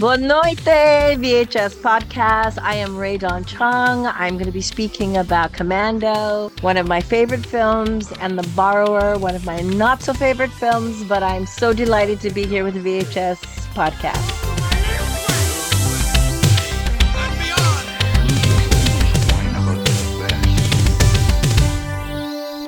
Boa 0.00 0.16
noite, 0.16 0.58
VHS 1.20 1.76
podcast. 1.76 2.58
I 2.60 2.74
am 2.74 2.96
Ray 2.96 3.16
Don 3.16 3.44
Chung. 3.44 4.06
I'm 4.06 4.34
going 4.34 4.46
to 4.46 4.50
be 4.50 4.60
speaking 4.60 5.18
about 5.18 5.52
Commando, 5.52 6.50
one 6.62 6.76
of 6.76 6.88
my 6.88 7.00
favorite 7.00 7.46
films, 7.46 8.10
and 8.18 8.36
The 8.36 8.42
Borrower, 8.56 9.16
one 9.18 9.36
of 9.36 9.46
my 9.46 9.60
not 9.60 10.02
so 10.02 10.12
favorite 10.12 10.50
films, 10.50 11.04
but 11.04 11.22
I'm 11.22 11.46
so 11.46 11.72
delighted 11.72 12.20
to 12.22 12.30
be 12.30 12.44
here 12.44 12.64
with 12.64 12.74
the 12.74 12.80
VHS 12.80 13.38
podcast. 13.72 14.18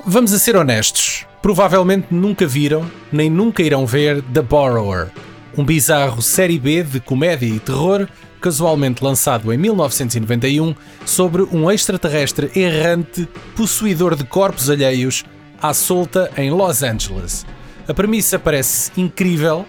Vamos 0.06 0.32
a 0.32 0.38
ser 0.38 0.54
honestos. 0.54 1.26
Provavelmente 1.42 2.06
nunca 2.14 2.46
viram, 2.46 2.88
nem 3.10 3.28
nunca 3.28 3.64
irão 3.64 3.84
ver 3.84 4.22
The 4.22 4.42
Borrower, 4.42 5.10
um 5.56 5.64
bizarro 5.64 6.20
série 6.20 6.58
B 6.58 6.82
de 6.82 7.00
comédia 7.00 7.46
e 7.46 7.58
terror, 7.58 8.06
casualmente 8.40 9.02
lançado 9.02 9.52
em 9.52 9.56
1991, 9.56 10.74
sobre 11.04 11.42
um 11.42 11.70
extraterrestre 11.70 12.50
errante 12.54 13.26
possuidor 13.56 14.14
de 14.14 14.24
corpos 14.24 14.68
alheios 14.68 15.24
à 15.60 15.72
solta 15.72 16.30
em 16.36 16.50
Los 16.50 16.82
Angeles. 16.82 17.46
A 17.88 17.94
premissa 17.94 18.38
parece 18.38 18.90
incrível, 18.96 19.64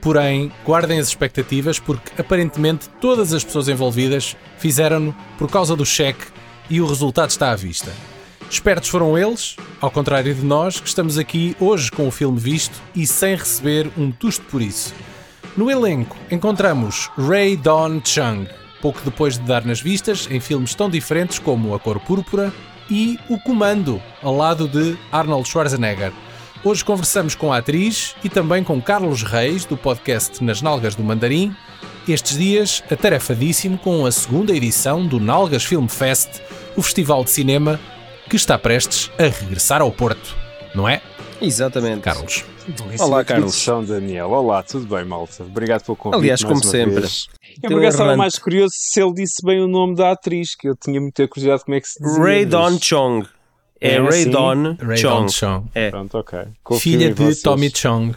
porém 0.00 0.52
guardem 0.64 0.98
as 0.98 1.08
expectativas 1.08 1.78
porque 1.78 2.20
aparentemente 2.20 2.88
todas 3.00 3.32
as 3.32 3.42
pessoas 3.42 3.68
envolvidas 3.68 4.36
fizeram-no 4.58 5.14
por 5.38 5.50
causa 5.50 5.74
do 5.74 5.86
cheque 5.86 6.26
e 6.68 6.80
o 6.80 6.86
resultado 6.86 7.30
está 7.30 7.50
à 7.50 7.56
vista. 7.56 7.90
Espertos 8.50 8.88
foram 8.88 9.16
eles, 9.16 9.56
ao 9.80 9.90
contrário 9.90 10.34
de 10.34 10.44
nós, 10.44 10.80
que 10.80 10.88
estamos 10.88 11.16
aqui 11.16 11.56
hoje 11.60 11.90
com 11.90 12.08
o 12.08 12.10
filme 12.10 12.38
visto 12.38 12.80
e 12.94 13.06
sem 13.06 13.36
receber 13.36 13.88
um 13.96 14.10
tusto 14.10 14.44
por 14.46 14.60
isso. 14.60 14.92
No 15.60 15.70
elenco 15.70 16.16
encontramos 16.30 17.10
Ray 17.18 17.54
Don 17.54 18.00
Chung, 18.02 18.48
pouco 18.80 18.98
depois 19.04 19.34
de 19.34 19.44
dar 19.44 19.62
nas 19.62 19.78
vistas 19.78 20.26
em 20.30 20.40
filmes 20.40 20.74
tão 20.74 20.88
diferentes 20.88 21.38
como 21.38 21.74
A 21.74 21.78
Cor 21.78 22.00
Púrpura 22.00 22.50
e 22.90 23.18
O 23.28 23.38
Comando, 23.38 24.00
ao 24.22 24.34
lado 24.34 24.66
de 24.66 24.96
Arnold 25.12 25.46
Schwarzenegger. 25.46 26.14
Hoje 26.64 26.82
conversamos 26.82 27.34
com 27.34 27.52
a 27.52 27.58
atriz 27.58 28.16
e 28.24 28.30
também 28.30 28.64
com 28.64 28.80
Carlos 28.80 29.22
Reis, 29.22 29.66
do 29.66 29.76
podcast 29.76 30.42
Nas 30.42 30.62
Nalgas 30.62 30.94
do 30.94 31.04
Mandarim, 31.04 31.54
estes 32.08 32.38
dias 32.38 32.82
atarefadíssimo 32.90 33.76
com 33.76 34.06
a 34.06 34.10
segunda 34.10 34.56
edição 34.56 35.06
do 35.06 35.20
Nalgas 35.20 35.62
Film 35.62 35.88
Fest, 35.88 36.40
o 36.74 36.80
festival 36.80 37.22
de 37.22 37.28
cinema 37.28 37.78
que 38.30 38.36
está 38.36 38.58
prestes 38.58 39.10
a 39.18 39.24
regressar 39.24 39.82
ao 39.82 39.92
Porto, 39.92 40.34
não 40.74 40.88
é? 40.88 41.02
Exatamente. 41.40 42.02
Carlos. 42.02 42.44
Olá, 42.98 43.24
Carlos. 43.24 43.54
São 43.54 43.84
Daniel. 43.84 44.30
Olá, 44.30 44.62
tudo 44.62 44.86
bem, 44.94 45.04
malta? 45.04 45.42
Obrigado 45.42 45.84
pelo 45.84 45.96
convite. 45.96 46.20
Aliás, 46.20 46.42
mais 46.42 46.52
como 46.52 46.64
uma 46.64 46.70
sempre. 46.70 47.00
vez. 47.00 47.28
Eu 47.62 47.78
acaso 47.78 47.88
estava 47.88 48.16
mais 48.16 48.38
curioso 48.38 48.72
se 48.74 49.02
ele 49.02 49.14
disse 49.14 49.44
bem 49.44 49.60
o 49.60 49.66
nome 49.68 49.94
da 49.96 50.12
atriz, 50.12 50.54
que 50.54 50.68
eu 50.68 50.76
tinha 50.76 51.00
muita 51.00 51.26
curiosidade 51.26 51.64
como 51.64 51.74
é 51.76 51.80
que 51.80 51.88
se 51.88 52.02
dizia. 52.02 52.22
Ray 52.22 52.44
Don 52.44 52.78
Chong. 52.80 53.26
É, 53.80 53.94
É 53.94 53.98
Ray 53.98 54.08
assim? 54.08 54.30
Don 54.30 54.76
Ray 54.80 54.98
Chong. 54.98 55.20
Don 55.22 55.28
Chong. 55.28 55.66
É, 55.74 55.90
Pronto, 55.90 56.18
ok. 56.18 56.38
Confio 56.62 56.80
Filha 56.92 57.08
de 57.08 57.22
vocês. 57.22 57.42
Tommy 57.42 57.70
Chong. 57.74 58.14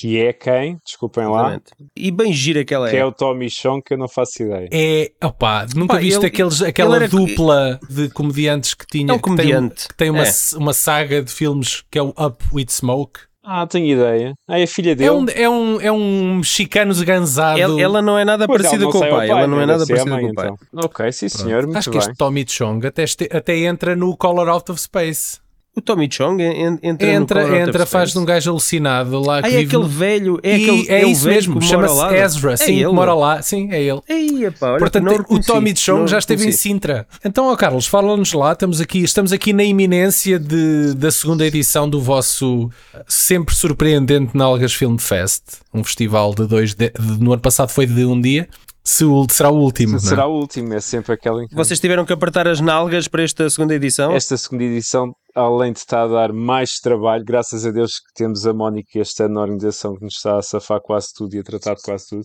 Que 0.00 0.18
é 0.18 0.32
quem? 0.32 0.78
Desculpem 0.84 1.24
lá. 1.26 1.40
exatamente. 1.50 1.72
E 1.94 2.10
bem 2.10 2.32
gira 2.32 2.64
que 2.64 2.72
ela 2.72 2.88
Que 2.88 2.96
é 2.96 3.00
é. 3.00 3.04
o 3.04 3.12
Tommy 3.12 3.50
Chong, 3.50 3.82
que 3.84 3.92
eu 3.92 3.98
não 3.98 4.08
faço 4.08 4.42
ideia. 4.42 4.68
É, 4.72 5.10
opá, 5.22 5.66
nunca 5.76 5.94
Pá, 5.94 6.00
viste 6.00 6.16
ele- 6.18 6.26
aqueles, 6.26 6.62
aquela 6.62 6.96
era- 6.96 7.08
dupla 7.08 7.78
de 7.90 8.08
comediantes 8.08 8.72
que 8.72 8.86
tinha 8.86 9.12
É 9.12 9.14
um 9.14 9.18
que 9.18 9.24
tem- 9.24 9.36
comediante. 9.36 9.88
que 9.88 9.94
tem, 9.94 10.08
uma, 10.08 10.22
É. 10.24 10.30
uma 10.56 10.72
saga 10.72 11.22
de 11.22 11.30
filmes 11.30 11.84
que 11.90 11.98
é 11.98 12.02
o 12.02 12.08
Up 12.18 12.42
with 12.52 12.66
Smoke. 12.70 13.20
Ah, 13.44 13.66
tenho 13.66 13.86
ideia. 13.86 14.34
Ah, 14.48 14.58
é 14.58 14.62
a 14.62 14.66
filha 14.66 14.94
dele. 14.94 15.08
É 15.08 15.12
um, 15.12 15.26
é 15.28 15.48
um, 15.50 15.80
é 15.80 15.92
um 15.92 16.36
mexicano 16.36 16.92
esganzado. 16.92 17.58
Ela, 17.60 17.80
ela 17.80 18.02
não 18.02 18.18
é 18.18 18.24
nada 18.24 18.46
Pois, 18.46 18.62
parecida 18.62 18.84
com 18.90 18.96
o 18.96 19.00
sei 19.00 19.10
pai. 19.10 19.28
Ela 19.28 19.46
não 19.46 19.60
é 19.60 19.66
nada 19.66 19.84
parecida 19.86 20.10
mãe, 20.10 20.24
com 20.26 20.30
o 20.30 20.34
pai. 20.34 20.46
então. 20.46 20.80
Ok, 20.84 21.12
sim 21.12 21.28
senhor, 21.28 21.64
muito 21.64 21.76
Acho 21.76 21.90
que 21.90 21.98
bem. 21.98 22.06
este 22.06 22.16
Tommy 22.16 22.44
Chong 22.48 22.86
até, 22.86 23.02
este- 23.02 23.28
até 23.32 23.56
entra 23.58 23.96
no 23.96 24.16
Color 24.16 24.48
Out 24.48 24.70
of 24.72 24.80
Space. 24.80 25.40
O 25.76 25.80
Tommy 25.80 26.08
Chong 26.08 26.42
en- 26.42 26.78
entra, 26.82 27.06
Entra, 27.12 27.58
entra, 27.60 27.86
faz 27.86 28.10
de 28.12 28.18
um 28.18 28.24
gajo 28.24 28.50
alucinado 28.50 29.20
lá 29.20 29.40
que 29.40 29.46
Ah, 29.48 29.52
é 29.52 29.56
vive 29.58 29.66
aquele 29.68 29.82
no- 29.84 29.88
velho. 29.88 30.40
É, 30.42 30.54
aquele, 30.56 30.88
é 30.90 31.04
o 31.06 31.08
isso 31.08 31.26
mesmo, 31.28 31.60
que 31.60 31.64
chama-se. 31.66 32.14
Ezra, 32.16 32.52
É 32.54 32.56
sim, 32.56 32.64
que 32.64 32.72
ele. 32.80 32.88
mora 32.88 33.14
lá, 33.14 33.40
sim, 33.40 33.68
é 33.70 33.80
ele. 33.80 34.00
Ei, 34.08 34.50
Portanto, 34.78 35.24
o 35.28 35.40
Tommy 35.40 35.72
Chong 35.76 36.10
já 36.10 36.18
esteve 36.18 36.48
em. 36.48 36.52
Sintra. 36.52 37.06
Então, 37.24 37.46
ó 37.46 37.56
Carlos, 37.56 37.86
fala-nos 37.86 38.32
lá, 38.32 38.52
estamos 38.52 38.80
aqui, 38.80 38.98
estamos 38.98 39.32
aqui 39.32 39.52
na 39.52 39.62
iminência 39.62 40.40
de, 40.40 40.92
da 40.94 41.10
segunda 41.12 41.46
edição 41.46 41.88
do 41.88 42.00
vosso 42.00 42.68
sempre 43.06 43.54
surpreendente 43.54 44.36
Nalgas 44.36 44.74
Film 44.74 44.96
Fest, 44.98 45.42
um 45.72 45.84
festival 45.84 46.34
de 46.34 46.46
dois, 46.48 46.74
de, 46.74 46.90
de- 46.90 47.22
no 47.22 47.32
ano 47.32 47.40
passado 47.40 47.68
foi 47.70 47.86
de 47.86 48.04
um 48.04 48.20
dia, 48.20 48.48
se 48.82 49.04
o, 49.04 49.26
será 49.30 49.50
o 49.50 49.56
último, 49.58 49.92
não 49.92 49.98
é? 49.98 50.02
Será 50.02 50.26
o 50.26 50.34
último, 50.38 50.72
é 50.74 50.80
sempre 50.80 51.12
aquela. 51.12 51.44
Vocês 51.52 51.78
tiveram 51.80 52.04
que 52.04 52.12
apertar 52.12 52.48
as 52.48 52.60
nalgas 52.60 53.06
para 53.08 53.22
esta 53.22 53.48
segunda 53.50 53.74
edição? 53.74 54.12
Esta 54.12 54.36
segunda 54.36 54.64
edição, 54.64 55.12
além 55.34 55.72
de 55.72 55.78
estar 55.80 56.02
a 56.04 56.08
dar 56.08 56.32
mais 56.32 56.78
trabalho, 56.82 57.24
graças 57.24 57.64
a 57.66 57.70
Deus 57.70 57.92
que 57.98 58.12
temos 58.14 58.46
a 58.46 58.52
Mónica 58.54 58.98
este 58.98 59.22
ano 59.22 59.34
na 59.34 59.40
organização 59.42 59.94
que 59.96 60.02
nos 60.04 60.14
está 60.14 60.38
a 60.38 60.42
safar 60.42 60.80
quase 60.80 61.08
tudo 61.14 61.34
e 61.34 61.38
a 61.38 61.42
tratar 61.42 61.74
de 61.74 61.82
quase 61.82 62.08
tudo. 62.08 62.24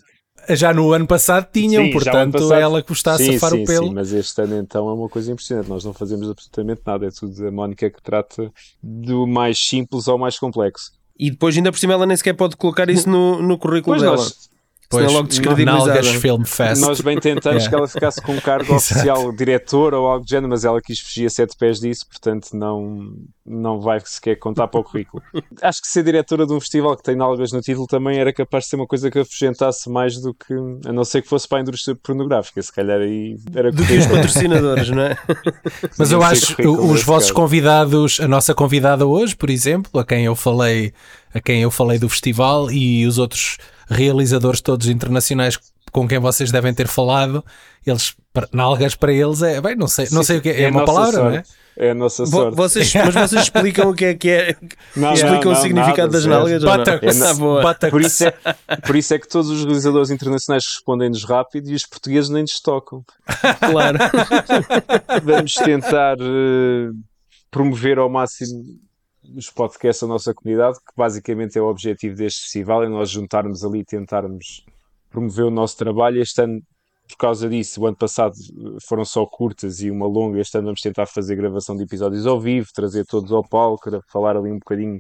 Já 0.50 0.74
no 0.74 0.92
ano 0.92 1.08
passado 1.08 1.48
tinham, 1.52 1.84
Sim, 1.84 1.92
já 1.92 2.12
o 2.14 2.18
ano 2.18 2.32
portanto, 2.32 2.34
passado- 2.34 2.54
ela 2.62 2.84
que 2.84 2.92
está 2.92 3.14
a 3.14 3.18
sim, 3.18 3.34
safar 3.34 3.52
sim, 3.52 3.64
o 3.64 3.66
pelo. 3.66 3.88
Sim, 3.88 3.94
mas 3.94 4.12
este 4.12 4.42
ano 4.42 4.56
então 4.58 4.90
é 4.90 4.94
uma 4.94 5.08
coisa 5.10 5.32
impressionante. 5.32 5.70
Nós 5.70 5.84
não 5.86 5.94
fazemos 5.94 6.30
absolutamente 6.30 6.82
nada. 6.86 7.06
É 7.06 7.10
tudo 7.10 7.48
a 7.48 7.52
Mónica 7.52 7.90
que 7.90 8.02
trata 8.04 8.52
do 8.84 9.26
mais 9.26 9.58
simples 9.58 10.08
ao 10.10 10.18
mais 10.18 10.38
complexo. 10.38 10.92
E 11.18 11.32
depois, 11.32 11.56
ainda 11.56 11.72
por 11.72 11.78
cima, 11.80 11.94
ela 11.94 12.06
nem 12.06 12.18
sequer 12.18 12.34
pode 12.34 12.58
colocar 12.58 12.90
isso 12.90 13.08
no, 13.10 13.42
no 13.42 13.58
currículo 13.58 13.96
Pois 13.96 14.02
dela. 14.02 14.18
nós, 14.18 14.50
É 14.94 15.08
logo 15.08 15.28
descredibilizada. 15.28 16.04
Film 16.04 16.44
Fest. 16.44 16.82
nós 16.82 17.02
bem 17.02 17.20
tentamos 17.20 17.64
Yeah. 17.64 17.70
que 17.70 17.76
ela 17.76 17.88
ficasse 17.88 18.22
com 18.22 18.34
um 18.34 18.40
cargo 18.40 18.74
oficial, 18.76 19.32
diretor 19.32 19.94
ou 19.94 20.08
algo 20.08 20.24
do 20.26 20.30
género, 20.30 20.50
mas 20.50 20.64
ela 20.66 20.82
quis 20.82 21.00
fugir 21.00 21.26
a 21.26 21.30
sete 21.30 21.56
pés 21.58 21.80
disso, 21.80 22.06
portanto 22.08 22.50
não, 22.54 23.14
não 23.46 23.80
vai 23.80 24.00
sequer 24.04 24.36
contar 24.38 24.68
para 24.68 24.80
o 24.80 24.84
currículo. 24.84 25.22
Acho 25.62 25.82
que 25.82 25.88
ser 25.88 26.04
diretora 26.04 26.46
de 26.46 26.54
um 26.54 26.60
festival 26.60 26.96
que 26.96 27.04
tem 27.04 27.16
nalgas 27.16 27.52
no 27.52 27.62
título 27.62 27.88
também 27.88 28.18
era 28.20 28.32
capaz 28.34 28.66
de 28.66 28.70
ser 28.72 28.76
uma 28.76 28.88
coisa 28.88 29.10
que 29.10 29.20
afugentasse 29.20 29.90
mais 29.90 30.20
do 30.22 30.34
que, 30.34 30.54
a 30.88 30.94
não 30.94 31.04
ser 31.04 31.22
que 31.22 31.28
fosse 31.30 31.48
para 31.48 31.58
a 31.60 31.62
indústria 31.62 31.96
pornográfica, 31.96 32.62
se 32.62 32.72
calhar 32.72 33.00
aí 33.00 33.38
era 33.54 33.72
Do 33.72 33.86
que 33.86 33.94
os 33.98 34.06
patrocinadores, 34.06 34.90
não 34.90 35.04
é? 35.04 35.18
Mas 35.98 36.12
eu 36.12 36.22
acho 36.22 36.56
os 36.62 37.04
vossos 37.04 37.30
caso. 37.30 37.34
convidados, 37.34 38.20
a 38.20 38.28
nossa 38.28 38.54
convidada 38.54 39.06
hoje, 39.06 39.36
por 39.36 39.50
exemplo, 39.50 40.00
a 40.00 40.06
quem 40.06 40.26
eu 40.26 40.36
falei, 40.36 40.94
a 41.34 41.40
quem 41.40 41.62
eu 41.62 41.72
falei 41.72 41.98
do 41.98 42.08
festival 42.10 42.70
e 42.72 43.06
os 43.06 43.18
outros 43.18 43.58
realizadores 43.88 44.62
todos 44.62 44.88
internacionais 44.88 45.58
com 45.92 46.08
quem 46.08 46.20
vocês 46.20 46.52
devem 46.52 46.74
ter 46.74 46.88
falado, 46.88 47.44
eles 47.86 48.16
para- 48.34 48.50
nalgas 48.52 48.96
para 48.96 49.14
eles 49.14 49.42
é, 49.42 49.62
bem, 49.62 49.76
não 49.76 49.88
sei, 49.88 50.08
não 50.12 50.24
sei 50.24 50.38
o 50.40 50.42
que 50.42 50.50
é, 50.50 50.62
é 50.62 50.64
é 50.64 50.70
uma 50.70 50.84
palavra, 50.84 51.24
não 51.24 51.30
é? 51.30 51.34
sorte. 51.36 51.50
É 51.78 51.90
a 51.92 51.94
nossa 51.94 52.26
sorte. 52.26 52.56
Vocês, 52.56 52.94
mas 52.96 53.14
vocês 53.14 53.42
explicam 53.44 53.90
o 53.90 53.94
que 53.94 54.06
é 54.06 54.14
que 54.14 54.30
é. 54.30 54.56
Não, 54.96 55.14
explicam 55.14 55.52
não, 55.52 55.60
o 55.60 55.62
significado 55.62 55.98
nada, 55.98 56.12
das 56.12 56.26
nalgas 56.26 56.64
ou 56.64 56.70
não? 56.70 56.78
Buttocks, 56.78 57.22
É, 57.22 57.34
boa. 57.34 57.62
buttocks. 57.62 57.90
Por 57.92 58.02
isso, 58.02 58.24
é, 58.26 58.32
por 58.86 58.96
isso 58.96 59.14
é 59.14 59.20
que 59.20 59.28
todos 59.28 59.50
os 59.50 59.64
realizadores 59.66 60.10
internacionais 60.10 60.64
respondem-nos 60.66 61.24
rápido 61.26 61.70
e 61.70 61.76
os 61.76 61.86
portugueses 61.86 62.30
nem 62.30 62.42
nos 62.44 62.60
tocam. 62.62 63.04
Claro. 63.72 63.98
Vamos 65.24 65.54
tentar 65.56 66.18
eh, 66.20 66.92
promover 67.52 67.98
ao 68.00 68.10
máximo 68.10 68.64
os 69.36 69.50
podcasts 69.50 70.02
da 70.02 70.08
nossa 70.08 70.34
comunidade, 70.34 70.78
que 70.80 70.94
basicamente 70.96 71.58
é 71.58 71.62
o 71.62 71.68
objetivo 71.68 72.16
deste 72.16 72.42
festival, 72.42 72.84
é 72.84 72.90
nós 72.90 73.10
juntarmos 73.10 73.64
ali 73.64 73.80
e 73.80 73.86
tentarmos 73.86 74.66
promover 75.10 75.46
o 75.46 75.52
nosso 75.52 75.78
trabalho. 75.78 76.22
Este 76.22 76.42
ano, 76.42 76.62
por 77.08 77.18
causa 77.18 77.48
disso, 77.50 77.82
o 77.82 77.88
ano 77.88 77.98
passado 77.98 78.34
foram 78.88 79.06
só 79.06 79.26
curtas 79.26 79.82
e 79.82 79.90
uma 79.90 80.08
longa, 80.08 80.40
este 80.40 80.58
ano 80.58 80.68
vamos 80.68 80.82
tentar 80.82 81.06
fazer 81.06 81.36
gravação 81.36 81.76
de 81.76 81.84
episódios 81.84 82.26
ao 82.28 82.40
vivo, 82.40 82.68
trazer 82.74 83.06
todos 83.06 83.32
ao 83.32 83.48
palco, 83.48 83.90
falar 84.12 84.36
ali 84.36 84.52
um 84.52 84.60
bocadinho 84.60 85.00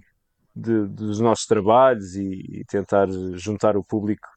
de- 0.55 0.87
dos 0.87 1.19
nossos 1.19 1.45
trabalhos 1.45 2.15
e, 2.15 2.59
e 2.59 2.65
tentar 2.65 3.07
juntar 3.33 3.75
o 3.75 3.83
público 3.83 4.27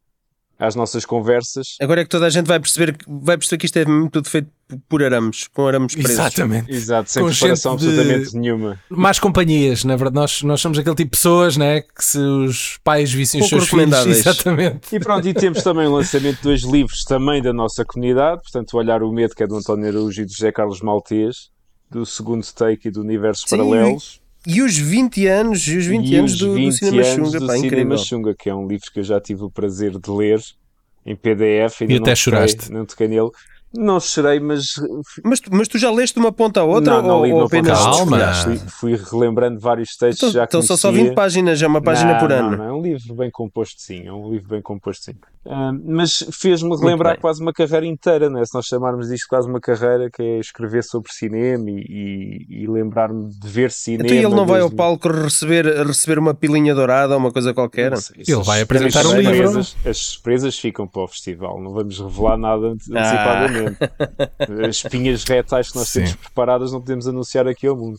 às 0.59 0.75
nossas 0.75 1.05
conversas. 1.07 1.77
Agora 1.81 2.01
é 2.01 2.05
que 2.05 2.11
toda 2.11 2.27
a 2.27 2.31
gente 2.31 2.47
vai 2.47 2.59
perceber, 2.59 2.97
que- 2.97 3.05
vai 3.07 3.37
perceber 3.39 3.59
que 3.61 3.67
isto 3.67 3.77
é 3.79 3.85
mesmo 3.85 4.11
tudo 4.11 4.29
feito 4.29 4.49
por 4.89 5.03
arames, 5.03 5.47
com 5.49 5.67
arames 5.67 5.95
presos. 5.95 6.11
Exatamente. 6.11 6.71
Exato, 6.71 7.11
sem 7.11 7.23
Com 7.23 7.31
preparação 7.31 7.77
de- 7.77 7.87
absolutamente 7.87 8.37
nenhuma. 8.37 8.79
Mais 8.91 9.19
companhias, 9.19 9.85
na 9.85 9.95
verdade, 9.97 10.17
nós, 10.17 10.43
nós 10.43 10.61
somos 10.61 10.79
aquele 10.79 10.97
tipo 10.97 11.11
de 11.11 11.17
pessoas, 11.17 11.57
né? 11.57 11.81
Que 11.83 12.05
se 12.05 12.19
os 12.19 12.79
pais 12.83 13.11
vissem 13.13 13.41
os 13.41 13.49
Pouco 13.49 13.65
seus 13.67 13.83
filhos, 13.83 14.07
exatamente. 14.19 14.95
E 14.95 14.99
pronto, 15.01 15.27
e 15.29 15.33
temos 15.33 15.63
também 15.63 15.87
o 15.87 15.93
lançamento 15.95 16.37
de 16.39 16.43
dois 16.43 16.63
livros 16.65 17.05
também 17.05 17.41
da 17.41 17.53
nossa 17.53 17.85
comunidade, 17.85 18.43
portanto, 18.43 18.75
o 18.75 18.77
Olhar 18.79 19.03
o 19.03 19.13
Medo, 19.13 19.35
que 19.35 19.43
é 19.43 19.47
do 19.47 19.57
António 19.57 19.89
Araújo 19.89 20.23
e 20.23 20.25
do 20.27 20.33
José 20.33 20.51
Carlos 20.53 20.81
Maltês, 20.83 21.51
do 21.91 22.05
segundo 22.05 22.45
take 22.53 22.89
e 22.89 22.91
do 22.91 23.01
Universos 23.01 23.45
Sim, 23.49 23.57
Paralelos. 23.57 24.21
E 24.51 24.63
os 24.63 24.77
20 24.79 25.27
anos, 25.27 25.69
e 25.69 25.77
os 25.77 25.85
20 25.87 26.09
e 26.11 26.17
anos 26.17 26.33
os 26.33 26.39
do, 26.39 26.47
do 26.47 26.55
20 26.55 26.73
Cinema 26.73 26.97
anos 27.07 27.09
Xunga, 27.29 27.41
do 27.41 27.47
pá, 27.47 27.53
Cinema 27.53 27.67
incrível. 27.67 27.99
Xunga, 27.99 28.35
que 28.35 28.49
é 28.49 28.55
um 28.55 28.67
livro 28.67 28.91
que 28.91 28.99
eu 29.01 29.05
já 29.05 29.21
tive 29.21 29.43
o 29.45 29.51
prazer 29.51 29.91
de 29.99 30.11
ler 30.11 30.41
em 31.05 31.15
PDF. 31.15 31.83
E 31.83 31.87
não 31.87 31.97
até 31.97 31.99
toquei- 31.99 32.17
choraste. 32.17 32.73
Não 32.73 32.87
toquei 32.87 33.09
nele. 33.09 33.29
Não 33.75 34.01
chorei, 34.01 34.41
mas 34.41 34.75
Mas, 35.23 35.41
tu- 35.41 35.51
mas 35.53 35.69
tu 35.69 35.77
já 35.79 35.91
leste 35.91 36.15
de 36.15 36.21
uma 36.21 36.33
ponta 36.33 36.61
à 36.61 36.65
outra? 36.65 36.95
não, 36.95 37.03
não 37.09 37.17
ou, 37.19 37.27
li 37.27 37.33
ou 37.33 37.39
uma 37.41 37.47
apenas 37.47 37.79
ponta. 37.79 37.97
Calma. 37.99 38.35
Fui, 38.35 38.57
fui 38.57 38.97
relembrando 38.97 39.61
vários 39.61 39.95
textos 39.97 40.31
Então, 40.31 40.33
já 40.33 40.45
então 40.45 40.63
são 40.63 40.77
só 40.77 40.89
conhecia. 40.89 41.09
20 41.11 41.15
páginas, 41.15 41.63
é 41.63 41.67
uma 41.67 41.83
página 41.83 42.13
não, 42.15 42.19
por 42.21 42.29
não, 42.31 42.37
ano. 42.37 42.57
Não, 42.57 42.65
é 42.65 42.73
um 42.73 42.83
livro 42.83 43.15
bem 43.15 43.31
composto, 43.31 43.81
sim. 43.83 44.07
É 44.07 44.13
um 44.13 44.31
livro 44.31 44.49
bem 44.49 44.63
composto, 44.63 45.05
sim. 45.05 45.13
Ah, 45.51 45.73
mas 45.85 46.25
fez-me 46.33 46.77
relembrar 46.77 47.19
quase 47.21 47.41
uma 47.43 47.53
carreira 47.53 47.87
inteira, 47.87 48.29
né? 48.29 48.45
se 48.45 48.55
nós 48.55 48.67
chamarmos 48.67 49.09
disto 49.09 49.27
quase 49.29 49.49
uma 49.49 49.61
carreira, 49.61 50.11
que 50.11 50.23
é 50.23 50.39
escrever 50.41 50.83
sobre 50.85 51.11
cinema 51.13 51.71
e, 51.71 51.75
e- 52.51 52.63
e 52.65 52.67
lembrar-me 52.67 53.29
de 53.31 53.49
ver 53.49 53.71
cinema. 53.71 54.05
Então 54.07 54.17
ele 54.17 54.29
não 54.35 54.47
vai 54.47 54.61
ao 54.61 54.71
palco 54.71 55.09
receber, 55.09 55.65
receber 55.87 56.19
uma 56.19 56.35
pilinha 56.35 56.75
dourada 56.75 57.15
ou 57.15 57.21
uma 57.21 57.33
coisa 57.33 57.55
qualquer? 57.55 57.91
Não 57.93 57.97
sei, 57.99 58.23
Ele 58.27 58.43
vai 58.43 58.61
apresentar 58.63 59.07
um 59.07 59.15
livro. 59.19 59.61
As 59.85 59.97
surpresas 59.99 60.59
ficam 60.59 60.87
para 60.87 61.03
o 61.03 61.09
festival, 61.09 61.61
não 61.63 61.73
vamos 61.73 61.99
revelar 61.99 62.37
nada 62.37 62.67
ante- 62.69 62.97
Ah. 62.97 63.58
Antecipadamente. 63.67 64.69
As 64.69 64.77
espinhas 64.77 65.25
retais 65.25 65.71
que 65.71 65.77
nós 65.77 65.89
Sim. 65.89 66.01
temos 66.01 66.17
preparadas 66.17 66.73
não 66.73 66.81
podemos 66.81 67.07
anunciar 67.07 67.47
aqui 67.47 67.67
ao 67.67 67.77
mundo. 67.77 67.99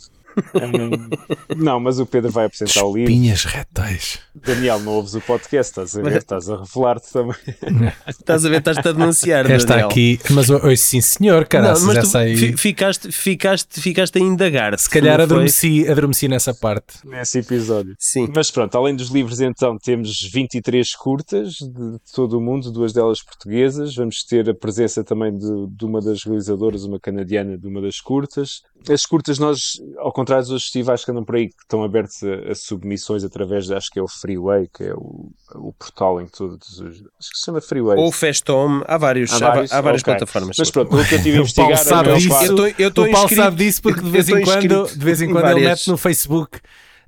Hum, 0.55 1.09
não, 1.57 1.79
mas 1.79 1.99
o 1.99 2.05
Pedro 2.05 2.31
vai 2.31 2.45
apresentar 2.45 2.83
o 2.85 2.93
livro. 2.95 3.11
Espinhas 3.11 3.43
retais. 3.45 4.19
Daniel, 4.35 4.79
não 4.79 4.93
ouves 4.93 5.13
o 5.15 5.21
podcast, 5.21 5.71
estás 5.71 5.97
a 5.97 6.01
ver? 6.01 6.17
Estás 6.17 6.49
a 6.49 6.57
revelar-te 6.57 7.11
também. 7.11 7.35
Estás 8.07 8.45
a 8.45 8.49
ver, 8.49 8.59
estás-te 8.59 8.87
a 8.87 8.91
denunciar. 8.91 9.49
Esta 9.49 9.67
Daniel. 9.69 9.87
aqui, 9.89 10.19
mas 10.29 10.49
oi, 10.49 10.77
sim 10.77 11.01
senhor, 11.01 11.45
cara, 11.47 11.73
Não, 11.73 11.81
mas 11.87 11.95
já 11.95 12.05
sei. 12.05 12.55
ficaste, 12.57 13.11
ficaste, 13.11 13.81
ficaste 13.81 14.17
a 14.17 14.21
indagar. 14.21 14.77
Se 14.77 14.89
calhar 14.89 15.19
adormeci, 15.19 15.87
adormeci 15.87 16.27
nessa 16.27 16.53
parte. 16.53 16.95
nesse 17.05 17.39
episódio. 17.39 17.95
Sim. 17.99 18.29
Mas 18.33 18.49
pronto, 18.51 18.75
além 18.77 18.95
dos 18.95 19.09
livros, 19.09 19.39
então, 19.41 19.77
temos 19.77 20.21
23 20.31 20.95
curtas 20.95 21.53
de 21.53 21.97
todo 22.13 22.37
o 22.37 22.41
mundo, 22.41 22.71
duas 22.71 22.93
delas 22.93 23.21
portuguesas. 23.21 23.95
Vamos 23.95 24.23
ter 24.23 24.49
a 24.49 24.53
presença 24.53 25.03
também 25.03 25.35
de, 25.35 25.67
de 25.69 25.85
uma 25.85 25.99
das 25.99 26.23
realizadoras, 26.23 26.83
uma 26.83 26.99
canadiana, 26.99 27.57
de 27.57 27.67
uma 27.67 27.81
das 27.81 27.99
curtas. 27.99 28.61
As 28.89 29.05
curtas, 29.05 29.39
nós, 29.39 29.73
ao 29.97 30.11
contrário 30.13 30.28
dos 30.37 30.49
outros 30.51 30.63
festivais 30.63 31.03
que 31.03 31.11
andam 31.11 31.23
por 31.23 31.35
aí, 31.35 31.47
que 31.49 31.55
estão 31.61 31.83
abertos 31.83 32.17
a, 32.23 32.51
a 32.51 32.55
submissões 32.55 33.23
através, 33.23 33.65
de, 33.65 33.73
acho 33.73 33.89
que 33.91 33.99
é 33.99 34.01
o 34.01 34.07
Freeway, 34.07 34.67
que 34.73 34.83
é 34.83 34.93
o, 34.93 35.29
o 35.55 35.73
portal 35.73 36.21
em 36.21 36.25
que 36.25 36.31
todos 36.31 36.79
os. 36.79 36.95
Acho 36.97 37.29
que 37.31 37.37
se 37.37 37.45
chama 37.45 37.59
Freeway. 37.61 37.97
Ou 37.97 38.11
Festom, 38.11 38.81
há, 38.87 38.97
vários, 38.97 39.31
Há 39.33 39.39
vários? 39.39 39.71
há 39.71 39.81
várias 39.81 40.01
Ok. 40.01 40.13
plataformas. 40.13 40.55
Mas 40.57 40.71
pronto, 40.71 40.95
o 40.95 41.05
que 41.05 41.15
eu 41.15 41.21
tive 41.23 41.37
a 41.37 41.41
O 41.41 41.53
Paulo 41.53 41.71
investigar. 41.71 41.77
sabe 41.77 42.09
a 42.09 42.13
maior 42.13 42.17
disso. 42.19 42.43
Eu 42.45 42.55
tô- 42.55 42.81
eu 42.83 42.91
tô 42.91 43.01
o 43.03 43.11
Paulo 43.11 43.25
inscrito- 43.25 43.41
sabe 43.43 43.55
disso 43.57 43.81
porque 43.81 44.01
de 44.01 44.09
vez 44.11 44.29
em 44.29 44.41
quando, 44.43 44.87
de 44.87 45.05
vez 45.05 45.21
em 45.21 45.25
em 45.25 45.31
quando 45.31 45.45
ele 45.45 45.53
várias. 45.53 45.69
mete 45.79 45.87
no 45.89 45.97
Facebook. 45.97 46.59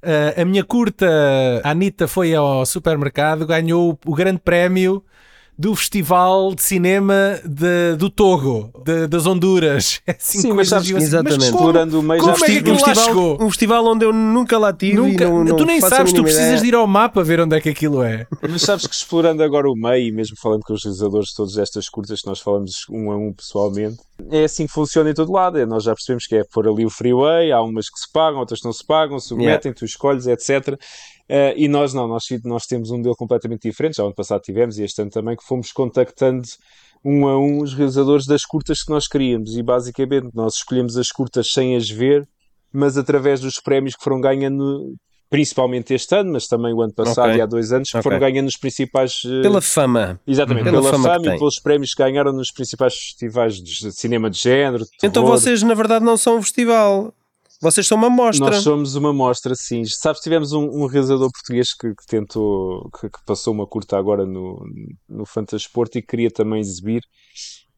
"Ah, 0.03 0.41
a 0.41 0.45
minha 0.45 0.63
curta, 0.63 1.05
a 1.63 1.69
Anitta 1.71 2.07
foi 2.07 2.33
ao 2.33 2.65
supermercado, 2.65 3.45
ganhou 3.45 3.97
o 4.05 4.15
grande 4.15 4.39
prémio 4.39 5.03
do 5.57 5.75
Festival 5.75 6.55
de 6.55 6.63
Cinema 6.63 7.39
de- 7.45 7.95
do 7.97 8.09
Togo, 8.09 8.71
de- 8.83 9.07
das 9.07 9.25
Honduras. 9.27 10.01
É 10.07 10.11
assim 10.11 10.39
Sim, 10.41 10.53
mas 10.53 10.69
sabes 10.69 10.89
que 10.89 10.95
assim, 10.95 11.05
exatamente. 11.05 11.37
mas 11.39 11.49
como? 11.49 11.59
Explorando 11.59 11.99
o 11.99 12.03
meio 12.03 12.21
como 12.21 12.35
já 12.37 12.45
é 12.45 12.49
que 12.49 12.57
aquilo 12.57 12.75
um, 12.75 12.79
lá 12.79 12.85
festival, 12.85 13.05
chegou? 13.07 13.37
um 13.43 13.49
festival 13.49 13.85
onde 13.85 14.05
eu 14.05 14.13
nunca 14.13 14.57
lá 14.57 14.73
tive 14.73 14.95
Nunca, 14.97 15.25
não, 15.29 15.43
não 15.43 15.55
tu 15.55 15.65
nem 15.65 15.79
sabes, 15.79 16.11
tu 16.13 16.23
precisas 16.23 16.45
ideia. 16.47 16.61
de 16.61 16.67
ir 16.69 16.75
ao 16.75 16.87
mapa 16.87 17.23
ver 17.23 17.39
onde 17.41 17.55
é 17.55 17.61
que 17.61 17.69
aquilo 17.69 18.01
é. 18.03 18.25
Mas 18.49 18.63
sabes 18.63 18.87
que 18.87 18.95
explorando 18.95 19.43
agora 19.43 19.69
o 19.69 19.75
meio, 19.75 20.07
e 20.07 20.11
mesmo 20.11 20.35
falando 20.41 20.61
com 20.61 20.73
os 20.73 20.83
realizadores 20.83 21.29
de 21.29 21.35
todas 21.35 21.57
estas 21.57 21.87
curtas 21.87 22.21
que 22.21 22.27
nós 22.27 22.39
falamos 22.39 22.71
um 22.89 23.11
a 23.11 23.17
um 23.17 23.31
pessoalmente, 23.33 23.97
é 24.31 24.43
assim 24.45 24.65
que 24.65 24.73
funciona 24.73 25.09
em 25.11 25.13
todo 25.13 25.31
lado. 25.31 25.57
É, 25.59 25.65
nós 25.65 25.83
já 25.83 25.93
percebemos 25.93 26.25
que 26.25 26.35
é 26.35 26.43
pôr 26.51 26.67
ali 26.67 26.85
o 26.85 26.89
freeway, 26.89 27.51
há 27.51 27.61
umas 27.61 27.87
que 27.89 27.99
se 27.99 28.11
pagam, 28.11 28.39
outras 28.39 28.59
que 28.59 28.65
não 28.65 28.73
se 28.73 28.85
pagam, 28.85 29.19
submetem, 29.19 29.73
tu 29.73 29.85
escolhes, 29.85 30.25
etc. 30.27 30.77
Eh, 31.33 31.53
e 31.55 31.67
nós 31.69 31.93
não, 31.93 32.09
nós, 32.09 32.25
nós 32.43 32.65
temos 32.65 32.91
um 32.91 32.97
modelo 32.97 33.15
completamente 33.15 33.61
diferente. 33.69 33.95
Já 33.95 34.03
ano 34.03 34.13
passado 34.13 34.41
tivemos 34.41 34.77
e 34.77 34.83
este 34.83 35.01
ano 35.01 35.09
também, 35.09 35.37
que 35.37 35.45
fomos 35.45 35.71
contactando 35.71 36.45
um 37.05 37.25
a 37.25 37.39
um 37.39 37.61
os 37.61 37.73
realizadores 37.73 38.25
das 38.25 38.43
curtas 38.43 38.83
que 38.83 38.91
nós 38.91 39.07
queríamos. 39.07 39.55
E 39.55 39.63
basicamente 39.63 40.27
nós 40.33 40.55
escolhemos 40.55 40.97
as 40.97 41.09
curtas 41.09 41.51
sem 41.53 41.73
as 41.77 41.89
ver, 41.89 42.27
mas 42.73 42.97
através 42.97 43.39
dos 43.39 43.61
prémios 43.63 43.95
que 43.95 44.03
foram 44.03 44.19
ganhando. 44.19 44.93
Principalmente 45.29 45.93
este 45.93 46.13
ano, 46.13 46.33
mas 46.33 46.45
também 46.45 46.73
o 46.73 46.81
ano 46.81 46.93
passado 46.93 47.27
Ok. 47.29 47.37
e 47.37 47.41
há 47.41 47.45
dois 47.45 47.71
anos, 47.71 47.89
que 47.89 47.95
Ok. 47.95 48.03
foram 48.03 48.19
ganhando 48.19 48.49
os 48.49 48.57
principais 48.57 49.21
eh, 49.25 49.41
Pela 49.41 49.61
fama. 49.61 50.19
Exatamente, 50.27 50.65
Pela 50.65 50.79
pela, 50.81 50.91
fama 50.91 51.07
fama, 51.13 51.23
tem. 51.23 51.35
e 51.35 51.37
pelos 51.37 51.57
prémios 51.61 51.93
que 51.93 52.03
ganharam 52.03 52.33
nos 52.33 52.51
principais 52.51 52.93
festivais 52.93 53.55
de 53.55 53.93
cinema 53.93 54.29
de 54.29 54.37
género. 54.37 54.83
de 54.83 54.89
Então 55.01 55.25
vocês, 55.25 55.63
na 55.63 55.73
verdade, 55.73 56.03
não 56.03 56.17
são 56.17 56.35
um 56.39 56.41
festival. 56.41 57.13
Vocês 57.61 57.85
são 57.85 57.97
uma 57.97 58.09
mostra. 58.09 58.49
Nós 58.49 58.63
somos 58.63 58.95
uma 58.95 59.13
mostra, 59.13 59.53
sim. 59.53 59.83
Sabes, 59.85 60.19
tivemos 60.21 60.51
um, 60.51 60.63
um 60.63 60.87
realizador 60.87 61.31
português 61.31 61.73
que, 61.75 61.93
que 61.93 62.05
tentou, 62.07 62.89
que, 62.99 63.07
que 63.07 63.23
passou 63.23 63.53
uma 63.53 63.67
curta 63.67 63.97
agora 63.97 64.25
no, 64.25 64.65
no 65.07 65.25
Fantasporto 65.27 65.97
e 65.97 66.01
que 66.01 66.07
queria 66.07 66.31
também 66.31 66.59
exibir 66.59 67.03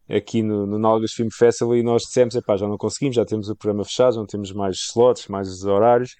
aqui 0.09 0.41
no, 0.41 0.65
no 0.65 0.79
Nalgas 0.79 1.11
Film 1.11 1.27
Festival 1.31 1.75
e 1.75 1.83
nós 1.83 2.03
dissemos, 2.03 2.33
epá, 2.35 2.55
já 2.55 2.65
não 2.65 2.77
conseguimos, 2.77 3.17
já 3.17 3.25
temos 3.25 3.49
o 3.49 3.55
programa 3.57 3.83
fechado, 3.83 4.15
não 4.15 4.25
temos 4.25 4.53
mais 4.53 4.77
slots, 4.77 5.27
mais 5.27 5.65
horários. 5.65 6.15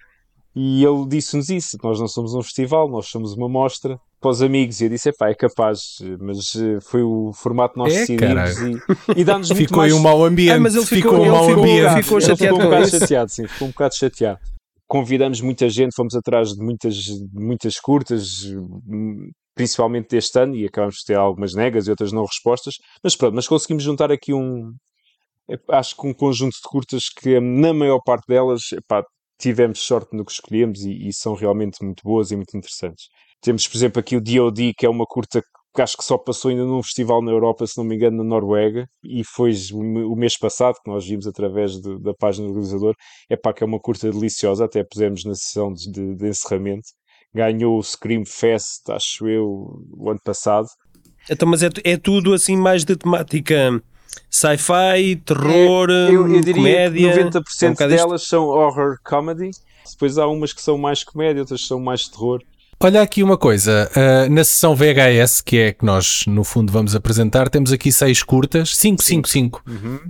E 0.53 0.83
ele 0.83 1.07
disse-nos 1.07 1.49
isso, 1.49 1.77
nós 1.81 1.99
não 1.99 2.07
somos 2.07 2.33
um 2.33 2.43
festival, 2.43 2.89
nós 2.89 3.07
somos 3.07 3.33
uma 3.33 3.47
mostra 3.47 3.97
para 4.23 4.31
os 4.31 4.41
amigos. 4.41 4.81
E 4.81 4.85
eu 4.85 4.89
disse, 4.89 5.09
epá, 5.09 5.29
é 5.29 5.35
capaz, 5.35 5.79
mas 6.19 6.55
eh, 6.55 6.79
foi 6.81 7.03
o 7.03 7.31
formato 7.33 7.73
que 7.75 7.79
nós 7.79 7.93
É, 7.93 7.99
decidimos 7.99 8.57
e, 9.15 9.19
e 9.21 9.23
dá-nos 9.23 9.49
muito 9.51 9.59
Ficou 9.67 9.77
mais... 9.77 9.93
um 9.93 9.99
mau 9.99 10.23
ambiente. 10.25 10.51
Ah, 10.55 10.59
mas 10.59 10.73
ele 10.75 10.85
ficou- 10.85 11.11
ficou 11.11 11.25
um 11.27 11.31
mau 11.31 11.45
ficou- 11.47 11.61
ambiente. 11.63 12.03
ficou 12.03 12.19
chateado 12.21 12.37
ficou 12.55 12.59
um 12.59 12.63
bocado 12.71 12.89
chateado, 12.89 13.29
sim, 13.31 13.47
ficou 13.47 13.67
um 13.67 13.71
bocado 13.71 13.95
chateado. 13.95 14.39
Convidamos 14.87 15.41
muita 15.41 15.69
gente, 15.69 15.95
fomos 15.95 16.15
atrás 16.15 16.49
de 16.53 16.63
muitas, 16.63 16.95
muitas 17.33 17.79
curtas, 17.79 18.43
principalmente 19.55 20.09
deste 20.09 20.37
ano, 20.39 20.55
e 20.55 20.65
acabamos 20.65 20.95
de 20.97 21.05
ter 21.05 21.15
algumas 21.15 21.53
negas 21.53 21.87
e 21.87 21.89
outras 21.91 22.11
não 22.11 22.25
respostas, 22.25 22.75
mas 23.03 23.15
pronto, 23.15 23.35
mas 23.35 23.47
conseguimos 23.47 23.83
juntar 23.83 24.11
aqui 24.11 24.33
um, 24.33 24.71
acho 25.69 25.95
que 25.95 26.07
um 26.07 26.13
conjunto 26.13 26.53
de 26.53 26.61
curtas 26.69 27.03
que 27.09 27.39
na 27.39 27.73
maior 27.73 27.99
parte 28.03 28.25
delas, 28.27 28.61
epá, 28.71 29.03
tivemos 29.39 29.79
sorte 29.79 30.15
no 30.15 30.23
que 30.25 30.31
escolhemos 30.31 30.81
e, 30.83 31.07
e 31.07 31.13
são 31.13 31.33
realmente 31.33 31.83
muito 31.83 32.01
boas 32.03 32.31
e 32.31 32.35
muito 32.35 32.55
interessantes. 32.55 33.05
Temos, 33.43 33.67
por 33.67 33.77
exemplo, 33.77 33.99
aqui 33.99 34.15
o 34.15 34.21
D.O.D., 34.21 34.73
que 34.77 34.85
é 34.85 34.89
uma 34.89 35.05
curta 35.05 35.41
que 35.75 35.81
acho 35.81 35.97
que 35.97 36.03
só 36.03 36.17
passou 36.19 36.49
ainda 36.51 36.63
num 36.63 36.83
festival 36.83 37.21
na 37.21 37.31
Europa, 37.31 37.65
se 37.65 37.77
não 37.77 37.83
me 37.83 37.95
engano, 37.95 38.17
na 38.17 38.23
Noruega, 38.23 38.85
e 39.03 39.23
foi 39.23 39.51
o 39.73 40.15
mês 40.15 40.37
passado, 40.37 40.75
que 40.83 40.89
nós 40.89 41.03
vimos 41.05 41.25
através 41.27 41.71
de- 41.81 41.99
da 41.99 42.13
página 42.13 42.47
do 42.47 42.53
realizador, 42.53 42.93
é 43.29 43.35
pá, 43.35 43.51
que 43.51 43.63
é 43.63 43.65
uma 43.67 43.79
curta 43.79 44.09
deliciosa, 44.11 44.65
até 44.65 44.83
pusemos 44.83 45.25
na 45.25 45.33
sessão 45.33 45.73
de, 45.73 45.91
de- 45.91 46.15
de 46.15 46.27
encerramento. 46.27 46.87
Ganhou 47.33 47.79
o 47.79 47.83
Scream 47.83 48.23
Fest, 48.25 48.87
acho 48.89 49.27
eu, 49.27 49.47
o 49.97 50.09
ano 50.11 50.19
passado. 50.23 50.67
Então, 51.29 51.47
mas 51.47 51.63
é, 51.63 51.69
é 51.83 51.97
tudo 51.97 52.33
assim 52.33 52.55
mais 52.55 52.85
de 52.85 52.95
temática 52.95 53.81
sci-fi, 54.29 55.15
terror, 55.25 55.89
É, 55.89 56.09
eu, 56.11 56.27
eu 56.27 56.41
diria 56.41 56.53
comédia. 56.53 56.91
que 56.91 57.05
É 57.07 57.09
um 57.25 57.29
90% 57.29 57.71
bocado 57.71 57.93
isto. 57.95 58.05
delas 58.05 58.23
são 58.27 58.43
horror 58.45 58.97
comedy, 59.03 59.49
depois 59.91 60.17
há 60.17 60.27
umas 60.27 60.53
que 60.53 60.61
são 60.61 60.77
mais 60.77 61.03
comédia, 61.03 61.41
outras 61.41 61.61
que 61.61 61.67
são 61.67 61.79
mais 61.79 62.07
terror. 62.07 62.41
Olha 62.83 63.01
aqui 63.01 63.23
uma 63.23 63.37
coisa, 63.37 63.89
ah, 63.95 64.27
na 64.29 64.43
sessão 64.43 64.75
VHS, 64.75 65.41
que 65.41 65.57
é 65.57 65.71
que 65.73 65.85
nós 65.85 66.25
no 66.27 66.43
fundo 66.43 66.71
vamos 66.71 66.93
apresentar, 66.95 67.47
temos 67.49 67.71
aqui 67.71 67.91
seis 67.93 68.21
curtas, 68.21 68.75
5, 68.75 69.01
5, 69.01 69.29
5. 69.29 69.63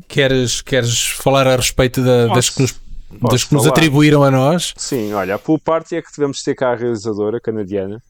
Queres, 0.08 0.62
queres 0.62 1.04
falar 1.10 1.48
a 1.48 1.56
respeito 1.56 2.02
da- 2.04 2.28
das 2.34 2.50
que 2.50 2.62
nos, 2.64 2.72
Posso 2.72 3.32
das 3.32 3.44
que 3.44 3.54
nos 3.54 3.64
falar. 3.64 3.76
atribuíram 3.76 4.24
a 4.24 4.32
nós? 4.32 4.74
Sim, 4.76 5.14
olha, 5.14 5.36
a 5.36 5.40
Pool 5.40 5.60
Party 5.60 5.98
é 5.98 6.02
que 6.02 6.12
tivemos 6.12 6.38
de 6.38 6.46
ter 6.46 6.56
cá 6.56 6.72
a 6.72 6.76
realizadora 6.76 7.40
canadiana. 7.40 8.02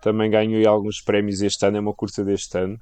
Também 0.00 0.30
ganhou 0.30 0.66
alguns 0.68 1.00
prémios 1.00 1.42
este 1.42 1.64
ano, 1.66 1.76
é 1.76 1.80
uma 1.80 1.92
curta 1.92 2.24
deste 2.24 2.56
ano, 2.56 2.78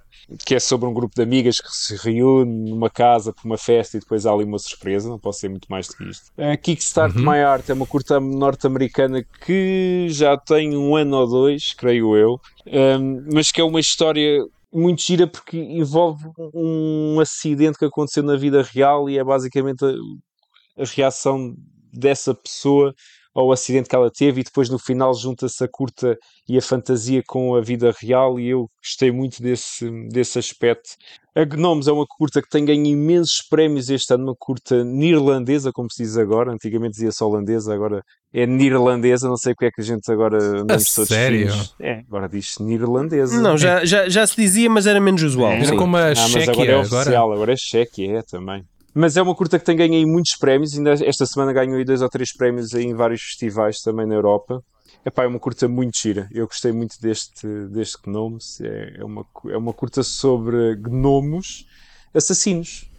que 0.46 0.54
é 0.54 0.60
sobre 0.60 0.88
um 0.88 0.94
grupo 0.94 1.14
de 1.14 1.22
amigas 1.22 1.60
que 1.60 1.70
se 1.70 1.96
reúne 1.96 2.70
numa 2.70 2.88
casa 2.88 3.32
para 3.32 3.44
uma 3.44 3.58
festa 3.58 3.96
e 3.96 4.00
depois 4.00 4.26
há 4.26 4.32
ali 4.32 4.44
uma 4.44 4.58
surpresa, 4.58 5.08
não 5.08 5.18
posso 5.18 5.40
ser 5.40 5.48
muito 5.48 5.66
mais 5.68 5.88
do 5.88 5.96
que 5.96 6.04
isto. 6.04 6.30
A 6.38 6.56
Kickstart 6.56 7.14
My 7.16 7.40
Art 7.40 7.68
é 7.68 7.72
uma 7.72 7.86
curta 7.86 8.20
norte-americana 8.20 9.24
que 9.44 10.06
já 10.10 10.36
tem 10.36 10.76
um 10.76 10.94
ano 10.96 11.16
ou 11.16 11.26
dois, 11.28 11.72
creio 11.74 12.16
eu, 12.16 12.40
um, 12.66 13.24
mas 13.32 13.50
que 13.50 13.60
é 13.60 13.64
uma 13.64 13.80
história 13.80 14.38
muito 14.72 15.02
gira 15.02 15.26
porque 15.26 15.56
envolve 15.56 16.24
um 16.54 17.18
acidente 17.20 17.78
que 17.78 17.84
aconteceu 17.84 18.22
na 18.22 18.36
vida 18.36 18.62
real 18.62 19.08
e 19.08 19.18
é 19.18 19.24
basicamente 19.24 19.84
a, 19.84 20.82
a 20.82 20.84
reação 20.84 21.54
dessa 21.92 22.34
pessoa 22.34 22.94
ao 23.38 23.52
acidente 23.52 23.88
que 23.88 23.94
ela 23.94 24.10
teve 24.10 24.40
e 24.40 24.44
depois 24.44 24.68
no 24.68 24.80
final 24.80 25.14
junta-se 25.14 25.62
a 25.62 25.68
curta 25.70 26.18
e 26.48 26.58
a 26.58 26.62
fantasia 26.62 27.22
com 27.24 27.54
a 27.54 27.60
vida 27.60 27.94
real 28.00 28.40
e 28.40 28.48
eu 28.48 28.68
gostei 28.82 29.12
muito 29.12 29.40
desse, 29.40 29.88
desse 30.08 30.40
aspecto. 30.40 30.90
A 31.36 31.44
Gnomes 31.44 31.86
é 31.86 31.92
uma 31.92 32.04
curta 32.04 32.42
que 32.42 32.48
tem 32.48 32.64
ganho 32.64 32.84
imensos 32.84 33.40
prémios 33.48 33.88
este 33.90 34.12
ano, 34.12 34.24
uma 34.24 34.34
curta 34.36 34.82
neerlandesa, 34.82 35.70
como 35.72 35.88
se 35.88 36.02
diz 36.02 36.16
agora, 36.16 36.52
antigamente 36.52 36.94
dizia-se 36.94 37.22
holandesa, 37.22 37.72
agora 37.72 38.02
é 38.34 38.44
neerlandesa, 38.44 39.28
não 39.28 39.36
sei 39.36 39.54
porque 39.54 39.66
é 39.66 39.70
que 39.70 39.80
a 39.82 39.84
gente 39.84 40.10
agora 40.10 40.38
andamos 40.62 40.92
todos 40.92 41.08
sério? 41.08 41.48
É, 41.80 42.00
agora 42.08 42.28
diz 42.28 42.56
neerlandesa. 42.58 43.40
Não, 43.40 43.56
já, 43.56 43.84
já, 43.84 44.08
já 44.08 44.26
se 44.26 44.34
dizia, 44.34 44.68
mas 44.68 44.84
era 44.84 45.00
menos 45.00 45.22
usual. 45.22 45.52
Era 45.52 45.64
sim. 45.64 45.76
como 45.76 45.96
a 45.96 46.08
Ah, 46.08 46.14
Chequia 46.16 46.50
agora 46.52 46.70
é 46.72 46.74
agora. 46.74 46.96
oficial, 47.02 47.32
agora 47.32 47.52
é 47.52 47.56
cheque, 47.56 48.08
é 48.08 48.22
também. 48.22 48.64
Mas 48.98 49.16
é 49.16 49.22
uma 49.22 49.32
curta 49.32 49.60
que 49.60 49.64
tem 49.64 49.76
ganho 49.76 49.94
aí 49.94 50.04
muitos 50.04 50.34
prémios, 50.34 50.76
ainda 50.76 50.90
esta 50.92 51.24
semana 51.24 51.52
ganhou 51.52 51.76
aí 51.76 51.84
dois 51.84 52.02
ou 52.02 52.08
três 52.08 52.32
prémios 52.32 52.74
aí 52.74 52.84
em 52.84 52.94
vários 52.94 53.22
festivais 53.22 53.80
também 53.80 54.04
na 54.04 54.16
Europa. 54.16 54.60
Epá, 55.06 55.22
é 55.22 55.28
uma 55.28 55.38
curta 55.38 55.68
muito 55.68 55.96
gira, 55.96 56.28
eu 56.32 56.48
gostei 56.48 56.72
muito 56.72 57.00
deste, 57.00 57.46
deste 57.70 57.96
Gnomes, 58.04 58.60
é, 58.60 58.96
é, 58.98 59.04
uma, 59.04 59.24
é 59.50 59.56
uma 59.56 59.72
curta 59.72 60.02
sobre 60.02 60.74
gnomos 60.74 61.64
assassinos. 62.12 62.90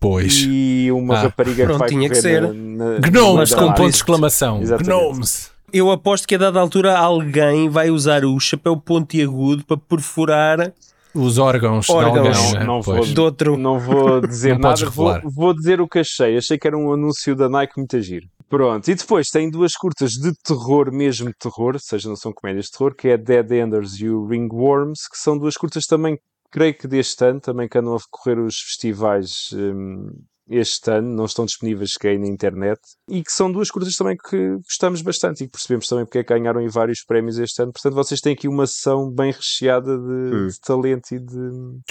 Pois. 0.00 0.44
e 0.48 0.88
uma 0.90 1.14
Ah, 1.14 1.22
rapariga 1.22 1.64
pronto, 1.64 1.74
que 1.74 1.78
vai 1.78 1.88
tinha 1.90 2.08
que 2.08 2.16
ser. 2.16 2.42
na, 2.42 2.98
na, 2.98 2.98
Gnomes 3.08 3.52
na 3.52 3.56
com 3.56 3.66
ponto 3.68 3.90
de 3.90 3.96
exclamação. 3.96 4.60
Exatamente. 4.60 4.88
Gnomes. 4.90 5.52
Eu 5.72 5.92
aposto 5.92 6.26
que 6.26 6.34
a 6.34 6.38
dada 6.38 6.58
altura 6.58 6.98
alguém 6.98 7.68
vai 7.68 7.88
usar 7.88 8.24
o 8.24 8.38
chapéu 8.40 8.76
pontiagudo 8.76 9.64
para 9.64 9.76
perfurar 9.76 10.72
Os 11.16 11.38
órgãos, 11.38 11.88
Órgãos. 11.90 12.22
de 12.36 12.44
alguém. 12.44 12.60
né? 12.60 12.64
Não 12.64 12.82
vou- 12.82 13.00
de 13.00 13.20
outro. 13.20 13.56
Não 13.56 13.78
vou 13.78 14.20
dizer 14.26 14.52
Não 14.58 14.68
nada, 14.70 14.90
vou, 14.90 15.20
vou 15.24 15.54
dizer 15.54 15.80
o 15.80 15.88
que 15.88 15.98
achei. 16.00 16.36
Achei 16.36 16.58
que 16.58 16.66
era 16.66 16.76
um 16.76 16.92
anúncio 16.92 17.34
da 17.34 17.48
Nike 17.48 17.74
muito 17.78 18.00
giro. 18.00 18.26
Pronto, 18.48 18.88
e 18.88 18.94
depois 18.94 19.28
tem 19.28 19.50
duas 19.50 19.74
curtas 19.74 20.12
de 20.12 20.32
terror, 20.44 20.92
mesmo 20.92 21.32
terror, 21.36 21.74
ou 21.74 21.80
seja, 21.80 22.08
não 22.08 22.14
são 22.14 22.32
comédias 22.32 22.66
de 22.66 22.72
terror, 22.72 22.94
que 22.94 23.08
é 23.08 23.16
Dead 23.18 23.50
Enders 23.50 23.94
e 24.00 24.08
o 24.08 24.24
Ringworms, 24.26 25.08
que 25.10 25.18
são 25.18 25.36
duas 25.36 25.56
curtas 25.56 25.84
também, 25.84 26.16
creio 26.48 26.72
que 26.78 26.86
deste 26.86 27.24
ano, 27.24 27.40
também 27.40 27.68
que 27.68 27.76
andam 27.76 27.94
a 27.94 27.98
decorrer 27.98 28.38
os 28.38 28.56
festivais 28.60 29.50
hum, 29.52 30.10
este 30.48 30.90
ano, 30.90 31.08
não 31.14 31.24
estão 31.24 31.44
disponíveis 31.44 31.96
que 31.96 32.06
aí 32.06 32.18
na 32.18 32.26
internet, 32.26 32.80
e 33.08 33.22
que 33.22 33.32
são 33.32 33.50
duas 33.50 33.70
curtas 33.70 33.96
também 33.96 34.16
que 34.16 34.56
gostamos 34.64 35.02
bastante 35.02 35.42
e 35.42 35.46
que 35.46 35.52
percebemos 35.52 35.88
também 35.88 36.04
porque 36.04 36.18
é 36.18 36.24
que 36.24 36.32
ganharam 36.32 36.60
em 36.60 36.68
vários 36.68 37.02
prémios 37.04 37.38
este 37.38 37.62
ano. 37.62 37.72
Portanto, 37.72 37.94
vocês 37.94 38.20
têm 38.20 38.32
aqui 38.32 38.46
uma 38.46 38.66
sessão 38.66 39.10
bem 39.10 39.32
recheada 39.32 39.98
de, 39.98 40.48
de 40.52 40.60
talento 40.60 41.12
e 41.12 41.18
de, 41.18 41.50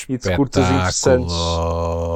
e 0.10 0.18
de 0.18 0.36
curtas 0.36 0.66
interessantes. 0.70 1.34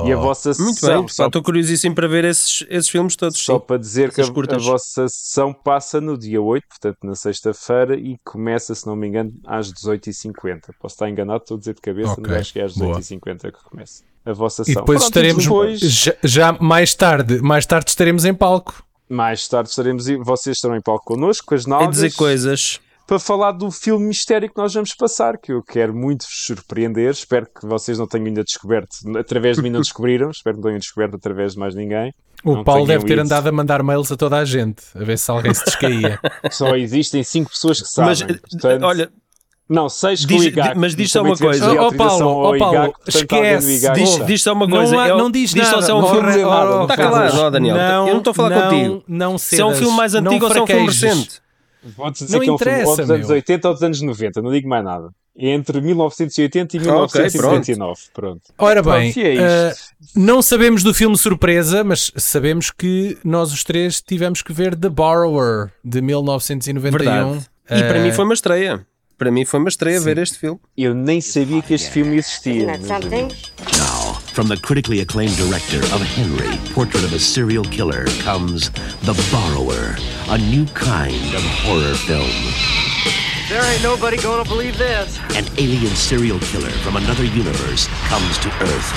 E 0.05 0.11
a 0.13 0.15
vossa 0.15 0.49
Muito 0.49 0.79
sessão, 0.79 0.99
bem, 0.99 1.07
só, 1.09 1.27
estou 1.27 1.43
curiosíssimo 1.43 1.93
para 1.93 2.07
ver 2.07 2.25
esses, 2.25 2.65
esses 2.69 2.89
filmes 2.89 3.15
todos. 3.15 3.37
só 3.37 3.59
sim. 3.59 3.65
para 3.65 3.77
dizer 3.77 4.13
que 4.13 4.21
a, 4.21 4.23
Essas 4.23 4.35
a 4.35 4.57
vossa 4.57 5.07
sessão 5.09 5.53
passa 5.53 5.99
no 5.99 6.17
dia 6.17 6.41
8, 6.41 6.65
portanto 6.67 6.97
na 7.03 7.15
sexta-feira, 7.15 7.95
e 7.95 8.17
começa, 8.23 8.73
se 8.73 8.87
não 8.87 8.95
me 8.95 9.07
engano, 9.07 9.31
às 9.45 9.71
18h50. 9.73 10.73
Posso 10.79 10.95
estar 10.95 11.09
enganado, 11.09 11.43
estou 11.43 11.57
a 11.57 11.59
dizer 11.59 11.73
de 11.73 11.81
cabeça, 11.81 12.13
Ok, 12.13 12.23
mas 12.25 12.37
acho 12.37 12.53
que 12.53 12.59
é 12.59 12.63
às 12.63 12.75
boa. 12.75 12.97
18h50 12.99 13.51
que 13.51 13.63
começa 13.63 14.09
a 14.29 14.33
vossa 14.33 14.61
E 14.61 14.65
sessão. 14.65 14.81
depois 14.83 14.99
Pronto, 14.99 15.09
estaremos 15.09 15.43
depois- 15.43 15.79
já, 15.79 16.13
já 16.23 16.51
mais 16.53 16.93
tarde, 16.93 17.41
mais 17.41 17.65
tarde 17.65 17.89
estaremos 17.89 18.25
em 18.25 18.33
palco. 18.33 18.83
Mais 19.09 19.47
tarde 19.47 19.69
estaremos, 19.69 20.05
vocês 20.23 20.57
estarão 20.57 20.75
em 20.77 20.81
palco 20.81 21.03
connosco, 21.05 21.47
com 21.47 21.55
as 21.55 21.65
nalgas, 21.65 21.89
dizer 21.95 22.13
coisas. 22.13 22.79
para 23.07 23.17
falar 23.17 23.53
do 23.53 23.71
filme 23.71 24.05
mistério 24.05 24.47
que 24.47 24.55
nós 24.55 24.71
vamos 24.71 24.93
passar, 24.93 25.35
que 25.39 25.51
eu 25.51 25.63
quero 25.63 25.95
muito 25.95 26.21
vos 26.25 26.45
surpreender. 26.45 27.09
Espero 27.09 27.47
que 27.47 27.65
vocês 27.65 27.97
não 27.97 28.07
tenham 28.07 28.27
ainda 28.27 28.43
descoberto, 28.43 28.89
através 29.17 29.57
de 29.57 29.63
mim 29.63 29.71
não 29.71 29.81
descobriram, 29.81 30.29
espero 30.31 30.57
que 30.57 30.61
não 30.61 30.69
tenham 30.69 30.79
descoberto 30.79 31.15
através 31.15 31.53
de 31.53 31.59
mais 31.59 31.73
ninguém. 31.73 32.13
O 32.45 32.55
Não 32.55 32.63
Paulo 32.63 32.85
deve 32.85 33.03
ter 33.03 33.13
ido. 33.13 33.23
andado 33.23 33.47
a 33.47 33.51
mandar 33.51 33.83
mails 33.83 34.09
a 34.11 34.15
toda 34.15 34.37
a 34.37 34.45
gente, 34.45 34.81
a 34.95 35.03
ver 35.03 35.17
se 35.17 35.29
alguém 35.29 35.53
se 35.53 35.65
descaía. 35.65 36.17
Só 36.51 36.73
existem 36.77 37.21
5 37.21 37.49
pessoas 37.49 37.81
que 37.81 37.87
sabem. 37.89 38.09
Mas, 38.11 38.21
portanto, 38.23 38.83
olha, 38.83 39.11
não, 39.69 39.87
6 39.87 40.25
com 40.25 40.33
Diz- 40.35 40.45
IGAC. 40.45 40.77
mas 40.77 40.95
diz 40.95 41.11
só 41.11 41.21
uma 41.21 41.37
coisa. 41.37 41.65
Ó, 41.65 41.79
autorização 41.83 42.19
Paulo, 42.19 42.55
ó, 42.55 42.57
Paulo, 42.57 42.75
IGAC, 42.77 42.93
esquece, 43.07 43.71
IGAC 43.75 43.99
diz, 44.03 44.25
diz 44.25 44.41
só 44.43 44.53
uma 44.53 44.65
Não 44.67 44.77
coisa. 44.77 44.99
há- 44.99 45.07
é 45.07 45.15
não 45.15 45.29
diz 45.31 45.53
diz 45.53 45.65
só 45.67 45.71
nada, 45.73 45.85
se 45.85 45.91
é 45.91 45.93
um 45.93 46.01
não 46.01 46.09
filme. 46.09 46.27
nada, 46.43 46.65
não 46.75 46.81
Está 46.83 46.97
calado, 46.97 47.51
Daniel. 47.51 47.75
Não, 47.77 48.07
eu 48.07 48.13
não 48.13 48.17
estou 48.17 48.31
a 48.31 48.33
falar 48.33 48.49
não, 48.49 48.69
contigo. 48.69 49.03
Não 49.07 49.37
Se 49.37 49.61
é 49.61 49.65
um 49.65 49.75
filme 49.75 49.95
mais 49.95 50.13
não 50.13 50.19
antigo 50.31 50.45
ou 50.45 50.51
se 50.51 50.57
é 50.57 50.61
um 50.61 50.67
filme 50.67 50.85
recente. 50.87 51.41
Vou-te 51.95 52.23
dizer 52.25 52.35
Não 52.37 52.43
que 52.43 52.49
é 52.49 52.53
um 52.53 52.57
filme 52.57 52.83
ou 52.83 52.97
dos 52.97 53.09
anos 53.11 53.27
meu. 53.27 53.35
80 53.37 53.67
ou 53.69 53.73
dos 53.73 53.83
anos 53.83 54.01
90, 54.01 54.41
não 54.41 54.51
digo 54.51 54.67
mais 54.67 54.83
nada. 54.83 55.09
Entre 55.41 55.79
1980 55.79 56.75
e 56.75 56.79
Ah, 56.89 57.03
ok, 57.03 57.21
1999. 57.31 58.01
pronto. 58.13 58.41
Ora 58.57 58.83
bem, 58.83 59.13
Pronto, 59.13 59.25
é 59.25 59.35
eh, 59.69 59.73
não 60.13 60.41
sabemos 60.41 60.83
do 60.83 60.93
filme 60.93 61.17
surpresa, 61.17 61.81
mas 61.81 62.11
sabemos 62.17 62.69
que 62.71 63.17
nós 63.23 63.53
os 63.53 63.63
três 63.63 64.01
tivemos 64.01 64.41
que 64.41 64.51
ver 64.51 64.75
The 64.75 64.89
Borrower 64.89 65.71
de 65.85 66.01
1991. 66.01 66.91
Verdade. 66.91 67.45
E 67.71 67.83
para 67.83 67.99
Eh, 67.99 68.03
mim 68.03 68.11
foi 68.11 68.25
uma 68.25 68.33
estreia. 68.33 68.85
Para 69.19 69.29
mim 69.31 69.43
foi 69.43 69.59
uma 69.59 69.67
estreia 69.67 69.99
Sim. 69.99 70.05
ver 70.05 70.17
este 70.17 70.39
filme. 70.39 70.59
Eu 70.77 70.95
nem 70.95 71.19
sabia 71.19 71.61
que 71.61 71.73
este 71.73 71.89
filme 71.91 72.15
existia. 72.17 72.65
Now, 72.65 74.13
from 74.33 74.47
the 74.47 74.55
critically 74.55 75.01
acclaimed 75.01 75.35
director 75.35 75.79
of 75.93 76.01
Henry, 76.15 76.57
Portrait 76.73 77.03
of 77.03 77.13
a 77.13 77.19
Serial 77.19 77.65
Killer, 77.65 78.05
comes 78.23 78.69
The 79.03 79.13
Borrower, 79.29 79.97
a 80.29 80.37
new 80.37 80.65
kind 80.73 81.35
of 81.35 81.43
horror 81.65 81.93
film. 82.07 82.29
There 83.49 83.61
ain't 83.73 83.83
nobody 83.83 84.15
gonna 84.21 84.45
believe 84.45 84.77
this. 84.77 85.19
An 85.35 85.43
alien 85.57 85.93
serial 85.97 86.39
killer 86.39 86.71
from 86.81 86.95
another 86.95 87.25
universe 87.25 87.89
comes 88.07 88.37
to 88.37 88.47
Earth. 88.61 88.93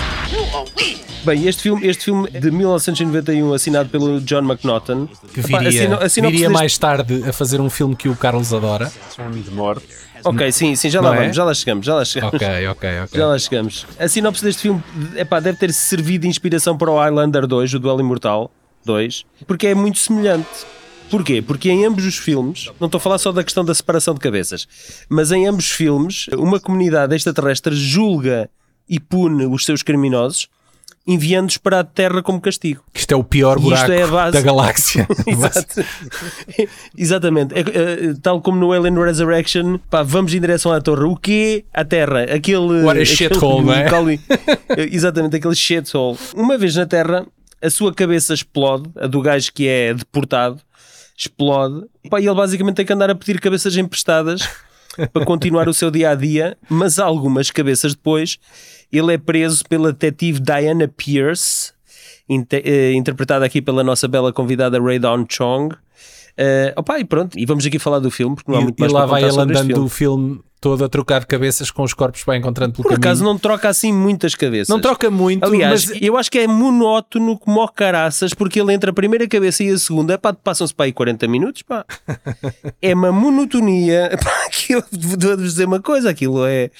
Bem, 1.25 1.47
este 1.49 1.63
filme, 1.63 1.87
este 1.87 2.05
filme 2.05 2.29
de 2.31 2.51
1991, 2.51 3.55
assinado 3.55 3.89
pelo 3.89 4.21
John 4.21 4.45
McNaughton, 4.45 5.09
que 5.33 5.41
Epá, 5.41 5.59
viria, 5.61 5.69
a 5.69 5.73
sino- 5.85 5.97
a 6.01 6.09
sinopse 6.09 6.33
viria 6.33 6.49
deste- 6.49 6.53
mais 6.63 6.79
tarde 6.79 7.25
a 7.29 7.33
fazer 7.33 7.61
um 7.61 7.71
filme 7.71 7.97
que 7.97 8.09
o 8.09 8.15
Carlos 8.17 8.53
adora. 8.53 8.91
Fome 9.17 9.41
de 9.41 9.51
morte. 9.51 9.87
Ok, 10.25 10.53
sim, 10.53 10.75
sim, 10.77 10.91
já 10.91 11.01
Não 11.03 11.11
lá 11.11 11.17
é? 11.17 11.21
vamos, 11.21 11.37
já 11.37 11.45
lá 11.45 11.55
chegamos, 11.55 11.87
já 11.87 11.95
lá 11.95 12.05
chegamos. 12.05 12.35
Ok, 12.35 12.49
ok, 12.69 12.91
ok. 13.05 13.19
Já 13.21 13.27
lá 13.27 13.39
chegamos. 13.39 13.87
A 13.99 14.09
sinopse 14.09 14.43
deste 14.45 14.63
filme 14.63 14.83
epá, 15.17 15.41
deve 15.41 15.59
ter 15.59 15.73
servido 15.73 16.23
de 16.23 16.29
inspiração 16.29 16.77
para 16.77 16.91
o 16.91 16.99
Highlander 16.99 17.47
2, 17.47 17.75
o 17.75 17.79
Duelo 17.79 18.01
Imortal 18.01 18.51
2, 18.85 19.25
porque 19.47 19.69
é 19.69 19.75
muito 19.75 19.99
semelhante. 19.99 20.49
Porquê? 21.11 21.43
Porque 21.43 21.71
em 21.71 21.85
ambos 21.85 22.07
os 22.07 22.17
filmes, 22.17 22.71
não 22.81 22.87
estou 22.87 22.97
a 22.99 23.01
falar 23.01 23.19
só 23.19 23.31
da 23.33 23.45
questão 23.45 23.65
da 23.65 23.75
separação 23.75 24.15
de 24.15 24.21
cabeças, 24.21 24.67
mas 25.11 25.31
em 25.31 25.47
ambos 25.47 25.67
os 25.67 25.71
filmes, 25.73 26.27
uma 26.39 26.59
comunidade 26.59 27.15
extraterrestre 27.15 27.77
julga 27.77 28.49
e 28.89 28.99
pune 28.99 29.45
os 29.47 29.65
seus 29.67 29.83
criminosos, 29.83 30.49
enviando-os 31.07 31.57
para 31.59 31.81
a 31.81 31.85
Terra 31.85 32.23
como 32.23 32.41
castigo. 32.41 32.83
Isto 32.95 33.13
é 33.13 33.17
o 33.17 33.25
pior 33.25 33.59
buraco 33.59 33.91
é 33.91 34.03
a 34.03 34.07
base- 34.07 34.33
da 34.33 34.41
galáxia. 34.41 35.07
Exato. 35.27 35.85
Exatamente. 36.97 37.55
É, 37.55 37.61
é, 37.61 38.15
tal 38.23 38.41
como 38.41 38.59
no 38.59 38.73
Alien 38.73 38.95
Resurrection, 38.95 39.79
pá, 39.91 40.03
vamos 40.03 40.33
em 40.33 40.41
direção 40.41 40.73
à 40.73 40.81
torre. 40.81 41.05
O 41.05 41.17
quê? 41.17 41.65
À 41.73 41.85
Terra. 41.85 42.23
Aquele. 42.25 42.83
What 42.85 43.01
a 43.01 43.05
shithole, 43.05 43.65
não 43.67 43.75
é? 43.75 43.87
Exatamente, 44.91 45.37
aquele 45.37 45.55
shithole. 45.55 46.19
Uma 46.35 46.57
vez 46.57 46.77
na 46.77 46.87
Terra, 46.87 47.27
a 47.61 47.71
sua 47.71 47.93
cabeça 47.93 48.35
explode, 48.35 48.89
a 48.97 49.07
do 49.07 49.21
gajo 49.21 49.53
que 49.53 49.67
é 49.67 49.95
deportado, 49.95 50.61
explode. 51.17 51.85
Pá, 52.09 52.21
e 52.21 52.27
ele 52.27 52.35
basicamente 52.35 52.77
tem 52.77 52.87
que 52.87 52.93
andar 52.93 53.11
a 53.11 53.15
pedir 53.15 53.41
cabeças 53.41 53.77
emprestadas 53.77 54.49
para 55.13 55.25
continuar 55.25 55.69
o 55.69 55.75
seu 55.75 55.91
dia 55.91 56.11
a 56.11 56.15
dia, 56.15 56.57
mas 56.69 56.99
algumas 56.99 57.51
cabeças 57.51 57.95
depois 57.95 58.39
ele 58.93 59.15
é 59.15 59.19
preso 59.19 59.65
pela 59.69 59.93
detetive 59.93 60.41
Diana 60.41 60.87
Pierce, 60.89 61.73
inte- 62.29 62.63
eh, 62.65 62.93
interpretada 62.93 63.45
aqui 63.45 63.61
pela 63.63 63.83
nossa 63.83 64.07
bela 64.07 64.33
convidada 64.33 64.81
Ray 64.81 64.99
Dawn 64.99 65.25
Chong. 65.29 65.75
Eh, 66.37 66.73
opa, 66.77 66.99
e 66.99 67.05
pronto, 67.05 67.39
e 67.39 67.45
vamos 67.45 67.65
aqui 67.67 67.79
falar 67.79 67.99
do 67.99 68.11
filme, 68.11 68.35
porque 68.37 68.51
não 68.51 68.59
há 68.59 68.61
E, 68.63 68.65
muito 68.65 68.79
e 68.79 68.81
mais 68.81 68.93
lá 68.93 69.01
para 69.01 69.11
vai 69.11 69.23
ele 69.25 69.31
andando 69.39 69.67
filme. 69.67 69.85
o 69.85 69.89
filme 69.89 70.41
todo 70.63 70.85
a 70.85 70.89
trocar 70.89 71.19
de 71.19 71.27
cabeças 71.27 71.73
com 71.73 71.83
os 71.83 71.93
corpos 71.93 72.21
que 72.21 72.27
vai 72.27 72.37
encontrando 72.39 72.73
pelo 72.75 72.85
Por 72.85 72.91
caminho. 72.91 73.01
acaso 73.11 73.25
não 73.25 73.37
troca 73.37 73.69
assim 73.69 73.93
muitas 73.93 74.35
cabeças. 74.37 74.69
Não 74.69 74.81
troca 74.81 75.11
muito, 75.11 75.45
Aliás, 75.45 75.87
mas 75.91 76.01
eu 76.01 76.17
acho 76.17 76.31
que 76.31 76.39
é 76.39 76.47
monótono 76.47 77.37
como 77.37 77.67
caraças, 77.69 78.33
porque 78.33 78.61
ele 78.61 78.73
entre 78.73 78.89
a 78.89 78.93
primeira 78.93 79.27
cabeça 79.27 79.65
e 79.65 79.71
a 79.71 79.77
segunda, 79.79 80.17
passam-se 80.17 80.73
para 80.73 80.85
aí 80.87 80.93
40 80.93 81.27
minutos, 81.27 81.63
pá. 81.63 81.85
É 82.81 82.95
uma 82.95 83.11
monotonia. 83.13 84.17
Pá, 84.23 84.31
aquilo, 84.63 84.85
vou-vos 84.93 85.53
dizer 85.53 85.65
uma 85.67 85.81
coisa, 85.81 86.11
aquilo 86.11 86.45
é... 86.47 86.71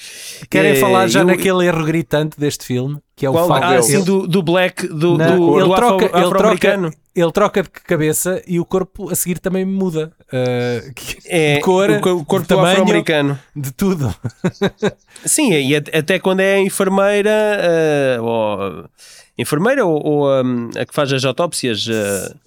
querem 0.49 0.71
é- 0.71 0.75
falar 0.75 1.07
já 1.07 1.21
eu- 1.21 1.25
naquele 1.25 1.65
erro 1.65 1.83
gritante 1.85 2.39
deste 2.39 2.65
filme, 2.65 2.97
que 3.15 3.25
é 3.25 3.29
o 3.29 3.33
Qual? 3.33 3.47
facto 3.47 3.63
Ah, 3.65 3.75
assim, 3.77 4.03
do, 4.03 4.27
do 4.27 4.41
black, 4.41 4.87
do, 4.87 5.17
Não, 5.17 5.37
do, 5.37 5.59
ele, 5.59 5.67
do 5.69 5.75
troca, 5.75 6.05
afro- 6.05 6.19
ele, 6.19 6.29
troca, 6.59 6.91
ele 7.15 7.31
troca 7.31 7.63
de 7.63 7.69
cabeça 7.69 8.41
e 8.47 8.59
o 8.59 8.65
corpo 8.65 9.09
a 9.11 9.15
seguir 9.15 9.39
também 9.39 9.63
muda. 9.65 10.11
uh, 10.31 10.93
É, 11.25 11.55
de 11.55 11.61
cor, 11.61 11.89
o, 11.89 12.17
o 12.17 12.25
corpo 12.25 12.57
afro-americano. 12.59 13.37
de 13.55 13.71
tudo. 13.71 14.13
Sim, 15.25 15.51
e 15.53 15.75
at- 15.75 15.93
até 15.95 16.19
quando 16.19 16.39
é 16.39 16.55
a 16.55 16.59
enfermeira, 16.61 17.29
eh, 17.31 18.17
ou 18.19 18.85
enfermeira 19.37 19.85
ou, 19.85 20.05
ou, 20.05 20.43
hum, 20.43 20.69
a 20.77 20.85
que 20.85 20.93
faz 20.93 21.11
as 21.11 21.25
autópsias, 21.25 21.87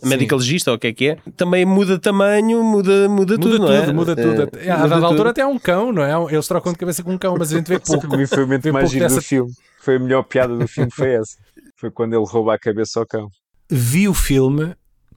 a 0.02 0.06
médica 0.06 0.36
legista 0.36 0.70
ou 0.70 0.76
o 0.76 0.78
que 0.80 0.86
é 0.86 0.92
que 0.92 1.08
é, 1.08 1.18
também 1.36 1.64
muda 1.64 1.94
de 1.94 2.00
tamanho, 2.00 2.62
muda, 2.62 3.08
muda, 3.08 3.08
Muda 3.08 3.38
tudo, 3.38 3.50
tudo, 3.56 3.66
não 3.66 3.72
é? 3.72 3.92
muda 3.92 4.14
tudo. 4.16 4.40
Eh, 4.40 4.44
Até- 4.44 4.70
a 4.70 4.76
muda 4.76 4.88
dada 4.88 4.94
tudo. 4.94 5.06
altura 5.06 5.30
até 5.30 5.42
há 5.42 5.48
um 5.48 5.58
cão, 5.58 5.92
não 5.92 6.02
é? 6.02 6.32
Eles 6.32 6.46
trocam 6.46 6.72
de 6.72 6.78
cabeça 6.78 7.02
com 7.02 7.12
um 7.12 7.18
cão, 7.18 7.36
mas 7.38 7.52
a 7.52 7.56
gente 7.56 7.66
vê 7.68 7.78
pouco. 7.80 8.06
Para 8.08 8.16
mim 8.18 8.26
foi 8.26 8.38
o 8.38 8.46
momento 8.46 8.72
mais 8.72 8.90
giro 8.90 9.02
dessa- 9.04 9.16
do 9.16 9.22
filme. 9.22 9.52
Foi 9.80 9.96
a 9.96 9.98
melhor 9.98 10.22
piada 10.22 10.56
do 10.56 10.66
filme, 10.68 10.90
foi 10.90 11.14
essa. 11.14 11.36
Foi 11.76 11.90
quando 11.90 12.14
ele 12.14 12.24
rouba 12.26 12.54
a 12.54 12.58
cabeça 12.58 12.98
ao 13.00 13.06
cão. 13.06 13.28
Vi 13.68 14.08
o 14.08 14.14
filme 14.14 14.74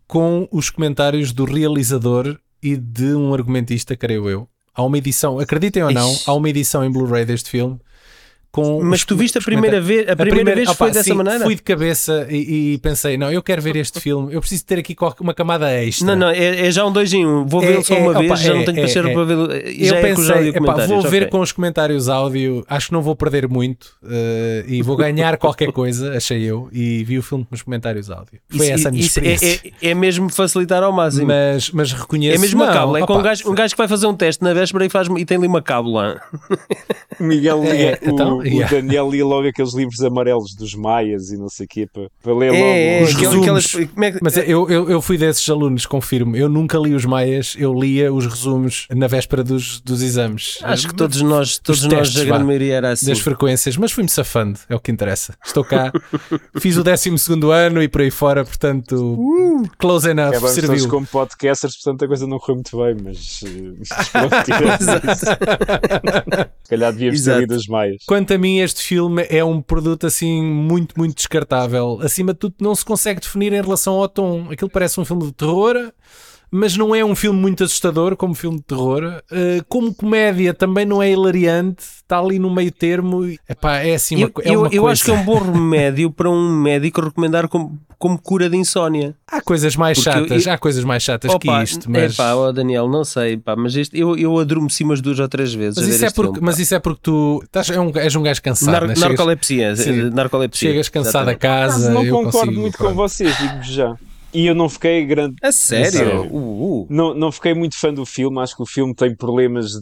com 0.08 0.48
os 0.52 0.70
comentários 0.70 1.32
do 1.32 1.46
realizador 1.46 2.38
e 2.64 2.76
de 2.76 3.14
um 3.14 3.34
argumentista, 3.34 3.96
creio 3.96 4.28
eu. 4.30 4.48
Há 4.74 4.84
uma 4.84 4.98
edição, 4.98 5.40
acreditem 5.40 5.84
ou 5.84 5.92
não, 5.92 6.12
Ixi. 6.12 6.24
há 6.30 6.34
uma 6.34 6.50
edição 6.50 6.84
em 6.84 6.92
Blu-ray 6.92 7.26
deste 7.26 7.50
filme. 7.50 7.80
Com 8.52 8.82
Mas 8.84 9.06
tu 9.06 9.16
viste 9.16 9.38
a 9.38 9.42
primeira 9.42 9.80
vez, 9.80 10.10
a 10.10 10.16
primeira 10.16 10.56
vez 10.56 10.68
opa, 10.70 10.78
foi 10.78 10.92
dessa 10.92 11.04
sim, 11.04 11.14
maneira? 11.14 11.44
Fui 11.46 11.54
de 11.56 11.62
cabeça 11.62 12.26
e, 12.30 12.74
e 12.74 12.78
pensei, 12.80 13.16
não, 13.16 13.32
eu 13.32 13.44
quero 13.44 13.62
ver 13.62 13.76
este 13.76 14.00
filme, 14.02 14.34
eu 14.34 14.40
preciso 14.42 14.66
ter 14.66 14.80
aqui 14.80 14.96
uma 15.20 15.34
camada 15.36 15.72
extra. 15.72 16.08
Não, 16.08 16.16
não, 16.16 16.30
é, 16.30 16.68
é 16.68 16.72
já 16.72 16.84
um 16.86 16.92
dois 16.92 17.14
em 17.14 17.26
um. 17.26 17.46
Vou 17.46 17.62
É, 17.64 17.68
vê-lo 17.68 17.84
só 17.84 17.94
é, 17.96 18.00
uma 18.00 18.12
opa, 18.12 18.20
vez, 18.22 18.40
já 18.40 18.52
é, 18.52 18.58
não 18.58 18.66
tenho 18.66 18.80
é, 18.80 18.82
paciência 18.82 19.10
é. 19.10 19.14
para 19.14 19.24
ver. 19.24 19.76
Já 19.86 19.96
eu 19.96 20.00
é 20.00 20.02
pensei, 20.02 20.50
epá, 20.50 20.74
vou 20.88 21.02
ver 21.04 21.18
ok. 21.24 21.28
com 21.30 21.42
os 21.42 21.52
comentários 21.52 22.10
áudio, 22.10 22.66
acho 22.68 22.88
que 22.88 22.94
não 22.94 23.02
vou 23.04 23.16
perder 23.16 23.48
muito 23.48 23.94
eh, 24.04 24.66
e 24.68 24.82
vou 24.82 24.96
ganhar 24.98 25.38
qualquer 25.40 25.72
coisa, 25.72 26.18
achei 26.18 26.42
eu, 26.44 26.70
e 26.72 27.04
vi 27.04 27.20
o 27.20 27.24
filme 27.24 27.46
com 27.46 27.54
os 27.54 27.62
comentários 27.62 28.10
áudio. 28.10 28.40
Foi 28.50 28.66
Isso- 28.66 28.74
essa 28.74 28.90
a 28.90 28.92
minha 28.92 29.04
experiência. 29.06 29.62
é, 29.64 29.88
é, 29.88 29.92
é 29.92 29.94
mesmo 29.94 30.28
facilitar 30.30 30.82
ao 30.82 30.92
máximo. 30.92 31.28
Mas, 31.28 31.70
mas 31.72 31.92
reconheço 31.94 32.36
É 32.36 32.40
mesmo 32.40 32.60
não, 32.64 32.70
a 32.70 32.74
cábula, 32.74 33.00
é 33.00 33.06
com 33.06 33.18
um 33.18 33.22
gajo, 33.22 33.52
um 33.52 33.54
gajo 33.54 33.74
que 33.76 33.78
vai 33.78 33.88
fazer 33.88 34.08
um 34.08 34.16
teste 34.16 34.44
na 34.44 34.54
véspera 34.54 34.86
e, 34.86 34.90
faz, 34.90 35.08
e 35.18 35.24
tem 35.26 35.38
ali 35.38 35.46
uma 35.48 35.62
cábula. 35.62 36.20
O 37.20 37.24
Miguel 37.24 37.62
lia, 37.64 37.74
É, 37.92 38.00
então, 38.04 38.38
o, 38.38 38.44
yeah. 38.46 38.66
o 38.68 38.70
Daniel 38.82 39.10
lia 39.10 39.26
logo 39.26 39.48
aqueles 39.48 39.74
livros 39.74 40.00
amarelos 40.02 40.54
dos 40.56 40.74
Maias 40.74 41.30
e 41.32 41.38
não 41.38 41.50
sei 41.50 41.66
o 41.66 41.70
quê 41.70 41.88
para, 41.92 42.08
para 42.24 42.34
ler 42.34 42.52
logo. 42.52 42.64
É, 42.64 43.00
é, 43.00 43.04
os 43.04 43.14
resumos. 43.14 43.42
aquelas- 43.42 43.72
como 43.94 44.04
é 44.06 44.12
que- 44.12 44.20
Mas 44.22 44.38
eu, 44.38 44.70
eu, 44.70 44.90
eu 44.90 45.02
fui 45.02 45.18
desses 45.18 45.48
alunos, 45.50 45.86
confirmo. 45.86 46.36
Eu 46.36 46.48
nunca 46.48 46.78
li 46.78 46.94
os 46.94 47.06
Maias, 47.06 47.56
eu 47.58 47.74
lia 47.74 48.14
os 48.14 48.26
resumos 48.26 48.88
na 48.96 49.08
véspera 49.08 49.44
dos, 49.44 49.80
dos 49.82 50.02
exames. 50.02 50.60
Acho 50.64 50.88
que 50.88 50.96
todos 50.96 51.22
nós, 51.22 51.58
todos 51.58 51.84
nós, 51.84 51.94
testes, 52.10 52.22
a 52.22 52.26
grande 52.26 52.46
maioria 52.46 52.76
era 52.76 52.92
assim. 52.92 53.08
das 53.08 53.20
frequências, 53.20 53.76
mas 53.78 53.92
fui-me 53.92 54.10
safando, 54.10 54.60
é 54.70 54.76
o 54.76 54.80
que 54.80 54.92
interessa. 54.92 55.36
Estou 55.46 55.64
cá, 55.64 55.92
fiz 56.60 56.78
o 56.78 56.84
12 56.84 57.10
ano 57.54 57.82
e 57.84 57.88
por 57.88 58.02
aí 58.02 58.12
fora, 58.12 58.44
portanto, 58.46 59.18
close 59.78 60.10
enough, 60.10 60.34
É, 60.34 60.40
vamos 60.40 60.56
todos 60.56 60.68
serviu. 60.70 60.90
como 60.90 61.06
podcasters, 61.08 61.76
portanto 61.82 62.06
a 62.06 62.08
coisa 62.08 62.26
não 62.28 62.38
correu 62.40 62.56
muito 62.56 62.78
bem, 62.78 62.96
mas 63.04 63.42
pronto, 64.12 64.36
se 66.64 66.70
calhar 66.70 66.96
ter 66.96 67.09
Exato. 67.14 67.72
maias. 67.72 68.04
Quanto 68.06 68.34
a 68.34 68.38
mim, 68.38 68.60
este 68.60 68.82
filme 68.82 69.26
é 69.30 69.44
um 69.44 69.62
produto 69.62 70.08
assim 70.08 70.44
muito, 70.44 70.96
muito 70.98 71.16
descartável. 71.16 72.00
Acima 72.02 72.34
de 72.34 72.40
tudo, 72.40 72.56
não 72.62 72.76
se 72.76 72.86
consegue 72.86 73.22
definir 73.22 73.54
em 73.54 73.62
relação 73.62 73.96
ao 73.96 74.10
tom. 74.10 74.48
Aquilo 74.52 74.70
parece 74.70 75.00
um 75.00 75.06
filme 75.06 75.26
de 75.26 75.34
terror, 75.34 75.92
mas 76.52 76.76
não 76.76 76.94
é 76.96 77.04
um 77.06 77.16
filme 77.16 77.40
muito 77.40 77.64
assustador 77.64 78.16
como 78.16 78.34
filme 78.34 78.58
de 78.58 78.64
terror. 78.64 79.22
Uh, 79.32 79.64
como 79.68 79.94
comédia 79.94 80.54
também 80.54 80.86
não 80.86 81.02
é 81.02 81.12
hilariante, 81.12 81.84
está 81.84 82.20
ali 82.20 82.40
no 82.40 82.50
meio 82.54 82.72
termo. 82.72 83.24
Epá, 83.48 83.78
é 83.78 83.94
assim 83.96 84.16
uma, 84.18 84.32
Eu, 84.36 84.42
é 84.44 84.56
eu, 84.56 84.60
uma 84.62 84.68
eu 84.68 84.82
coisa. 84.84 84.92
acho 84.94 85.04
que 85.06 85.12
é 85.12 85.14
um 85.14 85.24
bom 85.24 85.38
remédio 85.52 86.10
para 86.12 86.30
um 86.30 86.50
médico 86.62 87.02
recomendar 87.02 87.48
como, 87.48 87.80
como 87.98 88.18
cura 88.20 88.50
de 88.50 88.58
insónia. 88.58 89.16
Há 89.28 89.42
coisas 89.42 89.76
mais 89.76 89.98
Porque 89.98 90.10
eu- 90.10 90.14
chatas, 90.24 90.46
eu- 90.46 90.52
há 90.54 90.58
coisas 90.58 90.84
mais 90.84 91.04
chatas 91.04 91.32
Opa, 91.32 91.40
que 91.60 91.64
isto, 91.64 91.90
mas. 91.92 92.14
Epá, 92.14 92.34
ó 92.36 92.52
Daniel, 92.52 92.88
não 92.90 93.04
sei, 93.04 93.38
pá, 93.38 93.56
mas 93.56 93.76
este, 93.76 94.00
eu, 94.00 94.18
eu 94.18 94.40
adormeci 94.40 94.84
umas 94.84 95.02
duas 95.02 95.20
ou 95.20 95.28
três 95.30 95.54
vezes. 95.54 95.76
Mas 95.78 95.86
a 95.86 95.90
ver 95.90 95.96
isso, 95.96 96.06
é 96.06 96.10
porque, 96.12 96.32
filme, 96.34 96.46
mas 96.46 96.58
isso 96.60 96.74
é 96.76 96.80
porque 96.80 97.00
tu 97.04 97.42
estás, 97.44 97.70
é 97.70 97.80
um, 97.80 97.92
és 97.96 98.16
um 98.16 98.24
gajo 98.24 98.42
cansado, 98.42 98.72
Nar- 98.72 98.88
né? 98.88 98.96
chegas, 98.96 99.10
narcolepsia, 99.10 99.76
Sim. 99.76 100.00
eh, 100.08 100.10
narcolepsia. 100.10 100.70
chegas 100.72 100.90
cansado 100.90 101.28
a 101.30 101.32
exatamente. 101.34 101.40
casa. 101.40 101.86
Mas 101.86 101.94
não 101.94 102.04
eu 102.06 102.16
concordo 102.16 102.38
consigo, 102.40 102.62
muito 102.62 102.78
com 102.78 102.94
vocês, 102.96 103.38
digo 103.38 103.62
já. 103.64 103.96
E 104.34 104.46
eu 104.46 104.54
não 104.54 104.70
fiquei 104.70 105.06
grande. 105.06 105.36
A 105.42 105.52
sério? 105.52 106.26
Uh, 106.32 106.82
uh. 106.84 106.88
Não, 106.90 107.14
não 107.14 107.32
fiquei 107.32 107.54
muito 107.54 107.76
fã 107.80 107.94
do 107.94 108.06
filme, 108.06 108.40
acho 108.40 108.56
que 108.56 108.62
o 108.62 108.66
filme 108.66 108.94
tem 108.94 109.16
problemas 109.16 109.72
de, 109.72 109.80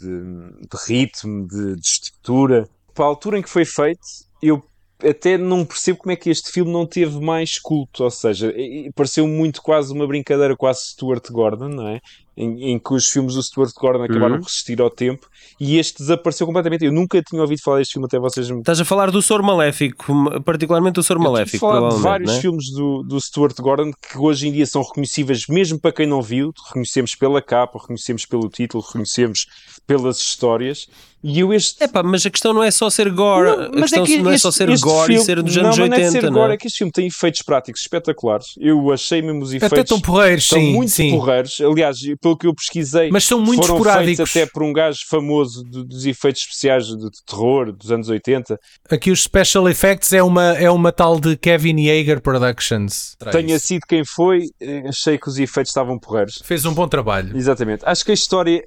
de- 0.00 0.52
de 0.60 0.86
ritmo, 0.86 1.46
de, 1.48 1.76
de 1.76 1.86
estrutura. 1.86 2.68
Para 2.94 3.06
a 3.06 3.08
altura 3.08 3.38
em 3.38 3.42
que 3.42 3.48
foi 3.48 3.64
feito, 3.64 4.00
eu 4.42 4.62
até 5.02 5.36
não 5.38 5.64
percebo 5.64 5.98
como 5.98 6.12
é 6.12 6.16
que 6.16 6.30
este 6.30 6.50
filme 6.52 6.70
não 6.70 6.86
teve 6.86 7.18
mais 7.20 7.58
culto, 7.58 8.04
ou 8.04 8.10
seja, 8.10 8.54
pareceu 8.94 9.26
muito 9.26 9.60
quase 9.62 9.92
uma 9.92 10.06
brincadeira, 10.06 10.56
quase 10.56 10.80
Stuart 10.90 11.28
Gordon, 11.30 11.68
não 11.68 11.88
é? 11.88 12.00
Em, 12.34 12.72
em 12.72 12.78
que 12.78 12.94
os 12.94 13.10
filmes 13.10 13.34
do 13.34 13.42
Stuart 13.42 13.72
Gordon 13.78 14.04
acabaram 14.04 14.36
Uhum. 14.36 14.40
por 14.40 14.46
resistir 14.46 14.80
ao 14.80 14.88
tempo 14.88 15.26
e 15.60 15.78
este 15.78 15.98
desapareceu 15.98 16.46
completamente. 16.46 16.82
Eu 16.82 16.90
nunca 16.92 17.20
tinha 17.22 17.42
ouvido 17.42 17.60
falar 17.62 17.76
deste 17.78 17.92
filme 17.92 18.06
até 18.06 18.18
vocês 18.18 18.48
me 18.50 18.60
Estás 18.60 18.80
a 18.80 18.84
falar 18.86 19.10
do 19.10 19.20
Sor 19.20 19.42
Maléfico, 19.42 20.40
particularmente 20.42 20.94
do 20.94 21.02
Sor 21.02 21.16
Eu 21.16 21.20
tive 21.20 21.30
Maléfico, 21.30 21.58
falar 21.66 21.90
de 21.90 22.00
vários 22.00 22.30
não 22.30 22.38
é? 22.38 22.40
filmes 22.40 22.70
do, 22.72 23.02
do 23.02 23.20
Stuart 23.20 23.54
Gordon 23.60 23.90
que 23.92 24.16
hoje 24.16 24.48
em 24.48 24.52
dia 24.52 24.64
são 24.64 24.82
reconhecíveis 24.82 25.46
mesmo 25.46 25.78
para 25.78 25.92
quem 25.92 26.06
não 26.06 26.22
viu. 26.22 26.52
Reconhecemos 26.68 27.14
pela 27.14 27.42
capa, 27.42 27.78
reconhecemos 27.78 28.24
pelo 28.24 28.48
título, 28.48 28.82
reconhecemos 28.82 29.46
pelas 29.86 30.18
histórias. 30.18 30.86
E 31.24 31.38
eu 31.38 31.52
este. 31.54 31.80
É 31.84 31.86
pá, 31.86 32.02
mas 32.02 32.26
a 32.26 32.30
questão 32.30 32.52
não 32.52 32.64
é 32.64 32.70
só 32.72 32.90
ser 32.90 33.08
gore, 33.12 33.46
Não, 33.48 33.64
a 33.66 33.70
questão 33.82 34.04
não 34.04 34.30
é 34.32 34.34
este- 34.34 34.42
só 34.42 34.50
ser 34.50 34.66
gore 34.80 35.06
filme- 35.06 35.22
e 35.22 35.24
ser 35.24 35.40
dos 35.40 35.54
não, 35.54 35.64
anos 35.66 35.78
mas 35.78 35.88
não 35.88 35.94
é 35.96 35.98
80, 36.00 36.10
ser 36.20 36.22
não 36.24 36.32
gore, 36.32 36.50
é? 36.50 36.54
é 36.54 36.56
que 36.56 36.66
este 36.66 36.78
filme 36.78 36.90
tem 36.90 37.06
efeitos 37.06 37.42
práticos 37.42 37.80
espetaculares. 37.82 38.46
Eu 38.58 38.90
achei 38.92 39.22
mesmo 39.22 39.40
os 39.40 39.52
efeitos. 39.52 39.78
Até 39.78 39.84
tão 39.86 40.00
porreiros, 40.00 40.48
São 40.48 40.58
sim. 40.58 40.72
muito 40.72 40.90
sim. 40.90 41.10
porreiros. 41.12 41.60
Aliás, 41.60 41.98
pelo 42.22 42.36
que 42.38 42.46
eu 42.46 42.54
pesquisei, 42.54 43.10
Mas 43.10 43.24
são 43.24 43.40
muito 43.40 43.62
foram 43.62 43.76
esporádicos. 43.76 44.30
feitos 44.30 44.36
até 44.36 44.46
por 44.52 44.62
um 44.62 44.72
gajo 44.72 45.00
famoso 45.08 45.62
do- 45.64 45.84
dos 45.84 46.06
efeitos 46.06 46.42
especiais 46.42 46.86
de, 46.86 46.96
de 46.96 47.10
terror 47.26 47.72
dos 47.72 47.90
anos 47.90 48.08
80. 48.08 48.56
Aqui 48.90 49.10
os 49.10 49.22
special 49.24 49.68
effects 49.68 50.12
é 50.12 50.22
uma, 50.22 50.56
é 50.56 50.70
uma 50.70 50.92
tal 50.92 51.18
de 51.18 51.36
Kevin 51.36 51.80
Yeager 51.80 52.20
Productions. 52.22 53.16
Tenha 53.32 53.58
sido 53.58 53.82
quem 53.88 54.04
foi, 54.04 54.46
eh, 54.60 54.84
achei 54.88 55.18
que 55.18 55.28
os 55.28 55.38
efeitos 55.38 55.70
estavam 55.70 55.98
porreiros. 55.98 56.40
Fez 56.44 56.64
um 56.64 56.72
bom 56.72 56.86
trabalho. 56.88 57.36
Exatamente. 57.36 57.82
Acho 57.84 58.04
que 58.04 58.10
a 58.12 58.14
história, 58.14 58.62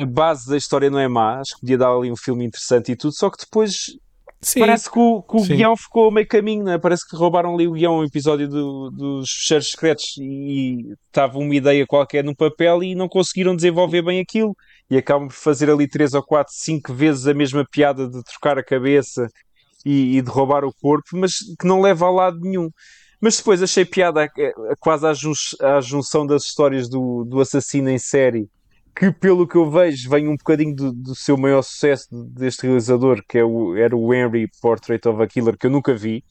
a 0.00 0.04
base 0.06 0.48
da 0.50 0.56
história 0.56 0.90
não 0.90 0.98
é 0.98 1.06
má. 1.08 1.40
Acho 1.40 1.54
que 1.54 1.60
podia 1.60 1.78
dar 1.78 1.90
ali 1.92 2.10
um 2.10 2.16
filme 2.16 2.44
interessante 2.44 2.92
e 2.92 2.96
tudo. 2.96 3.14
Só 3.14 3.30
que 3.30 3.38
depois 3.38 3.96
Sim. 4.40 4.60
parece 4.60 4.90
que 4.90 4.98
o, 4.98 5.20
que 5.22 5.36
o 5.36 5.40
guião 5.56 5.76
ficou 5.76 6.10
meio 6.12 6.26
caminho, 6.28 6.64
não 6.64 6.72
é? 6.72 6.78
Parece 6.78 7.06
que 7.08 7.16
roubaram 7.16 7.54
ali 7.54 7.66
o 7.66 7.72
guião, 7.72 7.98
um 7.98 8.04
episódio 8.04 8.48
do- 8.48 8.90
dos 8.90 9.28
fecheiros 9.30 9.70
secretos 9.72 10.04
e 10.18 10.92
estava 11.06 11.38
uma 11.38 11.54
ideia 11.54 11.84
qualquer 11.86 12.22
no 12.22 12.36
papel 12.36 12.82
e 12.84 12.94
não 12.94 13.08
conseguiram 13.08 13.56
desenvolver 13.56 14.02
bem 14.02 14.20
aquilo. 14.20 14.54
E 14.90 14.96
acabam 14.96 15.26
por 15.28 15.34
fazer 15.34 15.68
ali 15.68 15.88
três 15.88 16.14
ou 16.14 16.22
quatro, 16.22 16.52
cinco 16.56 16.94
vezes 16.94 17.26
a 17.26 17.34
mesma 17.34 17.64
piada 17.70 18.08
de 18.08 18.22
trocar 18.22 18.56
a 18.58 18.64
cabeça 18.64 19.26
e, 19.84 20.18
e 20.18 20.22
de 20.22 20.30
roubar 20.30 20.64
o 20.64 20.72
corpo, 20.80 21.08
mas 21.14 21.32
que 21.58 21.66
não 21.66 21.80
leva 21.80 22.06
a 22.06 22.10
lado 22.10 22.38
nenhum. 22.40 22.70
Mas 23.20 23.36
depois 23.38 23.60
achei 23.60 23.84
piada 23.84 24.22
a- 24.24 24.30
quase 24.78 25.04
à, 25.04 25.12
jun- 25.12 25.32
à 25.60 25.80
junção 25.80 26.24
das 26.24 26.44
histórias 26.44 26.88
do, 26.88 27.24
do 27.24 27.40
assassino 27.40 27.90
em 27.90 27.98
série, 27.98 28.48
que 28.98 29.12
pelo 29.12 29.46
que 29.46 29.54
eu 29.54 29.70
vejo 29.70 30.10
vem 30.10 30.26
um 30.26 30.36
bocadinho 30.36 30.74
do, 30.74 30.92
do 30.92 31.14
seu 31.14 31.36
maior 31.38 31.62
sucesso 31.62 32.08
deste 32.34 32.66
realizador, 32.66 33.22
que 33.28 33.38
é 33.38 33.44
o, 33.44 33.76
era 33.76 33.96
o 33.96 34.12
Henry 34.12 34.50
Portrait 34.60 35.06
of 35.06 35.22
a 35.22 35.26
Killer, 35.28 35.56
que 35.56 35.66
eu 35.66 35.70
nunca 35.70 35.94
vi, 35.94 36.24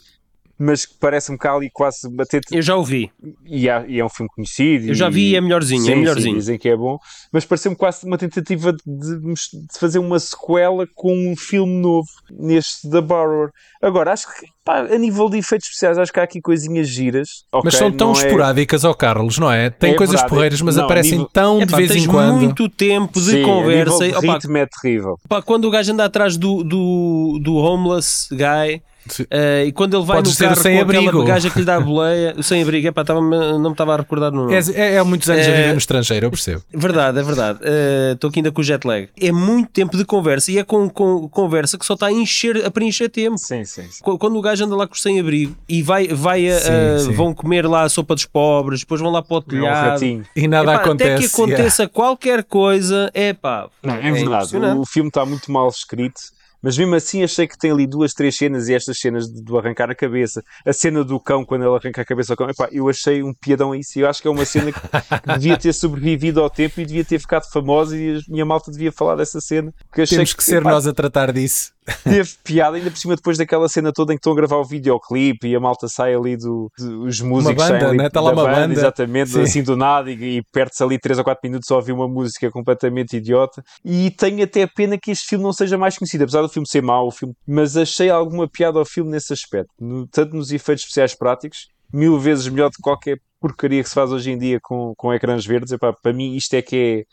mas 0.60 0.86
que 0.86 0.96
parece-me 1.00 1.38
cá 1.38 1.54
ali 1.54 1.70
quase 1.72 2.10
bater. 2.10 2.42
Eu 2.52 2.62
já 2.62 2.76
ouvi, 2.76 3.12
E, 3.46 3.70
há- 3.70 3.86
e 3.88 4.00
é 4.00 4.06
um 4.06 4.10
filme 4.10 4.30
conhecido. 4.34 4.88
eu 4.88 4.94
já 4.96 5.10
vi 5.10 5.32
e 5.32 5.36
é 5.36 5.42
melhorzinho, 5.42 5.82
Sim, 5.82 5.92
é 5.92 5.94
sim, 5.94 6.00
melhorzinho. 6.00 6.36
dizem 6.38 6.58
que 6.58 6.70
é 6.70 6.76
bom, 6.76 6.98
mas 7.32 7.46
pareceu-me 7.46 7.78
quase 7.78 8.06
uma 8.06 8.18
tentativa 8.18 8.74
de, 8.74 9.20
de 9.20 9.80
fazer 9.80 10.00
uma 10.00 10.20
sequela 10.20 10.88
com 10.96 11.14
um 11.14 11.36
filme 11.38 11.74
novo 11.82 12.08
neste 12.32 12.90
The 12.90 13.02
Borrower. 13.02 13.50
Agora, 13.82 14.12
acho 14.14 14.28
que 14.28 14.48
pá, 14.66 14.80
a 14.80 14.98
nível 14.98 15.30
de 15.30 15.38
efeitos 15.38 15.68
especiais, 15.68 15.98
acho 15.98 16.12
que 16.12 16.20
há 16.20 16.24
aqui 16.24 16.42
coisinhas 16.42 16.88
giras. 16.90 17.30
Mas 17.64 17.76
Ok, 17.76 17.80
são 17.80 17.92
tão 17.92 18.10
é- 18.12 18.26
esporádicas 18.26 18.84
ao 18.84 18.96
Carlos, 18.96 19.38
não 19.38 19.52
é? 19.52 19.70
Tem 19.70 19.92
É 19.92 19.96
coisas 19.96 20.16
verdade. 20.16 20.30
porreiras, 20.34 20.62
mas 20.62 20.76
Não, 20.76 20.84
aparecem 20.86 21.12
nível- 21.14 21.30
tão 21.32 21.58
Epá, 21.58 21.66
de 21.68 21.76
vez 21.76 21.92
tens 21.92 22.04
em 22.04 22.08
quando. 22.08 22.36
muito 22.42 22.68
tempo 22.70 23.20
de 23.20 23.32
Sim, 23.32 23.44
conversa. 23.44 24.06
Opa, 24.18 24.34
ritmo 24.34 24.58
é 24.58 24.66
terrível. 24.66 25.16
pá, 25.30 25.42
quando 25.42 25.66
o 25.66 25.72
gajo 25.72 25.94
anda 25.94 26.04
atrás 26.06 26.36
do, 26.36 26.64
do, 26.64 27.40
do 27.42 27.56
homeless 27.56 28.28
guy 28.32 28.82
Eh, 29.30 29.66
e 29.68 29.72
quando 29.72 29.96
ele 29.98 30.06
vai 30.06 30.18
Podes 30.18 30.34
no 30.34 30.40
carro 30.46 30.56
com 30.56 30.62
sem-abrigo. 30.62 31.08
aquela 31.10 31.26
gaja 31.26 31.50
que 31.50 31.60
lhe 31.60 31.66
dá 31.66 31.76
a 31.76 31.80
boleia, 31.80 32.34
o 32.38 32.44
sem-abrigo, 32.44 32.88
epá, 32.88 33.04
tava, 33.04 33.22
não 33.22 33.60
me 33.60 33.70
estava 33.72 33.94
a 33.94 33.98
recordar 33.98 34.32
no 34.32 34.44
nome. 34.46 34.54
É, 34.56 34.60
é, 34.74 34.94
é 34.96 35.00
há 35.00 35.04
muitos 35.04 35.30
anos 35.30 35.46
a 35.46 35.50
É- 35.50 35.56
viver 35.56 35.72
no 35.74 35.78
estrangeiro, 35.78 36.26
eu 36.26 36.32
percebo. 36.32 36.62
Verdade, 36.74 37.20
é 37.20 37.24
verdade. 37.24 37.60
Eh, 37.64 38.12
Estou 38.14 38.30
aqui 38.30 38.40
ainda 38.40 38.52
com 38.52 38.62
o 38.62 38.64
jet 38.64 38.86
lag. 38.88 39.10
É 39.20 39.32
muito 39.32 39.70
tempo 39.72 39.96
de 39.98 40.04
conversa 40.06 40.52
e 40.52 40.58
é 40.58 40.64
com, 40.64 40.90
com 40.90 41.28
conversa 41.30 41.78
que 41.78 41.86
só 41.86 41.94
está 41.94 42.08
a 42.08 42.12
encher, 42.12 42.66
a 42.66 42.72
preencher 42.72 43.10
tempo. 43.10 43.38
Sim, 43.38 43.64
sim, 43.66 43.84
sim. 43.90 44.04
Qu- 44.04 44.18
Quando 44.18 44.38
o 44.38 44.42
gajo 44.42 44.66
anda 44.66 44.76
lá 44.76 44.88
com 44.88 44.94
o 44.96 44.98
sem-abrigo 44.98 45.56
e 45.70 45.82
vai, 45.84 46.08
vai 46.08 46.48
a- 46.50 46.60
Sim, 46.60 46.72
a- 46.72 47.00
sim. 47.00 47.12
vão 47.14 47.34
comer 47.34 47.66
lá 47.68 47.84
a 47.84 47.90
sopa 47.90 48.16
dos 48.16 48.26
pobres, 48.26 48.80
depois 48.82 49.02
vão 49.02 49.12
lá 49.12 49.22
para 49.22 49.36
o 49.36 49.38
É 49.38 49.40
um 49.40 49.44
telhado. 49.44 50.06
E 50.36 50.48
nada 50.48 50.74
Epá, 50.74 50.82
acontece. 50.82 51.12
Até 51.12 51.20
que 51.20 51.26
aconteça 51.34 51.88
qualquer 51.88 52.44
coisa, 52.44 53.12
é 53.14 53.34
pá. 53.34 53.68
Não, 53.84 53.94
é 53.96 54.12
verdade. 54.12 54.56
O 54.78 54.86
filme 54.86 55.10
está 55.10 55.26
muito 55.26 55.52
mal 55.52 55.68
escrito. 55.70 56.20
Mas 56.62 56.78
mesmo 56.78 56.96
assim 56.96 57.24
achei 57.24 57.48
que 57.48 57.58
tem 57.58 57.72
ali 57.72 57.86
duas, 57.86 58.14
três 58.14 58.36
cenas 58.36 58.68
e 58.68 58.74
estas 58.74 59.00
cenas 59.00 59.30
do 59.30 59.58
arrancar 59.58 59.90
a 59.90 59.96
cabeça, 59.96 60.44
a 60.66 60.74
cena 60.74 61.04
do 61.04 61.20
cão 61.20 61.46
quando 61.46 61.64
ele 61.64 61.76
arranca 61.76 62.02
a 62.02 62.06
cabeça 62.06 62.34
ao 62.34 62.38
cão, 62.38 62.50
epá, 62.50 62.68
eu 62.72 62.90
achei 62.90 63.22
um 63.24 63.34
piadão 63.34 63.72
a 63.72 63.78
isso 63.78 64.00
eu 64.00 64.10
acho 64.10 64.22
que 64.22 64.28
é 64.28 64.32
uma 64.32 64.46
cena 64.46 64.72
que, 64.72 64.80
que 64.80 65.34
devia 65.40 65.58
ter 65.58 65.74
sobrevivido 65.74 66.42
ao 66.42 66.50
tempo 66.50 66.80
e 66.80 66.86
devia 66.86 67.06
ter 67.06 67.20
ficado 67.20 67.50
famosa 67.52 67.98
e 67.98 68.18
a 68.18 68.20
minha 68.28 68.46
malta 68.46 68.72
devia 68.72 68.92
falar 68.92 69.16
dessa 69.16 69.40
cena. 69.40 69.74
Temos 70.10 70.34
que 70.34 70.44
ser 70.44 70.62
epá, 70.62 70.72
nós 70.72 70.88
a 70.88 70.94
tratar 70.94 71.32
disso. 71.32 71.72
Teve 72.04 72.30
piada, 72.44 72.78
ainda 72.78 72.90
por 72.92 72.98
cima 72.98 73.16
depois 73.16 73.38
daquela 73.38 73.68
cena 73.70 73.92
toda 73.94 74.14
em 74.14 74.16
que 74.18 74.20
estão 74.20 74.34
a 74.34 74.36
gravar 74.36 74.58
o 74.58 74.66
videoclipe 74.66 75.48
e 75.48 75.56
a 75.56 75.60
malta 75.60 75.88
sai 75.88 76.14
ali 76.14 76.36
do, 76.38 76.70
do- 76.78 77.04
os 77.04 77.20
músicos 77.22 77.56
banda, 77.64 77.80
saem 77.80 77.86
ali 77.90 77.98
né? 77.98 78.10
Tá 78.10 78.22
lá 78.22 78.32
uma 78.32 78.44
banda. 78.46 78.74
exatamente, 78.74 79.30
Sim. 79.32 79.42
assim 79.42 79.64
do 79.64 79.76
nada 79.78 80.12
e, 80.12 80.38
e 80.38 80.44
perde-se 80.52 80.84
ali 80.84 81.00
3 81.00 81.18
ou 81.18 81.24
4 81.24 81.40
minutos 81.50 81.70
a 81.72 81.76
ouvir 81.76 81.92
uma 81.94 82.08
música 82.08 82.50
completamente 82.52 83.18
idiota 83.18 83.64
e 83.86 84.12
tenho 84.12 84.44
até 84.44 84.68
pena 84.68 84.98
que 84.98 85.12
este 85.12 85.28
filme 85.28 85.44
não 85.44 85.54
seja 85.54 85.78
mais 85.78 85.98
conhecido, 85.98 86.24
apesar 86.24 86.42
do 86.42 86.50
filme 86.50 86.68
ser 86.68 86.82
mau 86.82 87.08
o 87.08 87.12
filme, 87.12 87.34
mas 87.48 87.78
achei 87.78 88.10
alguma 88.10 88.48
piada 88.48 88.80
ao 88.80 88.86
filme 88.86 89.12
nesse 89.12 89.32
aspecto, 89.34 89.70
no- 89.80 90.08
tanto 90.08 90.36
nos 90.36 90.52
efeitos 90.52 90.84
especiais 90.84 91.16
práticos 91.16 91.68
mil 91.94 92.20
vezes 92.20 92.48
melhor 92.50 92.70
do 92.70 92.74
que 92.76 92.82
qualquer 92.82 93.18
porcaria 93.40 93.82
que 93.82 93.88
se 93.88 93.96
faz 93.96 94.12
hoje 94.12 94.32
em 94.32 94.38
dia 94.38 94.60
com, 94.62 94.94
com 94.98 95.14
ecrãs 95.14 95.46
verdes, 95.46 95.72
Epá, 95.72 95.94
para 95.94 96.12
mim 96.12 96.36
isto 96.36 96.54
é 96.56 96.62
que 96.62 96.76
é 96.76 97.04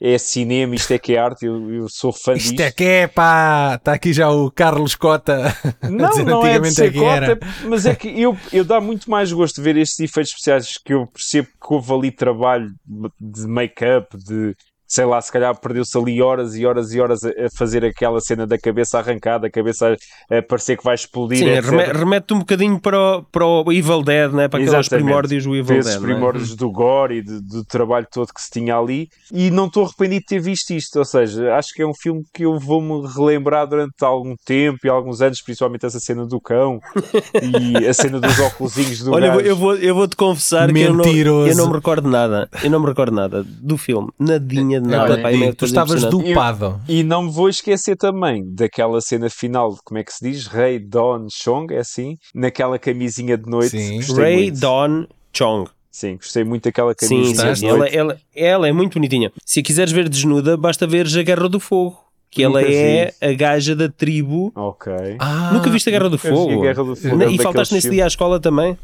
é 0.00 0.16
cinema, 0.16 0.74
isto 0.74 0.92
é 0.94 0.98
que 0.98 1.14
é 1.14 1.18
arte, 1.18 1.44
eu, 1.44 1.70
eu 1.70 1.86
sou 1.90 2.10
fã 2.10 2.32
Isto 2.32 2.50
disto. 2.50 2.60
é 2.62 2.70
que 2.72 2.84
é 2.84 3.06
pá! 3.06 3.74
Está 3.74 3.92
aqui 3.92 4.14
já 4.14 4.30
o 4.30 4.50
Carlos 4.50 4.94
Cota. 4.94 5.54
Não, 5.82 6.24
não 6.24 6.46
é 6.46 6.58
de 6.58 6.70
ser 6.72 6.96
é 6.96 7.04
era. 7.04 7.36
cota, 7.36 7.46
mas 7.66 7.84
é 7.84 7.94
que 7.94 8.08
eu, 8.08 8.36
eu 8.52 8.64
dá 8.64 8.80
muito 8.80 9.10
mais 9.10 9.30
gosto 9.32 9.56
de 9.56 9.62
ver 9.62 9.76
estes 9.76 10.00
efeitos 10.00 10.30
especiais 10.30 10.78
que 10.78 10.94
eu 10.94 11.06
percebo 11.06 11.48
que 11.48 11.74
houve 11.74 11.92
ali 11.92 12.10
trabalho 12.10 12.72
de 13.20 13.46
make-up, 13.46 14.16
de 14.16 14.54
sei 14.92 15.04
lá, 15.04 15.20
se 15.20 15.30
calhar 15.30 15.56
perdeu-se 15.56 15.96
ali 15.96 16.20
horas 16.20 16.56
e 16.56 16.66
horas 16.66 16.92
e 16.92 17.00
horas 17.00 17.22
a, 17.22 17.30
fazer 17.56 17.84
aquela 17.84 18.20
cena 18.20 18.44
da 18.44 18.58
cabeça 18.58 18.98
arrancada, 18.98 19.46
a 19.46 19.50
cabeça 19.50 19.96
a, 20.28 20.42
parecer 20.42 20.76
que 20.76 20.82
vai 20.82 20.96
explodir. 20.96 21.38
Sim, 21.38 21.50
etc. 21.50 21.96
remete 21.96 22.34
um 22.34 22.40
bocadinho 22.40 22.80
para 22.80 22.98
o, 23.18 23.22
para 23.22 23.46
o 23.46 23.72
Evil 23.72 24.02
Dead, 24.02 24.32
né? 24.32 24.48
para 24.48 24.60
aqueles 24.60 24.88
primórdios 24.88 25.44
do 25.44 25.54
Evil 25.54 25.80
Dead. 25.80 25.84
não 25.84 25.92
é? 25.92 26.00
primórdios 26.00 26.56
do 26.56 26.68
gore 26.72 27.18
e 27.18 27.22
de- 27.22 27.40
do 27.40 27.64
trabalho 27.64 28.06
todo 28.10 28.34
que 28.34 28.40
se 28.42 28.50
tinha 28.50 28.76
ali 28.76 29.08
e 29.32 29.48
não 29.50 29.66
estou 29.66 29.84
arrependido 29.84 30.20
de 30.22 30.26
ter 30.26 30.40
visto 30.40 30.70
isto, 30.72 30.98
ou 30.98 31.04
seja, 31.04 31.54
acho 31.54 31.72
que 31.72 31.82
é 31.82 31.86
um 31.86 31.94
filme 31.94 32.24
que 32.34 32.44
eu 32.44 32.58
vou-me 32.58 33.06
relembrar 33.14 33.68
durante 33.68 33.92
algum 34.04 34.34
tempo 34.44 34.78
e 34.84 34.88
alguns 34.88 35.22
anos, 35.22 35.40
principalmente 35.40 35.86
essa 35.86 36.00
cena 36.00 36.26
do 36.26 36.40
cão 36.40 36.80
e 37.80 37.86
a 37.86 37.94
cena 37.94 38.18
dos 38.18 38.38
óculosinhos 38.40 39.00
do 39.04 39.12
Olha, 39.12 39.26
eu 39.26 39.32
vou- 39.32 39.38
gajo. 39.40 39.48
eu 39.50 39.56
vou, 39.56 39.74
eu 39.76 39.94
vou 39.94 40.08
te 40.08 40.16
confessar 40.16 40.72
que 40.72 40.80
eu 40.80 40.92
não, 40.94 41.04
Mentiroso. 41.04 41.48
eu 41.50 41.56
não 41.56 41.68
me 41.68 41.74
recordo 41.74 42.08
nada. 42.08 42.48
Eu 42.64 42.70
não 42.70 42.80
me 42.80 42.86
recordo 42.86 43.12
nada 43.14 43.44
do 43.44 43.76
filme. 43.78 44.08
Nadinha 44.18 44.79
pá, 45.22 45.32
é 45.32 45.52
tu 45.52 45.64
estavas 45.64 46.02
dopado. 46.04 46.80
E 46.88 47.02
não 47.02 47.24
me 47.24 47.30
vou 47.30 47.48
esquecer 47.48 47.96
também 47.96 48.42
daquela 48.54 49.00
cena 49.00 49.28
final, 49.28 49.76
como 49.84 49.98
é 49.98 50.04
que 50.04 50.12
se 50.12 50.30
diz? 50.30 50.46
Rei 50.46 50.78
Don 50.78 51.26
Chong, 51.30 51.72
é 51.74 51.78
assim? 51.78 52.16
Naquela 52.34 52.78
camisinha 52.78 53.36
de 53.36 53.48
noite. 53.48 53.70
Sim. 53.70 53.96
Gostei 53.96 54.24
Ray 54.24 54.36
muito. 54.46 54.60
Dawn 54.60 55.06
Chong. 55.32 55.70
Sim, 55.90 56.16
gostei 56.16 56.44
muito 56.44 56.64
daquela 56.64 56.94
Sim, 56.98 57.08
camisinha 57.08 57.54
sim. 57.54 57.60
de 57.62 57.66
Ela, 57.66 57.78
noite. 57.78 57.96
ela, 57.96 58.20
ela 58.34 58.68
é 58.68 58.72
muito 58.72 58.94
bonitinha. 58.94 59.32
Se 59.44 59.60
a 59.60 59.62
quiseres 59.62 59.92
ver 59.92 60.08
desnuda, 60.08 60.56
basta 60.56 60.86
ver 60.86 61.06
a 61.06 61.22
Guerra 61.22 61.48
do 61.48 61.58
Fogo. 61.58 61.98
Que 62.30 62.44
ela 62.44 62.62
é 62.62 63.12
a 63.20 63.32
gaja 63.32 63.74
da 63.74 63.88
tribo. 63.88 64.52
Ok. 64.54 64.92
Ah, 65.18 65.50
Nunca 65.52 65.68
viste 65.68 65.88
a 65.88 65.90
Guerra 65.90 66.08
do 66.08 66.16
Fogo? 66.16 66.60
Guerra 66.60 66.84
do 66.84 66.94
Fogo, 66.94 67.22
e 67.24 67.36
faltaste 67.38 67.74
nesse 67.74 67.88
filmes. 67.88 67.96
dia 67.96 68.04
à 68.04 68.06
escola 68.06 68.38
também? 68.38 68.78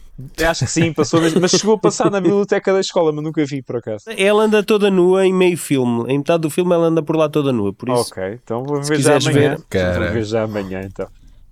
Acho 0.45 0.65
que 0.65 0.71
sim, 0.71 0.93
passou 0.93 1.21
mesmo, 1.21 1.41
mas 1.41 1.53
chegou 1.53 1.77
a 1.77 1.79
passar 1.79 2.11
na 2.11 2.21
biblioteca 2.21 2.73
da 2.73 2.81
escola, 2.81 3.13
mas 3.13 3.23
nunca 3.23 3.45
vi 3.45 3.63
por 3.63 3.77
acaso. 3.77 4.05
Ela 4.17 4.45
anda 4.45 4.65
toda 4.65 4.91
nua 4.91 5.25
em 5.25 5.33
meio 5.33 5.57
filme. 5.57 6.11
Em 6.13 6.19
metade 6.19 6.41
do 6.41 6.51
filme 6.51 6.73
ela 6.75 6.87
anda 6.87 7.03
por 7.05 7.15
lá 7.15 7.29
toda 7.29 7.53
nua. 7.53 7.73
Por 7.73 7.89
isso, 7.89 8.11
Ok, 8.11 8.41
então 8.43 8.65
vou 8.65 8.83
ver 8.83 8.99
já 9.01 9.17
amanhã. 9.17 9.57
ver. 9.71 9.95
Vou 10.01 10.13
ver 10.13 10.25
já 10.25 10.43
amanhã 10.43 10.81
então. 10.85 11.07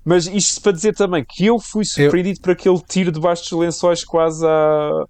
Mas 0.05 0.27
isto 0.27 0.61
para 0.63 0.73
dizer 0.73 0.95
também 0.95 1.25
que 1.27 1.47
eu 1.47 1.59
fui 1.61 1.85
surpreendido 1.85 2.41
por 2.41 2.51
aquele 2.51 2.79
tiro 2.89 3.13
debaixo 3.13 3.43
dos 3.51 3.53
lençóis 3.61 4.03
quase 4.05 4.45
a, 4.45 5.05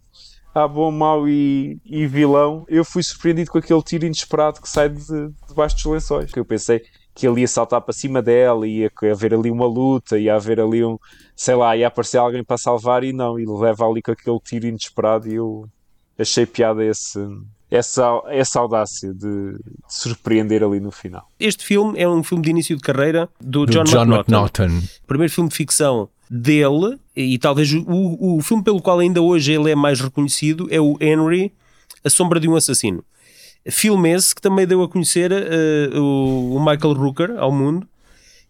a 0.54 0.68
bom, 0.68 0.90
mau 0.90 1.28
e, 1.28 1.80
e 1.84 2.06
vilão. 2.06 2.64
Eu 2.68 2.84
fui 2.84 3.02
surpreendido 3.02 3.50
com 3.50 3.58
aquele 3.58 3.82
tiro 3.82 4.06
inesperado 4.06 4.60
que 4.60 4.68
sai 4.68 4.88
de, 4.88 5.02
debaixo 5.48 5.76
dos 5.76 5.84
lençóis. 5.84 6.32
Que 6.32 6.38
eu 6.38 6.44
pensei 6.44 6.82
que 7.14 7.26
ele 7.26 7.40
ia 7.40 7.48
saltar 7.48 7.80
para 7.80 7.92
cima 7.92 8.20
dela, 8.20 8.66
ia 8.66 8.90
haver 9.10 9.34
ali 9.34 9.50
uma 9.50 9.66
luta, 9.66 10.18
ia 10.18 10.34
haver 10.34 10.60
ali 10.60 10.84
um, 10.84 10.98
sei 11.36 11.54
lá, 11.54 11.76
ia 11.76 11.86
aparecer 11.86 12.18
alguém 12.18 12.42
para 12.42 12.58
salvar 12.58 13.04
e 13.04 13.12
não, 13.12 13.38
ele 13.38 13.50
leva 13.52 13.86
ali 13.86 14.02
com 14.02 14.10
aquele 14.10 14.38
tiro 14.40 14.66
inesperado 14.66 15.28
e 15.28 15.34
eu 15.34 15.68
achei 16.18 16.44
piada 16.44 16.84
esse, 16.84 17.20
essa, 17.70 18.20
essa 18.26 18.58
audácia 18.58 19.14
de, 19.14 19.52
de 19.52 19.60
surpreender 19.88 20.64
ali 20.64 20.80
no 20.80 20.90
final. 20.90 21.28
este 21.38 21.64
filme 21.64 22.00
é 22.00 22.08
um 22.08 22.22
filme 22.22 22.42
de 22.42 22.50
início 22.50 22.76
de 22.76 22.82
carreira 22.82 23.28
do, 23.40 23.64
do 23.64 23.72
John, 23.72 23.84
John, 23.84 24.02
McNaughton. 24.02 24.64
McNaughton. 24.64 24.88
primeiro 25.06 25.32
filme 25.32 25.48
de 25.48 25.56
ficção 25.56 26.08
dele, 26.30 26.98
e 27.14 27.38
talvez 27.38 27.72
o, 27.72 28.36
o 28.36 28.42
filme 28.42 28.62
pelo 28.62 28.80
qual 28.80 28.98
ainda 28.98 29.20
hoje 29.20 29.52
ele 29.52 29.70
é 29.70 29.74
mais 29.74 30.00
reconhecido, 30.00 30.66
é 30.70 30.80
o 30.80 30.96
Henry, 31.00 31.52
A 32.02 32.10
Sombra 32.10 32.40
de 32.40 32.48
um 32.48 32.56
Assassino. 32.56 33.04
Filme 33.70 34.12
esse 34.12 34.34
que 34.34 34.42
também 34.42 34.66
deu 34.66 34.82
a 34.82 34.88
conhecer 34.88 35.32
eh, 35.32 35.90
o, 35.98 36.56
o 36.56 36.58
Michael 36.58 36.92
Rooker 36.92 37.34
ao 37.38 37.50
mundo 37.50 37.88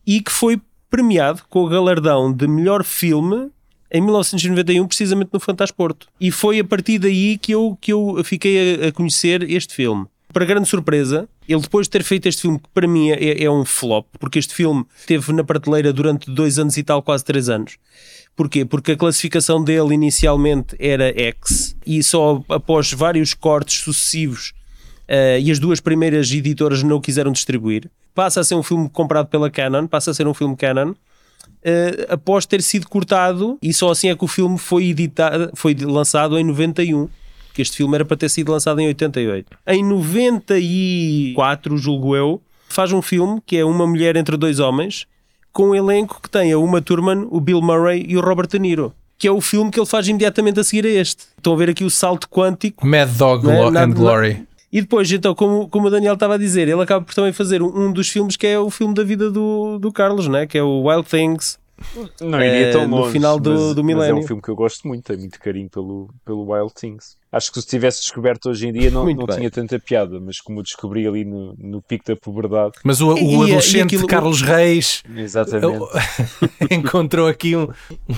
e 0.05 0.21
que 0.21 0.33
foi 0.33 0.61
premiado 0.91 1.43
com 1.49 1.65
o 1.65 1.69
galardão 1.69 2.33
de 2.33 2.49
melhor 2.49 2.83
filme 2.83 3.51
em 3.91 4.01
1991, 4.01 4.89
precisamente 4.89 5.31
no 5.33 5.39
Fantasporto. 5.39 6.09
E 6.21 6.33
foi 6.33 6.59
a 6.59 6.65
partir 6.65 6.99
daí 6.99 7.39
que 7.39 7.53
eu, 7.53 7.79
que 7.81 7.93
eu 7.93 8.21
fiquei 8.25 8.87
a, 8.87 8.89
a 8.89 8.93
conhecer 8.93 9.49
este 9.49 9.73
filme. 9.73 10.07
Para 10.33 10.45
grande 10.45 10.69
surpresa, 10.69 11.29
ele 11.49 11.61
depois 11.61 11.87
de 11.87 11.91
ter 11.91 12.03
feito 12.03 12.27
este 12.27 12.43
filme, 12.43 12.59
que 12.59 12.69
para 12.73 12.87
mim 12.87 13.11
é, 13.11 13.45
é 13.45 13.51
um 13.51 13.65
flop, 13.65 14.07
porque 14.19 14.39
este 14.39 14.55
filme 14.55 14.85
esteve 14.99 15.33
na 15.33 15.45
prateleira 15.45 15.93
durante 15.93 16.31
dois 16.31 16.59
anos 16.59 16.77
e 16.77 16.83
tal, 16.83 17.03
quase 17.03 17.25
três 17.25 17.49
anos. 17.49 17.77
Porquê? 18.37 18.65
Porque 18.65 18.93
a 18.93 18.97
classificação 18.97 19.63
dele 19.63 19.95
inicialmente 19.95 20.75
era 20.79 21.09
X 21.09 21.77
e 21.87 22.03
só 22.03 22.43
após 22.49 22.93
vários 22.93 23.33
cortes 23.33 23.79
sucessivos 23.79 24.53
eh, 25.07 25.39
e 25.41 25.51
as 25.51 25.59
duas 25.59 25.81
primeiras 25.81 26.33
editoras 26.33 26.83
não 26.83 26.97
o 26.97 27.01
quiseram 27.01 27.31
distribuir, 27.31 27.89
passa 28.15 28.41
a 28.41 28.45
ser 28.45 28.55
um 28.57 28.63
filme 28.63 28.89
comprado 28.89 29.29
pela 29.29 29.51
Canon, 29.51 29.87
passa 29.87 30.11
a 30.11 30.15
ser 30.15 30.27
um 30.27 30.35
filme 30.35 30.57
Canon, 30.57 30.95
eh, 31.63 32.07
após 32.09 32.45
ter 32.45 32.61
sido 32.61 32.89
cortado 32.89 33.59
e 33.63 33.73
só 33.73 33.91
assim 33.91 34.09
é 34.09 34.17
que 34.17 34.25
o 34.25 34.29
filme 34.29 34.59
foi 34.59 34.87
editado, 34.87 35.53
foi 35.55 35.75
lançado 35.75 36.39
em 36.39 36.45
91 36.45 37.09
que 37.55 37.63
este 37.63 37.77
filme 37.77 37.95
era 37.95 38.05
para 38.05 38.17
ter 38.17 38.29
sido 38.29 38.53
lançado 38.53 38.81
em 38.81 38.89
88 38.89 39.57
em 39.69 39.83
94 39.83 41.79
julgo 41.79 42.15
eu 42.15 42.43
faz 42.69 42.93
um 42.93 43.01
filme 43.01 43.41
que 43.47 43.57
é 43.57 43.65
uma 43.65 43.87
mulher 43.87 44.17
entre 44.17 44.37
dois 44.37 44.59
homens 44.59 45.07
com 45.53 45.71
um 45.71 45.75
elenco 45.75 46.21
que 46.21 46.29
tem 46.29 46.53
a 46.53 46.59
Uma 46.59 46.83
Thurman, 46.83 47.29
o 47.31 47.41
Bill 47.41 47.63
Murray 47.63 48.05
e 48.09 48.17
o 48.17 48.21
Robert 48.21 48.49
De 48.49 48.59
Niro 48.59 48.93
que 49.17 49.29
é 49.29 49.31
o 49.31 49.41
filme 49.41 49.71
que 49.71 49.79
ele 49.79 49.87
faz 49.87 50.09
imediatamente 50.09 50.61
a 50.61 50.65
seguir 50.65 50.85
a 50.85 50.91
este 50.91 51.25
estão 51.37 51.55
a 51.55 51.57
ver 51.57 51.71
aqui 51.71 51.85
o 51.85 51.91
salto 51.91 52.29
quântico 52.29 52.87
Mad 52.87 53.09
Dog 53.17 53.49
é? 53.49 53.83
And 53.83 53.91
Glory. 53.93 54.43
e 54.73 54.81
depois, 54.81 55.11
então, 55.13 55.35
como, 55.35 55.69
como 55.69 55.87
o 55.87 55.91
Daniel 55.91 56.15
estava 56.15 56.35
a 56.35 56.39
dizer, 56.39 56.67
ele 56.67 56.83
acaba 56.83 57.05
por 57.05 57.15
também 57.15 57.33
fazer 57.33 57.63
um, 57.63 57.87
um 57.87 57.93
dos 57.93 58.09
filmes 58.09 58.37
que 58.37 58.47
é 58.47 58.59
o 58.59 58.69
filme 58.71 58.93
da 58.93 59.05
vida 59.05 59.31
do, 59.31 59.79
do 59.79 59.93
Carlos, 59.93 60.27
né? 60.27 60.47
que 60.47 60.59
é 60.59 60.63
o 60.63 60.83
Wild 60.83 61.09
Things. 61.09 61.59
Não 62.21 62.43
iria 62.43 62.73
tão 62.73 62.87
no 62.89 62.97
longe. 62.99 63.13
final 63.13 63.39
do- 63.39 63.51
mas, 63.51 63.75
do 63.75 63.83
mas 63.85 63.93
é 63.93 63.95
milénio. 63.95 64.17
um 64.19 64.27
filme 64.27 64.41
que 64.43 64.49
eu 64.49 64.55
gosto 64.57 64.87
muito, 64.87 65.05
tenho 65.05 65.19
muito 65.21 65.39
carinho 65.41 65.69
pelo, 65.69 66.09
pelo 66.25 66.51
Wild 66.53 66.73
Things. 66.75 67.17
Acho 67.33 67.53
que 67.53 67.61
se 67.61 67.67
tivesse 67.67 68.01
descoberto 68.01 68.47
hoje 68.49 68.69
em 68.69 68.73
dia 68.73 68.91
não, 68.93 69.03
Muito 69.05 69.19
não 69.19 69.27
bem. 69.27 69.37
tinha 69.39 69.51
tanta 69.51 69.79
piada, 69.81 70.21
mas 70.21 70.41
como 70.41 70.63
descobri 70.63 71.07
ali 71.07 71.25
no, 71.25 71.55
no 71.59 71.83
pico 71.83 72.05
da 72.07 72.15
puberdade, 72.17 72.75
Mas 72.85 73.01
o, 73.01 73.09
o 73.13 73.19
E- 73.19 73.21
e- 73.21 73.31
e 73.33 73.35
adolescente 73.35 73.83
aquilo- 73.97 74.07
Carlos 74.07 74.41
Reis 74.41 75.03
exatamente, 75.17 75.85
encontrou 76.71 77.27
aqui 77.27 77.57
um, 77.57 77.69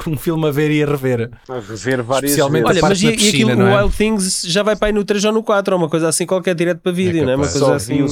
um 0.07 0.17
filme 0.17 0.47
a 0.47 0.51
ver 0.51 0.71
e 0.71 0.83
a 0.83 0.87
rever. 0.87 1.31
a 1.49 1.55
rever 1.59 2.03
várias 2.03 2.33
Especialmente 2.33 2.67
vezes. 2.67 2.83
Olha, 2.83 2.89
mas 2.91 3.01
e, 3.03 3.07
da 3.07 3.13
e 3.13 3.17
piscina, 3.17 3.53
aquilo, 3.53 3.67
não 3.67 3.69
é? 3.73 3.75
o 3.81 3.85
Wild 3.85 3.97
Things 3.97 4.43
já 4.47 4.63
vai 4.63 4.77
para 4.77 4.89
aí 4.89 4.93
no 4.93 5.05
3 5.05 5.25
ou 5.25 5.33
no 5.33 5.43
4, 5.43 5.75
ou 5.75 5.81
uma 5.81 5.89
coisa 5.89 6.09
assim 6.09 6.27
qualquer 6.27 6.55
direto 6.55 6.81
para 6.81 6.93
vídeo, 6.93 7.23
É 7.23 7.25
não 7.25 7.33
é? 7.33 7.37
Uma 7.37 7.45
coisa 7.47 7.59
Só 7.59 7.75
assim. 7.75 7.97
vi 7.97 8.03
o 8.03 8.09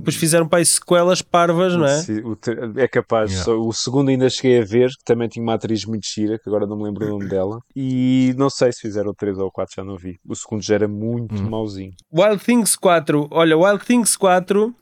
que. 0.00 0.04
Depois 0.06 0.16
fizeram 0.16 0.46
para 0.48 0.58
aí 0.60 0.66
sequelas 0.66 1.22
parvas, 1.22 1.74
não 1.74 1.84
é? 1.86 2.02
Ter- 2.40 2.72
É 2.76 2.88
capaz. 2.88 3.30
Yeah. 3.30 3.44
Só- 3.44 3.58
O 3.60 3.72
segundo 3.72 4.08
ainda 4.10 4.28
cheguei 4.30 4.60
a 4.60 4.64
ver, 4.64 4.88
que 4.90 5.04
também 5.04 5.28
tinha 5.28 5.42
uma 5.42 5.54
atriz 5.54 5.84
muito 5.84 6.06
gira, 6.06 6.38
que 6.38 6.48
agora 6.48 6.66
não 6.66 6.76
me 6.76 6.84
lembro 6.84 7.06
o 7.06 7.10
nome 7.10 7.28
dela. 7.28 7.58
E 7.74 8.34
não 8.36 8.48
sei 8.50 8.72
se 8.72 8.80
fizeram 8.80 9.10
o 9.10 9.14
3 9.14 9.38
ou 9.38 9.46
o 9.48 9.50
4, 9.52 9.74
já 9.76 9.84
não 9.84 9.96
vi. 9.96 10.18
O 10.26 10.34
segundo 10.34 10.62
já 10.62 10.74
era 10.76 10.88
muito 10.88 11.34
Hum. 11.34 11.50
mauzinho. 11.50 11.92
Wild 12.12 12.44
Things 12.44 12.76
4, 12.76 13.26
olha, 13.30 13.56
Wild 13.56 13.84
Things 13.84 14.16
4, 14.16 14.74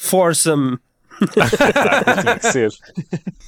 Foursome. 0.00 0.78
Tinha 1.32 2.38
que 2.38 2.52
ser. 2.52 2.70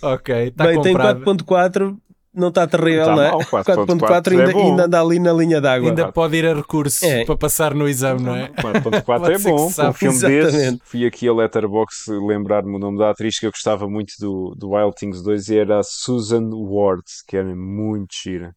Ok, 0.02 0.48
está 0.48 0.64
Bem, 0.64 0.82
tem 0.82 0.92
comprado. 0.92 1.20
4.4, 1.20 1.96
não 2.34 2.48
está 2.48 2.66
terrível, 2.66 3.04
Tá 3.06 3.16
não 3.16 3.22
é? 3.22 3.30
mal, 3.30 3.40
4.4 3.40 4.30
ainda, 4.32 4.52
é 4.52 4.62
ainda 4.62 4.84
anda 4.84 5.00
ali 5.00 5.18
na 5.18 5.32
linha 5.32 5.60
d'água. 5.60 5.88
Ainda 5.88 6.12
pode 6.12 6.36
ir 6.36 6.46
a 6.46 6.54
recurso 6.54 7.04
É. 7.04 7.24
para 7.24 7.36
passar 7.36 7.74
no 7.74 7.88
exame, 7.88 8.22
não 8.22 8.34
é? 8.36 8.48
4.4 8.48 9.30
é 9.34 9.38
bom. 9.38 9.66
Um 9.66 9.92
filme 9.92 10.16
Exatamente. 10.16 10.52
desse. 10.52 10.80
Fui 10.84 11.06
aqui 11.06 11.28
a 11.28 11.32
Letterboxd 11.34 12.12
lembrar-me 12.26 12.74
o 12.74 12.78
nome 12.78 12.98
da 12.98 13.10
atriz 13.10 13.38
que 13.38 13.46
eu 13.46 13.50
gostava 13.50 13.88
muito 13.88 14.12
do, 14.20 14.54
do 14.56 14.70
Wild 14.70 14.94
Things 14.94 15.22
2 15.22 15.48
e 15.48 15.58
era 15.58 15.78
a 15.80 15.82
Susan 15.82 16.48
Ward, 16.52 17.02
que 17.26 17.36
era 17.36 17.54
muito 17.54 18.14
gira. 18.22 18.54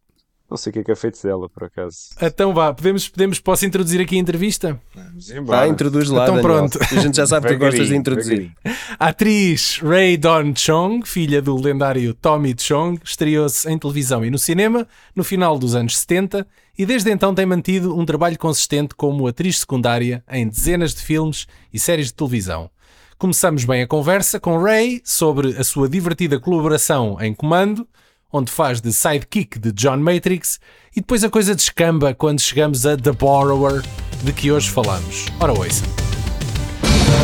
Não 0.49 0.57
sei 0.57 0.69
o 0.69 0.73
que 0.73 0.79
é 0.79 0.83
que 0.83 0.91
é 0.91 0.95
feito 0.95 1.19
dela, 1.23 1.49
por 1.49 1.63
acaso. 1.63 1.97
Então 2.21 2.53
vá, 2.53 2.71
podemos, 2.73 3.07
podemos, 3.09 3.39
posso 3.39 3.65
introduzir 3.65 3.99
aqui 4.01 4.15
a 4.15 4.19
entrevista? 4.19 4.79
Vamos 4.93 5.29
Vá, 5.29 5.35
embora. 5.37 5.67
introduz 5.67 6.09
lá, 6.09 6.23
Então 6.23 6.35
Daniel. 6.35 6.53
pronto. 6.69 6.79
A 6.79 6.99
gente 6.99 7.15
já 7.17 7.25
sabe 7.25 7.47
que 7.47 7.53
tu 7.53 7.59
gostas 7.59 7.87
de 7.87 7.95
introduzir. 7.95 8.51
A 8.99 9.07
atriz 9.07 9.79
Ray 9.79 10.15
Dawn 10.15 10.53
Chong, 10.55 11.07
filha 11.07 11.41
do 11.41 11.55
lendário 11.59 12.13
Tommy 12.13 12.53
Chong, 12.57 12.99
estreou-se 13.03 13.67
em 13.71 13.77
televisão 13.79 14.23
e 14.23 14.29
no 14.29 14.37
cinema 14.37 14.87
no 15.15 15.23
final 15.23 15.57
dos 15.57 15.73
anos 15.75 15.97
70 15.97 16.45
e 16.77 16.85
desde 16.85 17.09
então 17.09 17.33
tem 17.33 17.45
mantido 17.45 17.97
um 17.97 18.05
trabalho 18.05 18.37
consistente 18.37 18.93
como 18.95 19.25
atriz 19.27 19.59
secundária 19.59 20.23
em 20.29 20.47
dezenas 20.47 20.93
de 20.93 21.01
filmes 21.01 21.47
e 21.73 21.79
séries 21.79 22.07
de 22.07 22.13
televisão. 22.13 22.69
Começamos 23.17 23.63
bem 23.63 23.81
a 23.81 23.87
conversa 23.87 24.39
com 24.39 24.57
Ray 24.61 25.01
sobre 25.03 25.55
a 25.57 25.63
sua 25.63 25.87
divertida 25.87 26.39
colaboração 26.39 27.17
em 27.21 27.33
Comando, 27.33 27.87
onde 28.33 28.51
faz 28.51 28.81
de 28.81 28.91
sidekick 28.91 29.59
de 29.59 29.71
John 29.71 29.97
Matrix, 29.97 30.59
e 30.95 30.99
depois 30.99 31.23
a 31.23 31.29
coisa 31.29 31.53
descamba 31.53 32.15
quando 32.15 32.41
chegamos 32.41 32.83
a 32.85 32.97
The 32.97 33.11
Borrower, 33.11 33.83
de 34.23 34.33
que 34.33 34.51
hoje 34.51 34.69
falamos. 34.69 35.27
Ora, 35.39 35.53
ouça. 35.53 35.85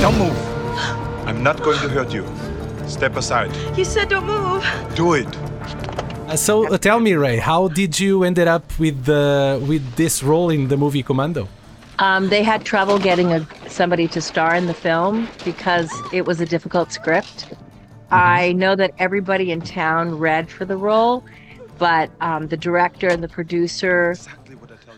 Don't 0.02 0.18
move. 0.18 0.38
I'm 1.26 1.42
not 1.42 1.62
going 1.64 1.80
to 1.80 1.90
hurt 1.90 2.14
you. 2.14 2.24
Step 2.88 3.18
aside. 3.18 3.52
You 3.76 3.86
said 3.86 4.10
don't 4.10 4.26
move. 4.26 4.64
Do 4.96 5.16
it. 5.16 5.28
Uh, 6.28 6.36
so 6.36 6.68
uh, 6.68 6.78
tell 6.78 7.00
me, 7.00 7.16
Ray, 7.16 7.38
how 7.38 7.68
did 7.68 8.00
you 8.00 8.24
ended 8.24 8.48
up 8.48 8.64
with 8.80 9.06
the 9.06 9.60
with 9.68 9.84
this 9.96 10.22
role 10.22 10.52
in 10.52 10.68
the 10.68 10.78
movie 10.78 11.02
Commando? 11.02 11.48
Um, 11.98 12.30
they 12.30 12.44
had 12.44 12.64
trouble 12.64 12.98
getting 12.98 13.34
a, 13.34 13.46
somebody 13.68 14.08
to 14.10 14.22
star 14.22 14.56
in 14.56 14.68
the 14.68 14.74
film 14.74 15.28
because 15.44 15.92
it 16.14 16.26
was 16.26 16.40
a 16.40 16.46
difficult 16.46 16.94
script. 16.94 17.48
I 18.12 18.54
know 18.54 18.76
that 18.76 18.92
everybody 18.98 19.52
in 19.52 19.62
town 19.62 20.18
read 20.18 20.50
for 20.50 20.66
the 20.66 20.78
role, 20.78 21.24
but 21.78 22.10
um, 22.22 22.48
the 22.48 22.58
director 22.58 23.08
and 23.08 23.24
the 23.24 23.28
producer 23.28 24.16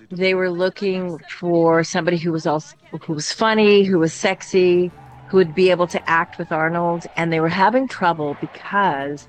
they 0.10 0.34
were 0.34 0.50
looking 0.50 1.18
for 1.40 1.84
somebody 1.84 2.18
who 2.18 2.32
was 2.32 2.46
also 2.46 2.76
who 3.06 3.14
was 3.14 3.32
funny, 3.32 3.84
who 3.84 3.98
was 3.98 4.12
sexy, 4.14 4.92
who 5.28 5.38
would 5.38 5.56
be 5.56 5.72
able 5.72 5.88
to 5.88 6.10
act 6.10 6.38
with 6.38 6.52
Arnold, 6.52 7.06
and 7.16 7.32
they 7.32 7.40
were 7.40 7.50
having 7.50 7.88
trouble 7.88 8.36
because 8.42 9.28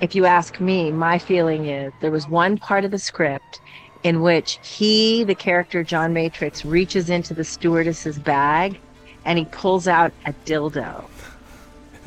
if 0.00 0.14
you 0.14 0.24
ask 0.24 0.60
me, 0.60 0.90
my 0.90 1.18
feeling 1.18 1.66
is 1.66 1.92
there 2.00 2.10
was 2.10 2.28
one 2.28 2.56
part 2.56 2.84
of 2.84 2.90
the 2.90 2.98
script 2.98 3.60
in 4.02 4.22
which 4.22 4.58
he, 4.62 5.24
the 5.24 5.34
character 5.34 5.82
John 5.82 6.12
Matrix, 6.12 6.64
reaches 6.64 7.10
into 7.10 7.34
the 7.34 7.44
stewardess's 7.44 8.18
bag 8.18 8.80
and 9.24 9.38
he 9.38 9.44
pulls 9.46 9.86
out 9.88 10.12
a 10.24 10.32
dildo. 10.46 11.04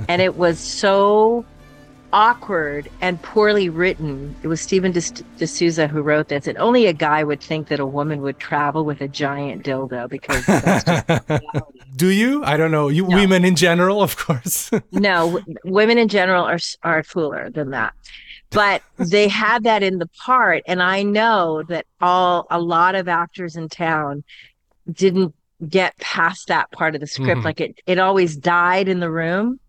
And 0.07 0.21
it 0.21 0.35
was 0.35 0.59
so 0.59 1.45
awkward 2.13 2.89
and 3.01 3.21
poorly 3.21 3.69
written. 3.69 4.35
It 4.43 4.47
was 4.47 4.61
Stephen 4.61 4.91
D'Souza 4.91 5.87
who 5.87 6.01
wrote 6.01 6.27
this. 6.27 6.47
And 6.47 6.57
only 6.57 6.87
a 6.87 6.93
guy 6.93 7.23
would 7.23 7.41
think 7.41 7.67
that 7.69 7.79
a 7.79 7.85
woman 7.85 8.21
would 8.21 8.39
travel 8.39 8.85
with 8.85 9.01
a 9.01 9.07
giant 9.07 9.63
dildo 9.63 10.09
because 10.09 10.45
Do 11.95 12.07
you? 12.07 12.43
I 12.43 12.57
don't 12.57 12.71
know. 12.71 12.89
You 12.89 13.07
no. 13.07 13.17
women 13.17 13.45
in 13.45 13.55
general, 13.55 14.01
of 14.01 14.17
course. 14.17 14.71
no, 14.91 15.37
w- 15.37 15.55
women 15.63 15.97
in 15.97 16.07
general 16.07 16.45
are 16.45 16.59
are 16.83 17.03
fuller 17.03 17.49
than 17.49 17.71
that. 17.71 17.93
But 18.49 18.81
they 18.97 19.29
had 19.29 19.63
that 19.63 19.81
in 19.81 19.99
the 19.99 20.07
part, 20.07 20.63
and 20.67 20.83
I 20.83 21.03
know 21.03 21.63
that 21.63 21.85
all 22.01 22.47
a 22.51 22.59
lot 22.59 22.95
of 22.95 23.07
actors 23.07 23.55
in 23.55 23.69
town 23.69 24.23
didn't 24.91 25.33
get 25.69 25.97
past 25.99 26.47
that 26.47 26.69
part 26.71 26.95
of 26.95 27.01
the 27.01 27.07
script. 27.07 27.37
Mm-hmm. 27.37 27.45
Like 27.45 27.61
it, 27.61 27.79
it 27.85 27.97
always 27.97 28.35
died 28.35 28.89
in 28.89 28.99
the 28.99 29.09
room 29.09 29.59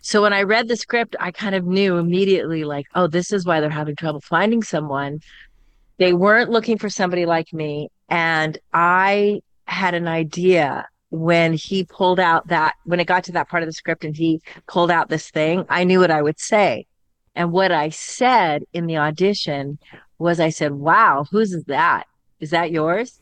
so 0.00 0.22
when 0.22 0.32
I 0.32 0.42
read 0.42 0.68
the 0.68 0.76
script, 0.76 1.16
I 1.18 1.30
kind 1.30 1.54
of 1.54 1.64
knew 1.64 1.96
immediately, 1.96 2.64
like, 2.64 2.86
oh, 2.94 3.06
this 3.06 3.32
is 3.32 3.46
why 3.46 3.60
they're 3.60 3.70
having 3.70 3.96
trouble 3.96 4.20
finding 4.20 4.62
someone. 4.62 5.20
They 5.98 6.12
weren't 6.12 6.50
looking 6.50 6.78
for 6.78 6.90
somebody 6.90 7.24
like 7.24 7.52
me. 7.52 7.88
And 8.08 8.58
I 8.72 9.40
had 9.66 9.94
an 9.94 10.06
idea 10.06 10.86
when 11.10 11.54
he 11.54 11.84
pulled 11.84 12.20
out 12.20 12.48
that, 12.48 12.74
when 12.84 13.00
it 13.00 13.06
got 13.06 13.24
to 13.24 13.32
that 13.32 13.48
part 13.48 13.62
of 13.62 13.68
the 13.68 13.72
script 13.72 14.04
and 14.04 14.16
he 14.16 14.42
pulled 14.66 14.90
out 14.90 15.08
this 15.08 15.30
thing, 15.30 15.64
I 15.68 15.84
knew 15.84 16.00
what 16.00 16.10
I 16.10 16.20
would 16.20 16.38
say. 16.38 16.86
And 17.34 17.50
what 17.50 17.72
I 17.72 17.88
said 17.88 18.64
in 18.72 18.86
the 18.86 18.98
audition 18.98 19.78
was, 20.18 20.38
I 20.38 20.50
said, 20.50 20.72
wow, 20.72 21.24
whose 21.30 21.52
is 21.52 21.64
that? 21.64 22.04
Is 22.40 22.50
that 22.50 22.70
yours? 22.70 23.20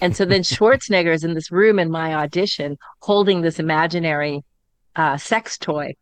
and 0.00 0.16
so 0.16 0.24
then 0.24 0.42
Schwarzenegger 0.42 1.14
is 1.14 1.24
in 1.24 1.34
this 1.34 1.50
room 1.50 1.78
in 1.78 1.90
my 1.90 2.14
audition 2.14 2.76
holding 3.00 3.40
this 3.40 3.58
imaginary 3.58 4.42
uh, 4.96 5.16
sex 5.16 5.58
toy. 5.58 5.94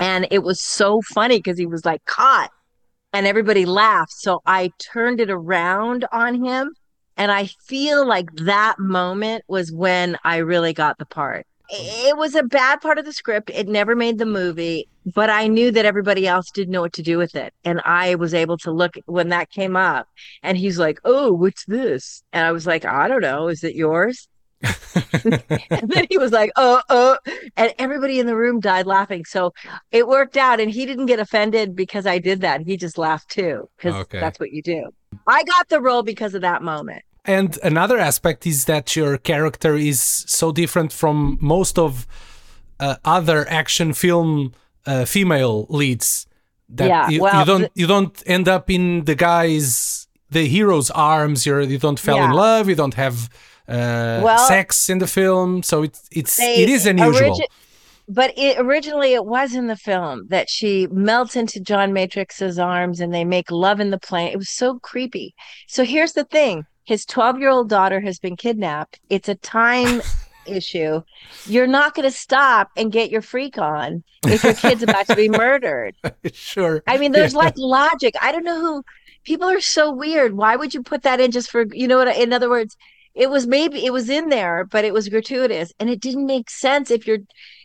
And 0.00 0.26
it 0.30 0.42
was 0.42 0.60
so 0.60 1.02
funny 1.02 1.38
because 1.38 1.58
he 1.58 1.66
was 1.66 1.84
like 1.84 2.04
caught 2.06 2.50
and 3.12 3.26
everybody 3.26 3.64
laughed. 3.64 4.12
So 4.12 4.40
I 4.44 4.72
turned 4.78 5.20
it 5.20 5.30
around 5.30 6.06
on 6.12 6.42
him. 6.44 6.74
And 7.16 7.30
I 7.30 7.46
feel 7.66 8.06
like 8.06 8.26
that 8.38 8.78
moment 8.80 9.44
was 9.46 9.70
when 9.70 10.18
I 10.24 10.38
really 10.38 10.72
got 10.72 10.98
the 10.98 11.06
part. 11.06 11.46
It 11.70 12.16
was 12.16 12.34
a 12.34 12.42
bad 12.42 12.80
part 12.80 12.98
of 12.98 13.04
the 13.04 13.12
script. 13.12 13.50
It 13.50 13.68
never 13.68 13.94
made 13.94 14.18
the 14.18 14.26
movie, 14.26 14.88
but 15.14 15.30
I 15.30 15.46
knew 15.46 15.70
that 15.70 15.86
everybody 15.86 16.26
else 16.26 16.50
didn't 16.50 16.72
know 16.72 16.82
what 16.82 16.92
to 16.94 17.02
do 17.02 17.16
with 17.16 17.36
it. 17.36 17.54
And 17.64 17.80
I 17.84 18.16
was 18.16 18.34
able 18.34 18.58
to 18.58 18.72
look 18.72 18.96
when 19.06 19.28
that 19.28 19.50
came 19.50 19.76
up 19.76 20.08
and 20.42 20.58
he's 20.58 20.78
like, 20.78 20.98
Oh, 21.04 21.32
what's 21.32 21.64
this? 21.66 22.22
And 22.32 22.44
I 22.44 22.52
was 22.52 22.66
like, 22.66 22.84
I 22.84 23.08
don't 23.08 23.22
know. 23.22 23.48
Is 23.48 23.64
it 23.64 23.76
yours? 23.76 24.28
and 25.24 25.90
then 25.90 26.06
he 26.08 26.18
was 26.18 26.32
like, 26.32 26.50
"Oh, 26.56 26.80
oh," 26.88 27.18
and 27.56 27.72
everybody 27.78 28.18
in 28.20 28.26
the 28.26 28.36
room 28.36 28.60
died 28.60 28.86
laughing. 28.86 29.24
So 29.24 29.52
it 29.92 30.08
worked 30.08 30.36
out, 30.36 30.60
and 30.60 30.70
he 30.70 30.86
didn't 30.86 31.06
get 31.06 31.18
offended 31.18 31.76
because 31.76 32.06
I 32.06 32.18
did 32.18 32.40
that. 32.40 32.62
He 32.62 32.76
just 32.76 32.98
laughed 32.98 33.30
too 33.30 33.68
because 33.76 33.94
okay. 33.94 34.20
that's 34.20 34.40
what 34.40 34.52
you 34.52 34.62
do. 34.62 34.90
I 35.26 35.44
got 35.44 35.68
the 35.68 35.80
role 35.80 36.02
because 36.02 36.34
of 36.34 36.42
that 36.42 36.62
moment. 36.62 37.02
And 37.24 37.58
another 37.62 37.98
aspect 37.98 38.46
is 38.46 38.66
that 38.66 38.96
your 38.96 39.16
character 39.16 39.76
is 39.76 40.00
so 40.00 40.52
different 40.52 40.92
from 40.92 41.38
most 41.40 41.78
of 41.78 42.06
uh, 42.78 42.96
other 43.04 43.48
action 43.48 43.94
film 43.94 44.52
uh, 44.86 45.06
female 45.06 45.66
leads 45.70 46.26
that 46.68 46.88
yeah, 46.88 47.08
you, 47.08 47.22
well, 47.22 47.40
you 47.40 47.46
don't 47.46 47.70
you 47.74 47.86
don't 47.86 48.22
end 48.26 48.48
up 48.48 48.70
in 48.70 49.04
the 49.04 49.14
guy's 49.14 50.06
the 50.30 50.46
hero's 50.46 50.90
arms. 50.90 51.46
You're 51.46 51.62
you 51.62 51.78
don't 51.78 51.98
fall 51.98 52.16
yeah. 52.16 52.26
in 52.26 52.32
love. 52.32 52.68
You 52.68 52.74
don't 52.74 52.94
have 52.94 53.28
uh, 53.68 54.20
well, 54.22 54.46
sex 54.46 54.90
in 54.90 54.98
the 54.98 55.06
film. 55.06 55.62
So 55.62 55.82
it's 55.82 56.08
it's 56.10 56.40
it 56.40 56.68
is 56.68 56.86
unusual. 56.86 57.38
But 58.06 58.34
it, 58.36 58.58
originally 58.58 59.14
it 59.14 59.24
was 59.24 59.54
in 59.54 59.66
the 59.66 59.76
film 59.76 60.26
that 60.28 60.50
she 60.50 60.86
melts 60.88 61.36
into 61.36 61.58
John 61.58 61.94
Matrix's 61.94 62.58
arms 62.58 63.00
and 63.00 63.14
they 63.14 63.24
make 63.24 63.50
love 63.50 63.80
in 63.80 63.90
the 63.90 63.98
plane. 63.98 64.30
It 64.30 64.36
was 64.36 64.50
so 64.50 64.78
creepy. 64.80 65.34
So 65.68 65.84
here's 65.84 66.12
the 66.12 66.24
thing: 66.24 66.66
his 66.84 67.06
12 67.06 67.38
year 67.38 67.48
old 67.48 67.68
daughter 67.68 68.00
has 68.00 68.18
been 68.18 68.36
kidnapped. 68.36 69.00
It's 69.08 69.28
a 69.28 69.34
time 69.36 70.02
issue. 70.46 71.02
You're 71.46 71.66
not 71.66 71.94
going 71.94 72.08
to 72.08 72.16
stop 72.16 72.70
and 72.76 72.92
get 72.92 73.10
your 73.10 73.22
freak 73.22 73.56
on 73.56 74.04
if 74.26 74.44
your 74.44 74.54
kid's 74.54 74.82
about 74.82 75.06
to 75.06 75.16
be 75.16 75.28
murdered. 75.30 75.96
Sure. 76.32 76.82
I 76.86 76.98
mean, 76.98 77.12
there's 77.12 77.32
yeah. 77.32 77.38
like 77.38 77.54
logic. 77.56 78.14
I 78.20 78.32
don't 78.32 78.44
know 78.44 78.60
who 78.60 78.84
people 79.24 79.48
are 79.48 79.60
so 79.60 79.90
weird. 79.90 80.36
Why 80.36 80.56
would 80.56 80.74
you 80.74 80.82
put 80.82 81.02
that 81.02 81.20
in 81.20 81.30
just 81.30 81.50
for 81.50 81.64
you 81.72 81.88
know 81.88 81.98
what? 81.98 82.16
In 82.16 82.32
other 82.32 82.50
words, 82.50 82.76
it 83.14 83.30
was 83.30 83.46
maybe 83.46 83.84
it 83.84 83.92
was 83.92 84.10
in 84.10 84.28
there 84.28 84.64
but 84.64 84.84
it 84.84 84.92
was 84.92 85.08
gratuitous. 85.08 85.72
And 85.78 85.88
it 85.88 86.00
didn't 86.00 86.26
make 86.26 86.50
sense 86.50 86.90
if 86.90 87.06
your 87.06 87.18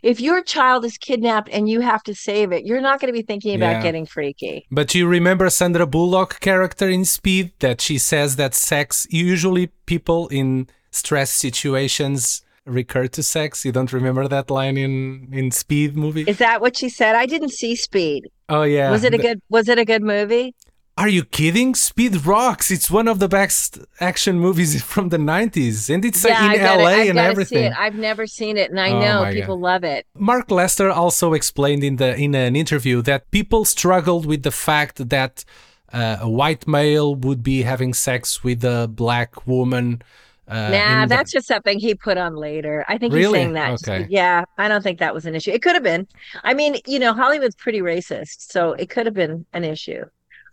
if 0.03 0.19
your 0.21 0.41
child 0.41 0.85
is 0.85 0.97
kidnapped 0.97 1.49
and 1.49 1.69
you 1.69 1.81
have 1.81 2.03
to 2.03 2.15
save 2.15 2.51
it 2.51 2.65
you're 2.65 2.81
not 2.81 2.99
going 2.99 3.11
to 3.11 3.17
be 3.17 3.25
thinking 3.25 3.55
about 3.55 3.77
yeah. 3.77 3.81
getting 3.81 4.05
freaky. 4.05 4.65
But 4.71 4.95
you 4.95 5.07
remember 5.07 5.49
sandra 5.49 5.87
bullock 5.87 6.39
character 6.39 6.87
in 6.89 7.05
speed 7.05 7.51
that 7.59 7.81
she 7.81 7.97
says 7.97 8.35
that 8.37 8.53
sex 8.53 9.07
usually 9.09 9.67
people 9.85 10.27
in 10.29 10.67
stress 10.91 11.29
situations 11.29 12.43
recur 12.65 13.07
to 13.07 13.23
sex? 13.23 13.65
You 13.65 13.71
don't 13.71 13.91
remember 13.91 14.27
that 14.27 14.49
line 14.49 14.77
in 14.77 15.29
in 15.31 15.51
speed 15.51 15.95
movie? 15.95 16.25
Is 16.27 16.37
that 16.37 16.61
what 16.61 16.77
she 16.77 16.89
said? 16.89 17.15
I 17.15 17.25
didn't 17.25 17.51
see 17.51 17.75
speed. 17.75 18.29
Oh 18.47 18.63
yeah. 18.63 18.91
Was 18.91 19.03
it 19.03 19.13
a 19.13 19.17
good 19.17 19.41
was 19.49 19.67
it 19.67 19.79
a 19.79 19.85
good 19.85 20.03
movie 20.03 20.55
are 20.99 21.07
you 21.07 21.23
kidding? 21.23 21.75
Speed 21.75 22.25
rocks. 22.25 22.69
It's 22.69 22.91
one 22.91 23.07
of 23.07 23.19
the 23.19 23.29
best 23.29 23.79
action 24.01 24.37
movies 24.37 24.83
from 24.93 25.09
the 25.09 25.17
90s. 25.17 25.89
And 25.93 26.03
it's 26.03 26.25
yeah, 26.25 26.53
in 26.53 26.61
LA 26.61 27.09
and 27.09 27.17
everything. 27.17 27.71
I've 27.71 27.95
never 27.95 28.27
seen 28.27 28.57
it 28.57 28.69
and 28.69 28.79
I 28.79 28.91
oh 28.91 28.99
know 28.99 29.31
people 29.31 29.55
God. 29.55 29.63
love 29.63 29.83
it. 29.85 30.05
Mark 30.13 30.51
Lester 30.51 30.89
also 30.91 31.31
explained 31.33 31.85
in 31.85 31.95
the 31.95 32.15
in 32.17 32.35
an 32.35 32.55
interview 32.57 33.01
that 33.03 33.31
people 33.31 33.63
struggled 33.63 34.25
with 34.25 34.43
the 34.43 34.51
fact 34.51 35.09
that 35.09 35.45
uh, 35.93 36.17
a 36.19 36.29
white 36.29 36.67
male 36.67 37.15
would 37.15 37.41
be 37.43 37.61
having 37.61 37.93
sex 37.93 38.43
with 38.43 38.63
a 38.65 38.89
black 38.89 39.47
woman. 39.47 40.01
Uh, 40.49 40.69
nah, 40.69 41.05
that's 41.05 41.31
the... 41.31 41.37
just 41.37 41.47
something 41.47 41.79
he 41.79 41.95
put 41.95 42.17
on 42.17 42.35
later. 42.35 42.83
I 42.89 42.97
think 42.97 43.13
really? 43.13 43.25
he's 43.25 43.33
saying 43.33 43.53
that. 43.53 43.71
Okay. 43.87 44.05
Yeah, 44.09 44.43
I 44.57 44.67
don't 44.67 44.81
think 44.81 44.99
that 44.99 45.13
was 45.13 45.25
an 45.25 45.33
issue. 45.33 45.51
It 45.51 45.61
could 45.61 45.75
have 45.75 45.83
been. 45.83 46.07
I 46.43 46.53
mean, 46.53 46.77
you 46.85 46.99
know, 46.99 47.13
Hollywood's 47.13 47.55
pretty 47.55 47.79
racist, 47.79 48.51
so 48.51 48.73
it 48.73 48.89
could 48.89 49.05
have 49.05 49.15
been 49.15 49.45
an 49.53 49.63
issue. 49.63 50.03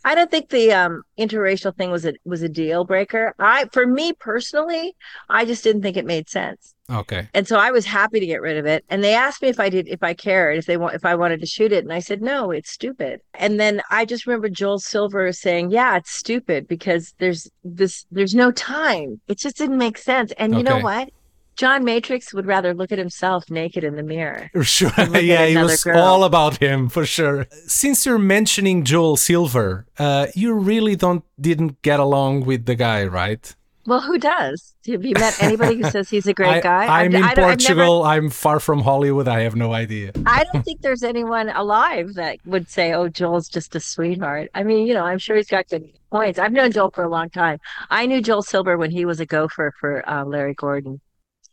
I 0.07 0.14
don't 0.14 0.31
think 0.31 0.51
the 0.51 0.73
um, 0.73 1.03
interracial 1.19 1.77
thing 1.77 1.90
was 1.90 2.07
a 2.07 2.14
was 2.25 2.40
a 2.40 2.49
deal 2.49 2.85
breaker. 2.85 3.35
I, 3.40 3.66
for 3.73 3.85
me 3.88 4.12
personally, 4.12 4.95
I 5.29 5.45
just 5.45 5.64
didn't 5.64 5.83
think 5.83 5.97
it 5.97 6.07
made 6.07 6.29
sense. 6.29 6.75
Okay. 6.88 7.29
And 7.35 7.49
so 7.49 7.59
I 7.59 7.73
was 7.73 7.85
happy 7.85 8.21
to 8.21 8.27
get 8.27 8.40
rid 8.40 8.57
of 8.57 8.66
it. 8.66 8.85
And 8.88 9.03
they 9.03 9.14
asked 9.14 9.42
me 9.42 9.49
if 9.49 9.59
I 9.59 9.69
did, 9.69 9.88
if 9.88 10.05
I 10.05 10.14
cared, 10.14 10.59
if 10.59 10.66
they 10.66 10.77
want, 10.77 10.95
if 10.95 11.05
I 11.05 11.16
wanted 11.16 11.40
to 11.40 11.47
shoot 11.47 11.73
it, 11.73 11.83
and 11.83 11.92
I 11.92 11.99
said 11.99 12.23
no, 12.23 12.53
it's 12.53 12.71
stupid. 12.71 13.21
And 13.35 13.59
then 13.59 13.83
I 13.90 14.05
just 14.05 14.29
remember 14.29 14.49
Joel 14.49 14.79
Silver 14.79 15.33
saying, 15.33 15.73
"Yeah, 15.73 15.97
it's 15.97 16.12
stupid 16.12 16.69
because 16.69 17.12
there's 17.19 17.51
this, 17.64 18.07
there's 18.12 18.35
no 18.35 18.53
time. 18.53 19.21
It 19.27 19.38
just 19.38 19.59
didn't 19.59 19.79
make 19.79 19.99
sense." 19.99 20.33
And 20.38 20.55
you 20.57 20.62
know 20.62 20.79
what? 20.79 21.11
John 21.57 21.85
Matrix 21.85 22.35
would 22.35 22.45
rather 22.47 22.75
look 22.75 22.92
at 22.92 22.99
himself 22.99 23.51
naked 23.51 23.83
in 23.83 23.97
the 23.97 24.03
mirror. 24.03 24.51
Sure. 24.66 24.90
yeah, 24.99 25.47
he 25.47 25.57
was 25.57 25.85
girl. 25.85 25.99
all 25.99 26.25
about 26.25 26.59
him 26.59 26.88
for 26.88 27.07
sure. 27.07 27.47
Since 27.66 28.05
you're 28.05 28.19
mentioning 28.19 28.85
Joel 28.85 29.16
Silver, 29.16 29.87
uh, 29.99 30.27
you 30.35 30.53
really 30.53 30.97
don't 30.97 31.25
didn't 31.40 31.81
get 31.83 31.99
along 32.01 32.45
with 32.45 32.66
the 32.66 32.75
guy, 32.75 33.05
right? 33.05 33.55
Well, 33.87 34.01
who 34.01 34.19
does? 34.19 34.75
Have 34.88 35.05
you 35.05 35.14
met 35.14 35.40
anybody 35.40 35.77
who 35.77 35.88
says 35.88 36.11
he's 36.11 36.27
a 36.27 36.35
great 36.40 36.64
guy? 36.64 36.87
I, 36.87 37.05
am 37.05 37.14
in 37.14 37.23
Portugal. 37.23 38.03
Never, 38.03 38.16
I'm 38.16 38.31
far 38.31 38.59
from 38.59 38.81
Hollywood. 38.81 39.29
I 39.29 39.42
have 39.42 39.55
no 39.55 39.73
idea. 39.73 40.11
I 40.27 40.45
don't 40.53 40.64
think 40.64 40.83
there's 40.83 41.05
anyone 41.05 41.49
alive 41.51 42.14
that 42.14 42.38
would 42.45 42.69
say, 42.69 42.92
"Oh, 42.92 43.09
Joel's 43.09 43.49
just 43.49 43.77
a 43.77 43.81
sweetheart." 43.81 44.51
I 44.55 44.64
mean, 44.64 44.87
you 44.87 44.95
know, 44.95 45.05
I'm 45.05 45.19
sure 45.19 45.37
he's 45.37 45.49
got 45.49 45.69
good 45.69 45.88
points. 46.11 46.38
I've 46.38 46.53
known 46.53 46.73
Joel 46.73 46.90
for 46.90 47.05
a 47.05 47.09
long 47.09 47.31
time. 47.31 47.61
I 47.88 48.07
knew 48.07 48.21
Joel 48.21 48.42
Silver 48.42 48.77
when 48.77 48.90
he 48.90 49.05
was 49.05 49.21
a 49.21 49.27
gopher 49.27 49.73
for 49.79 50.07
uh, 50.09 50.25
Larry 50.25 50.55
Gordon 50.55 51.01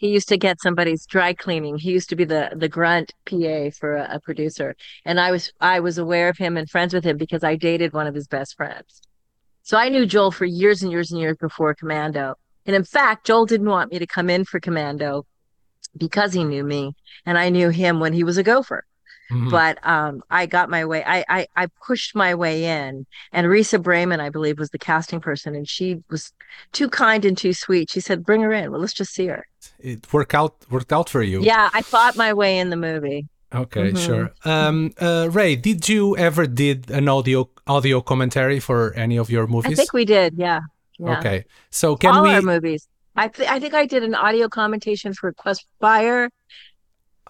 he 0.03 0.09
used 0.09 0.27
to 0.27 0.37
get 0.37 0.59
somebody's 0.59 1.05
dry 1.05 1.33
cleaning. 1.33 1.77
He 1.77 1.93
used 1.93 2.09
to 2.09 2.17
be 2.17 2.25
the 2.25 2.51
the 2.53 2.67
grunt 2.67 3.13
PA 3.25 3.69
for 3.69 3.95
a, 3.95 4.15
a, 4.15 4.19
producer, 4.19 4.75
and 5.05 5.17
I 5.17 5.31
was 5.31 5.53
I 5.61 5.79
was 5.79 5.97
aware 5.97 6.27
of 6.27 6.37
him 6.37 6.57
and 6.57 6.69
friends 6.69 6.93
with 6.93 7.05
him 7.05 7.15
because 7.15 7.41
I 7.41 7.55
dated 7.55 7.93
one 7.93 8.05
of 8.05 8.13
his 8.13 8.27
best 8.27 8.57
friends. 8.57 9.01
So 9.61 9.77
I 9.77 9.87
knew 9.87 10.05
Joel 10.05 10.31
for 10.31 10.43
years 10.43 10.83
and 10.83 10.91
years 10.91 11.11
and 11.11 11.21
years 11.21 11.37
before 11.37 11.73
Commando. 11.73 12.35
And 12.65 12.75
in 12.75 12.83
fact, 12.83 13.25
Joel 13.25 13.45
didn't 13.45 13.69
want 13.69 13.93
me 13.93 13.99
to 13.99 14.05
come 14.05 14.29
in 14.29 14.43
for 14.43 14.59
Commando 14.59 15.25
because 15.95 16.33
he 16.33 16.43
knew 16.43 16.65
me, 16.65 16.95
and 17.25 17.37
I 17.37 17.47
knew 17.47 17.69
him 17.69 18.01
when 18.01 18.11
he 18.11 18.25
was 18.25 18.37
a 18.37 18.43
gopher. 18.43 18.83
Mhm. 19.31 19.49
but 19.51 19.77
um, 19.87 20.21
I 20.29 20.45
got 20.45 20.69
my 20.69 20.83
way. 20.85 21.03
I, 21.05 21.23
I 21.29 21.47
I 21.55 21.67
pushed 21.87 22.13
my 22.15 22.35
way 22.35 22.65
in, 22.65 23.05
and 23.31 23.47
Risa 23.47 23.81
Brayman, 23.81 24.19
I 24.19 24.29
believe, 24.29 24.59
was 24.59 24.69
the 24.71 24.77
casting 24.79 25.21
person, 25.21 25.55
and 25.55 25.67
she 25.67 26.03
was 26.09 26.31
too 26.71 26.89
kind 26.89 27.23
and 27.25 27.37
too 27.37 27.53
sweet. 27.53 27.89
She 27.89 28.01
said, 28.01 28.25
"Bring 28.25 28.41
her 28.41 28.51
in. 28.51 28.69
Well, 28.71 28.81
let's 28.81 28.93
just 28.93 29.13
see 29.13 29.27
her." 29.27 29.45
It 29.79 30.11
worked 30.13 30.35
out 30.35 30.53
worked 30.69 30.91
out 30.91 31.09
for 31.09 31.23
you. 31.23 31.41
Yeah, 31.41 31.69
I 31.73 31.81
fought 31.81 32.15
my 32.17 32.33
way 32.33 32.59
in 32.59 32.69
the 32.69 32.75
movie. 32.75 33.27
Okay, 33.55 33.91
Mhm. 33.91 33.97
sure. 34.05 34.31
Um, 34.45 34.91
uh, 34.99 35.29
Ray, 35.31 35.55
did 35.55 35.87
you 35.87 36.17
ever 36.17 36.45
did 36.47 36.89
an 36.91 37.07
audio 37.07 37.49
audio 37.67 38.01
commentary 38.01 38.59
for 38.59 38.93
any 38.95 39.17
of 39.17 39.29
your 39.29 39.47
movies? 39.47 39.73
I 39.73 39.75
think 39.75 39.93
we 39.93 40.05
did. 40.05 40.33
Yeah. 40.37 40.59
yeah. 40.99 41.17
Okay, 41.19 41.45
so 41.69 41.95
can 41.95 42.13
All 42.15 42.23
we? 42.23 42.31
our 42.33 42.41
movies. 42.41 42.87
I 43.15 43.27
th- 43.27 43.47
I 43.47 43.59
think 43.59 43.73
I 43.75 43.85
did 43.85 44.01
an 44.03 44.15
audio 44.15 44.49
commentation 44.49 45.13
for 45.13 45.31
Quest 45.33 45.67
Fire, 45.79 46.29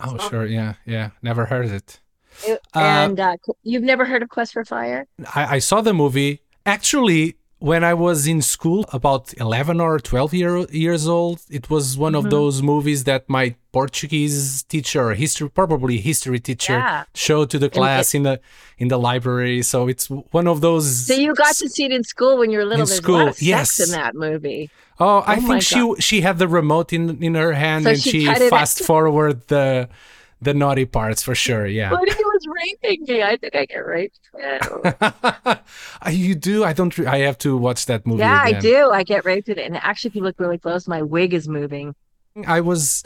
oh, 0.01 0.17
sure. 0.29 0.45
Yeah, 0.45 0.73
yeah. 0.85 1.09
Never 1.21 1.45
heard 1.45 1.67
it. 1.67 1.99
It- 2.45 2.61
Uh, 2.75 2.79
and 2.79 3.19
uh, 3.19 3.35
you've 3.63 3.83
never 3.83 4.05
heard 4.05 4.23
of 4.23 4.29
Quest 4.29 4.53
for 4.53 4.65
Fire? 4.65 5.05
I, 5.35 5.55
I 5.55 5.59
saw 5.59 5.81
the 5.81 5.93
movie. 5.93 6.41
Actually, 6.65 7.35
when 7.69 7.81
I 7.91 7.93
was 8.07 8.19
in 8.33 8.41
school, 8.41 8.81
about 8.99 9.23
11 9.39 9.79
or 9.79 9.97
12 9.97 10.33
year, 10.33 10.55
years 10.83 11.07
old, 11.07 11.37
it 11.49 11.65
was 11.69 11.85
one 11.97 12.13
Mm-hmm. 12.13 12.25
of 12.25 12.31
those 12.37 12.61
movies 12.61 12.99
that 13.09 13.21
my 13.37 13.45
Portuguese 13.71 14.63
teacher, 14.73 15.05
history, 15.13 15.49
probably 15.49 15.95
history 16.11 16.39
teacher, 16.49 16.73
Yeah. 16.73 17.03
showed 17.25 17.47
to 17.53 17.57
the 17.63 17.69
class 17.77 18.13
in 18.17 18.23
the 18.23 18.35
in 18.81 18.87
the 18.93 18.99
library. 19.09 19.61
So 19.71 19.77
it's 19.91 20.05
one 20.39 20.47
of 20.53 20.57
those. 20.67 20.85
So 21.07 21.13
you 21.25 21.33
got 21.45 21.55
to 21.63 21.67
see 21.75 21.85
it 21.89 21.93
in 21.99 22.03
school 22.13 22.33
when 22.39 22.49
you 22.51 22.57
were 22.59 22.65
little. 22.71 22.81
In 22.83 22.89
There's 22.91 23.03
school, 23.03 23.15
a 23.15 23.23
lot 23.23 23.27
of 23.29 23.35
sex 23.35 23.47
yes. 23.55 23.69
in 23.85 23.89
that 23.99 24.13
movie. 24.27 24.63
Oh, 24.99 25.19
I 25.33 25.35
Oh 25.37 25.41
think 25.47 25.61
she 25.71 25.81
she 26.07 26.17
had 26.27 26.35
the 26.43 26.49
remote 26.59 26.89
in 26.97 27.03
in 27.27 27.33
her 27.43 27.53
hand 27.65 27.83
So 27.85 27.89
and 27.91 27.99
she 28.07 28.19
she 28.25 28.49
fast 28.55 28.77
forward 28.89 29.35
the 29.55 29.65
the 30.43 30.53
naughty 30.53 30.85
parts 30.85 31.21
for 31.23 31.35
sure. 31.35 31.65
Yeah. 31.65 31.89
But 31.89 32.07
he 32.07 32.23
was 32.23 32.47
raping 32.47 33.03
me. 33.07 33.23
I 33.23 33.37
think 33.37 33.55
I 33.55 33.65
get 33.65 33.85
raped. 33.85 34.19
you 36.11 36.35
do? 36.35 36.63
I 36.63 36.73
don't. 36.73 36.97
I 36.99 37.19
have 37.19 37.37
to 37.39 37.57
watch 37.57 37.85
that 37.87 38.05
movie. 38.05 38.19
yeah, 38.19 38.41
I 38.43 38.53
do. 38.53 38.89
I 38.91 39.03
get 39.03 39.25
raped 39.25 39.49
in 39.49 39.57
it. 39.59 39.65
And 39.65 39.77
actually, 39.77 40.09
if 40.09 40.15
you 40.15 40.21
look 40.23 40.39
really 40.39 40.57
close, 40.57 40.87
my 40.87 41.01
wig 41.01 41.33
is 41.33 41.47
moving. 41.47 41.95
I 42.47 42.61
was 42.61 43.03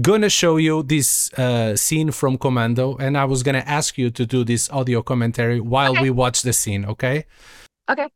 gonna 0.00 0.30
show 0.30 0.56
you 0.56 0.82
this 0.82 1.32
uh, 1.34 1.76
scene 1.76 2.10
from 2.12 2.38
Commando, 2.38 2.96
and 2.96 3.18
I 3.18 3.24
was 3.26 3.42
gonna 3.42 3.64
ask 3.66 3.98
you 3.98 4.10
to 4.10 4.24
do 4.24 4.44
this 4.44 4.70
audio 4.70 5.02
commentary 5.02 5.60
while 5.60 5.92
Okay. 5.92 6.02
we 6.04 6.10
watch 6.10 6.42
the 6.42 6.52
scene. 6.52 6.84
Okay? 6.86 7.26
Okay. 7.90 8.08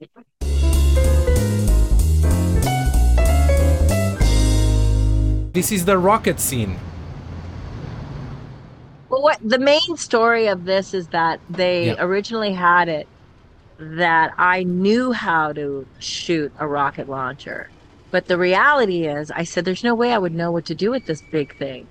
This 5.53 5.71
is 5.71 5.85
the 5.85 5.97
rocket 5.99 6.41
scene. 6.41 6.77
What 9.20 9.38
the 9.42 9.59
main 9.59 9.96
story 9.96 10.46
of 10.46 10.64
this 10.64 10.94
is 10.94 11.09
that 11.09 11.40
they 11.50 11.87
Yeah. 11.87 11.96
originally 11.98 12.53
had 12.53 12.88
it 12.88 13.07
that 13.79 14.33
I 14.38 14.62
knew 14.62 15.12
how 15.12 15.53
to 15.53 15.87
shoot 15.98 16.53
a 16.59 16.66
rocket 16.66 17.09
launcher. 17.09 17.68
But 18.11 18.27
the 18.27 18.38
reality 18.38 19.07
is, 19.07 19.33
I 19.33 19.42
said, 19.42 19.64
there's 19.64 19.83
no 19.83 19.94
way 19.94 20.12
I 20.12 20.18
would 20.18 20.35
know 20.35 20.53
what 20.53 20.64
to 20.66 20.74
do 20.74 20.90
with 20.90 21.07
this 21.07 21.20
big 21.33 21.57
thing. 21.59 21.87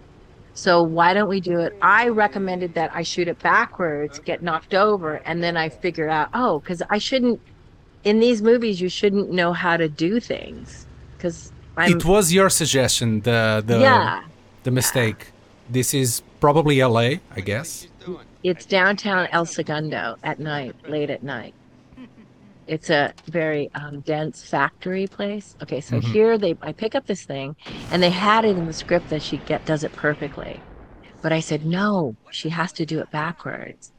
So 0.54 0.82
why 0.82 1.14
don't 1.14 1.28
we 1.28 1.42
do 1.42 1.60
it? 1.60 1.74
I 1.82 2.08
recommended 2.08 2.76
that 2.76 2.92
I 2.94 3.02
shoot 3.02 3.28
it 3.28 3.40
backwards, 3.40 4.20
get 4.20 4.42
knocked 4.42 4.74
over, 4.74 5.16
and 5.26 5.44
then 5.44 5.58
I 5.58 5.68
figured 5.68 6.10
out, 6.10 6.30
oh, 6.34 6.60
because 6.60 6.82
I 6.90 7.00
shouldn't, 7.00 7.42
in 8.04 8.20
these 8.20 8.42
movies, 8.42 8.80
you 8.80 8.88
shouldn't 8.88 9.32
know 9.32 9.52
how 9.52 9.76
to 9.78 9.90
do 9.90 10.20
things. 10.20 10.86
Because 11.18 11.52
it 11.80 12.06
was 12.06 12.32
your 12.32 12.50
suggestion. 12.50 13.22
The 13.22 13.64
the 13.66 13.80
yeah. 13.80 14.22
the 14.64 14.72
mistake. 14.72 15.33
This 15.70 15.94
is 15.94 16.22
probably 16.40 16.82
L.A. 16.82 17.20
I 17.36 17.42
guess. 17.42 17.88
It's 18.44 18.66
downtown 18.66 19.28
El 19.32 19.46
Segundo 19.46 20.18
at 20.24 20.40
night, 20.40 20.76
late 20.88 21.10
at 21.10 21.24
night. 21.24 21.54
It's 22.68 22.90
a 22.90 23.14
very 23.28 23.70
um, 23.76 24.02
dense 24.02 24.44
factory 24.44 25.08
place. 25.08 25.56
Okay, 25.62 25.82
so 25.82 25.98
Mhm. 26.00 26.04
here 26.04 26.38
they, 26.38 26.56
I 26.62 26.72
pick 26.72 26.96
up 26.96 27.06
this 27.06 27.24
thing, 27.24 27.56
and 27.92 28.02
they 28.02 28.10
had 28.10 28.46
it 28.46 28.58
in 28.58 28.66
the 28.66 28.74
script 28.74 29.10
that 29.10 29.22
she 29.22 29.38
get 29.38 29.66
does 29.66 29.84
it 29.84 29.92
perfectly, 29.94 30.60
but 31.22 31.34
I 31.34 31.42
said 31.42 31.66
no, 31.66 32.16
she 32.32 32.50
has 32.50 32.72
to 32.74 32.86
do 32.86 33.00
it 33.00 33.12
backwards, 33.12 33.92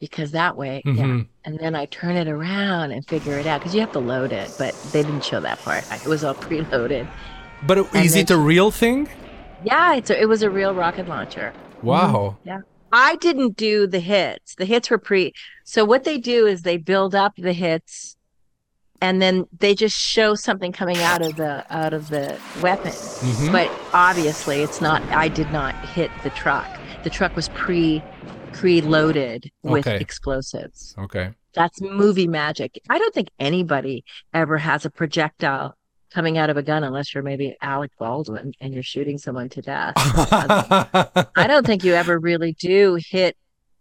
because 0.00 0.32
that 0.32 0.56
way, 0.56 0.82
yeah. 0.84 0.92
Mhm. 0.92 1.26
And 1.44 1.58
then 1.60 1.76
I 1.76 1.86
turn 1.86 2.16
it 2.16 2.26
around 2.28 2.90
and 2.90 3.06
figure 3.06 3.38
it 3.38 3.46
out 3.46 3.60
because 3.60 3.74
you 3.74 3.80
have 3.80 3.92
to 3.92 4.00
load 4.00 4.32
it, 4.32 4.52
but 4.58 4.74
they 4.92 5.02
didn't 5.02 5.24
show 5.24 5.40
that 5.40 5.58
part. 5.60 5.84
It 5.92 6.06
was 6.08 6.24
all 6.24 6.34
preloaded. 6.48 7.06
But 7.64 7.78
And 7.94 8.04
is 8.04 8.16
it 8.16 8.30
a 8.30 8.36
real 8.36 8.70
thing? 8.72 9.08
Yeah, 9.64 9.94
it's 9.94 10.10
a, 10.10 10.20
it 10.20 10.26
was 10.28 10.42
a 10.42 10.50
real 10.50 10.74
rocket 10.74 11.08
launcher. 11.08 11.52
Wow. 11.82 12.36
Yeah. 12.44 12.60
I 12.92 13.16
didn't 13.16 13.56
do 13.56 13.86
the 13.86 14.00
hits. 14.00 14.54
The 14.54 14.64
hits 14.64 14.88
were 14.90 14.98
pre. 14.98 15.32
So 15.64 15.84
what 15.84 16.04
they 16.04 16.18
do 16.18 16.46
is 16.46 16.62
they 16.62 16.76
build 16.78 17.14
up 17.14 17.34
the 17.36 17.52
hits 17.52 18.16
and 19.00 19.20
then 19.22 19.46
they 19.58 19.74
just 19.74 19.96
show 19.96 20.34
something 20.34 20.72
coming 20.72 20.96
out 20.98 21.22
of 21.22 21.36
the 21.36 21.64
out 21.70 21.92
of 21.92 22.08
the 22.08 22.38
weapon. 22.62 22.90
Mhm. 22.92 23.52
But 23.52 23.70
obviously 23.92 24.62
it's 24.62 24.80
not 24.80 25.02
I 25.12 25.28
did 25.28 25.52
not 25.52 25.74
hit 25.90 26.10
the 26.22 26.30
truck. 26.30 26.66
The 27.04 27.10
truck 27.10 27.36
was 27.36 27.48
pre 27.50 28.02
pre-loaded 28.52 29.50
with 29.62 29.86
Okay. 29.86 29.98
explosives. 30.00 30.94
Okay. 30.98 31.30
That's 31.54 31.80
movie 31.80 32.26
magic. 32.26 32.80
I 32.90 32.98
don't 32.98 33.14
think 33.14 33.28
anybody 33.38 34.04
ever 34.34 34.58
has 34.58 34.84
a 34.84 34.90
projectile 34.90 35.76
coming 36.12 36.38
out 36.38 36.50
of 36.50 36.56
a 36.56 36.62
gun 36.62 36.84
unless 36.84 37.14
you're 37.14 37.22
maybe 37.22 37.56
Alec 37.60 37.92
Baldwin 37.98 38.52
and 38.60 38.74
you're 38.74 38.82
shooting 38.82 39.18
someone 39.18 39.48
to 39.50 39.62
death. 39.62 39.94
I 39.96 41.46
don't 41.46 41.66
think 41.66 41.84
you 41.84 41.94
ever 41.94 42.18
really 42.18 42.52
do 42.52 42.98
hit 43.08 43.36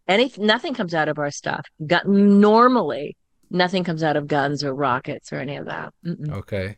any. 0.07 0.31
Nothing 0.37 0.73
comes 0.73 0.93
out 0.93 1.09
of 1.09 1.17
our 1.19 1.31
stuff. 1.31 1.65
Gun, 1.85 2.39
normally, 2.39 3.15
nothing 3.49 3.83
comes 3.83 4.03
out 4.03 4.17
of 4.17 4.27
guns 4.27 4.63
or 4.63 4.73
rockets 4.73 5.31
or 5.31 5.37
any 5.37 5.55
of 5.55 5.65
that. 5.65 5.93
Mm-mm. 6.05 6.33
okay. 6.33 6.77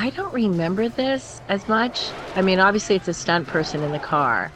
I 0.00 0.10
don't 0.10 0.32
remember 0.32 0.88
this 0.88 1.42
as 1.48 1.68
much. 1.68 2.08
I 2.36 2.40
mean, 2.40 2.60
obviously, 2.60 2.96
it's 2.96 3.08
a 3.08 3.12
stunt 3.12 3.48
person 3.48 3.82
in 3.82 3.92
the 3.92 3.98
car, 3.98 4.52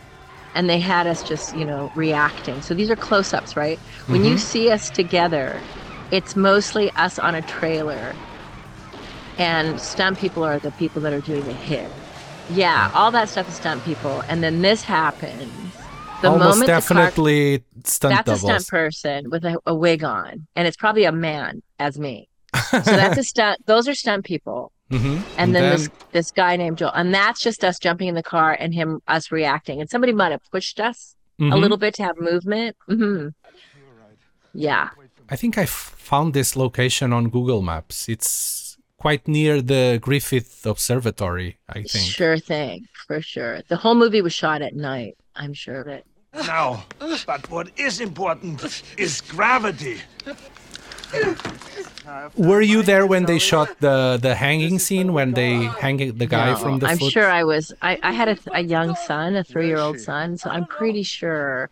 and 0.55 0.69
they 0.69 0.79
had 0.79 1.07
us 1.07 1.23
just, 1.23 1.57
you 1.57 1.65
know, 1.65 1.91
reacting. 1.95 2.61
So 2.63 2.75
these 2.75 2.91
are 2.91 2.97
close-ups, 2.97 3.57
right? 3.57 3.79
When 4.07 4.25
you 4.25 4.33
mm-hmm. 4.33 4.39
see 4.39 4.71
us 4.71 4.91
together, 4.91 5.61
it's 6.11 6.37
mostly 6.37 6.91
us 6.93 7.19
on 7.19 7.35
a 7.35 7.43
trailer, 7.43 8.15
and 9.39 9.81
stunt 9.81 10.19
people 10.19 10.45
are 10.45 10.59
the 10.59 10.71
people 10.73 11.01
that 11.03 11.13
are 11.13 11.21
doing 11.21 11.45
the 11.45 11.55
hit. 11.55 11.91
Yeah, 12.51 12.91
all 12.95 13.11
that 13.13 13.29
stuff 13.29 13.49
is 13.49 13.55
stunt 13.55 13.83
people, 13.85 14.23
and 14.29 14.43
then 14.43 14.63
this 14.63 14.83
happens. 14.83 15.51
The 16.21 16.31
Almost 16.31 16.61
moment 16.61 16.67
the 16.67 16.95
car 16.95 17.07
definitely 17.07 17.65
stunt 17.85 18.15
that's 18.15 18.31
a 18.31 18.39
stunt 18.39 18.69
person 18.69 19.31
with 19.31 19.45
a, 19.45 19.59
a 19.67 19.75
wig 19.75 20.05
on, 20.05 20.47
and 20.55 20.69
it's 20.69 20.77
probably 20.77 21.05
a 21.05 21.13
man 21.13 21.63
as 21.79 21.99
me. 21.99 22.29
So 22.73 22.81
that's 22.81 23.19
a 23.19 23.25
stunt. 23.25 23.65
Those 23.67 23.87
are 23.89 23.95
stunt 23.95 24.25
people, 24.25 24.73
Mhm. 24.93 25.23
and, 25.39 25.55
then, 25.55 25.71
this 25.73 25.89
this 26.13 26.31
guy 26.31 26.57
named 26.57 26.77
Joel, 26.79 26.93
and 26.95 27.15
that's 27.15 27.41
just 27.41 27.65
us 27.65 27.79
jumping 27.79 28.09
in 28.09 28.15
the 28.15 28.23
car 28.23 28.51
and 28.63 28.75
him 28.75 29.01
us 29.09 29.25
reacting. 29.33 29.81
And 29.81 29.89
somebody 29.89 30.13
might 30.13 30.33
have 30.37 30.43
pushed 30.51 30.79
us 30.81 31.17
a 31.41 31.45
Mhm. 31.45 31.61
little 31.63 31.79
bit 31.85 31.95
to 31.95 32.03
have 32.05 32.17
movement. 32.21 32.77
hmm 32.87 33.29
Yeah, 34.55 34.91
I 35.31 35.37
think 35.37 35.57
I 35.57 35.67
found 35.67 36.35
this 36.35 36.57
location 36.57 37.13
on 37.13 37.31
Google 37.31 37.63
Maps. 37.63 38.09
It's 38.09 38.77
quite 38.99 39.27
near 39.27 39.63
the 39.63 39.99
Griffith 40.01 40.67
Observatory, 40.67 41.59
I 41.69 41.83
think. 41.83 42.05
sure 42.19 42.39
thing 42.39 42.87
for 43.07 43.21
sure. 43.23 43.63
The 43.69 43.77
whole 43.83 43.95
movie 43.95 44.21
was 44.23 44.35
shot 44.35 44.61
at 44.63 44.75
night. 44.77 45.15
I'm 45.35 45.55
sure 45.55 45.81
of 45.81 45.89
it. 45.89 46.05
Now, 46.35 46.85
but 47.27 47.51
what 47.51 47.69
is 47.77 48.01
important 48.01 48.83
is 48.99 49.21
gravity. 49.23 49.99
Were 52.37 52.61
you 52.61 52.83
there 52.83 53.07
when 53.07 53.27
they 53.27 53.39
shot 53.39 53.69
the 53.81 54.19
the 54.21 54.35
hanging 54.35 54.79
scene 54.79 55.13
when 55.13 55.33
they 55.33 55.55
hang 55.81 55.97
the 56.19 56.27
guy 56.27 56.51
No, 56.53 56.57
from 56.57 56.79
the 56.81 56.89
I'm 56.89 56.99
foot? 56.99 57.13
sure 57.13 57.31
I 57.31 57.45
was. 57.45 57.73
I, 57.81 57.99
I 58.03 58.13
had 58.13 58.29
a, 58.29 58.39
a 58.53 58.61
young 58.63 58.95
son, 58.97 59.37
a 59.37 59.45
three 59.45 59.67
year 59.69 59.79
old 59.79 60.01
son, 60.01 60.37
so 60.37 60.51
I'm 60.51 60.67
pretty 60.67 61.03
sure. 61.03 61.71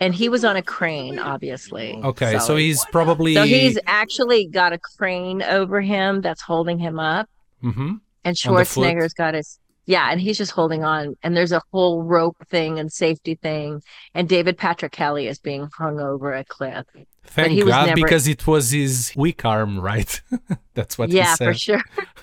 And 0.00 0.14
he 0.14 0.28
was 0.28 0.44
on 0.44 0.56
a 0.56 0.62
crane, 0.62 1.18
obviously. 1.18 2.00
Okay, 2.04 2.38
so 2.38 2.56
he's 2.56 2.84
probably 2.86 3.34
So 3.34 3.44
he's 3.44 3.78
actually 3.86 4.46
got 4.46 4.72
a 4.72 4.78
crane 4.78 5.42
over 5.42 5.80
him 5.80 6.20
that's 6.20 6.42
holding 6.42 6.78
him 6.78 6.98
up, 6.98 7.28
Mm-hmm. 7.62 7.94
and 8.24 8.36
Schwarzenegger's 8.36 9.14
got 9.14 9.34
his 9.34 9.58
yeah, 9.86 10.10
and 10.12 10.20
he's 10.20 10.36
just 10.36 10.52
holding 10.52 10.84
on. 10.84 11.16
And 11.22 11.34
there's 11.34 11.52
a 11.52 11.62
whole 11.72 12.02
rope 12.02 12.36
thing 12.50 12.78
and 12.78 12.92
safety 12.92 13.34
thing, 13.36 13.82
and 14.14 14.28
David 14.28 14.58
Patrick 14.58 14.92
Kelly 14.92 15.26
is 15.26 15.38
being 15.38 15.68
hung 15.76 15.98
over 15.98 16.34
a 16.34 16.44
cliff. 16.44 16.84
Thank 17.30 17.52
he 17.52 17.62
God 17.62 17.86
never- 17.86 17.94
because 17.96 18.26
it 18.28 18.46
was 18.46 18.70
his 18.70 19.12
weak 19.16 19.44
arm, 19.44 19.78
right? 19.80 20.20
That's 20.74 20.96
what 20.98 21.10
he 21.10 21.16
said. 21.16 21.24
yeah, 21.24 21.34
for 21.36 21.54
sure. 21.54 21.82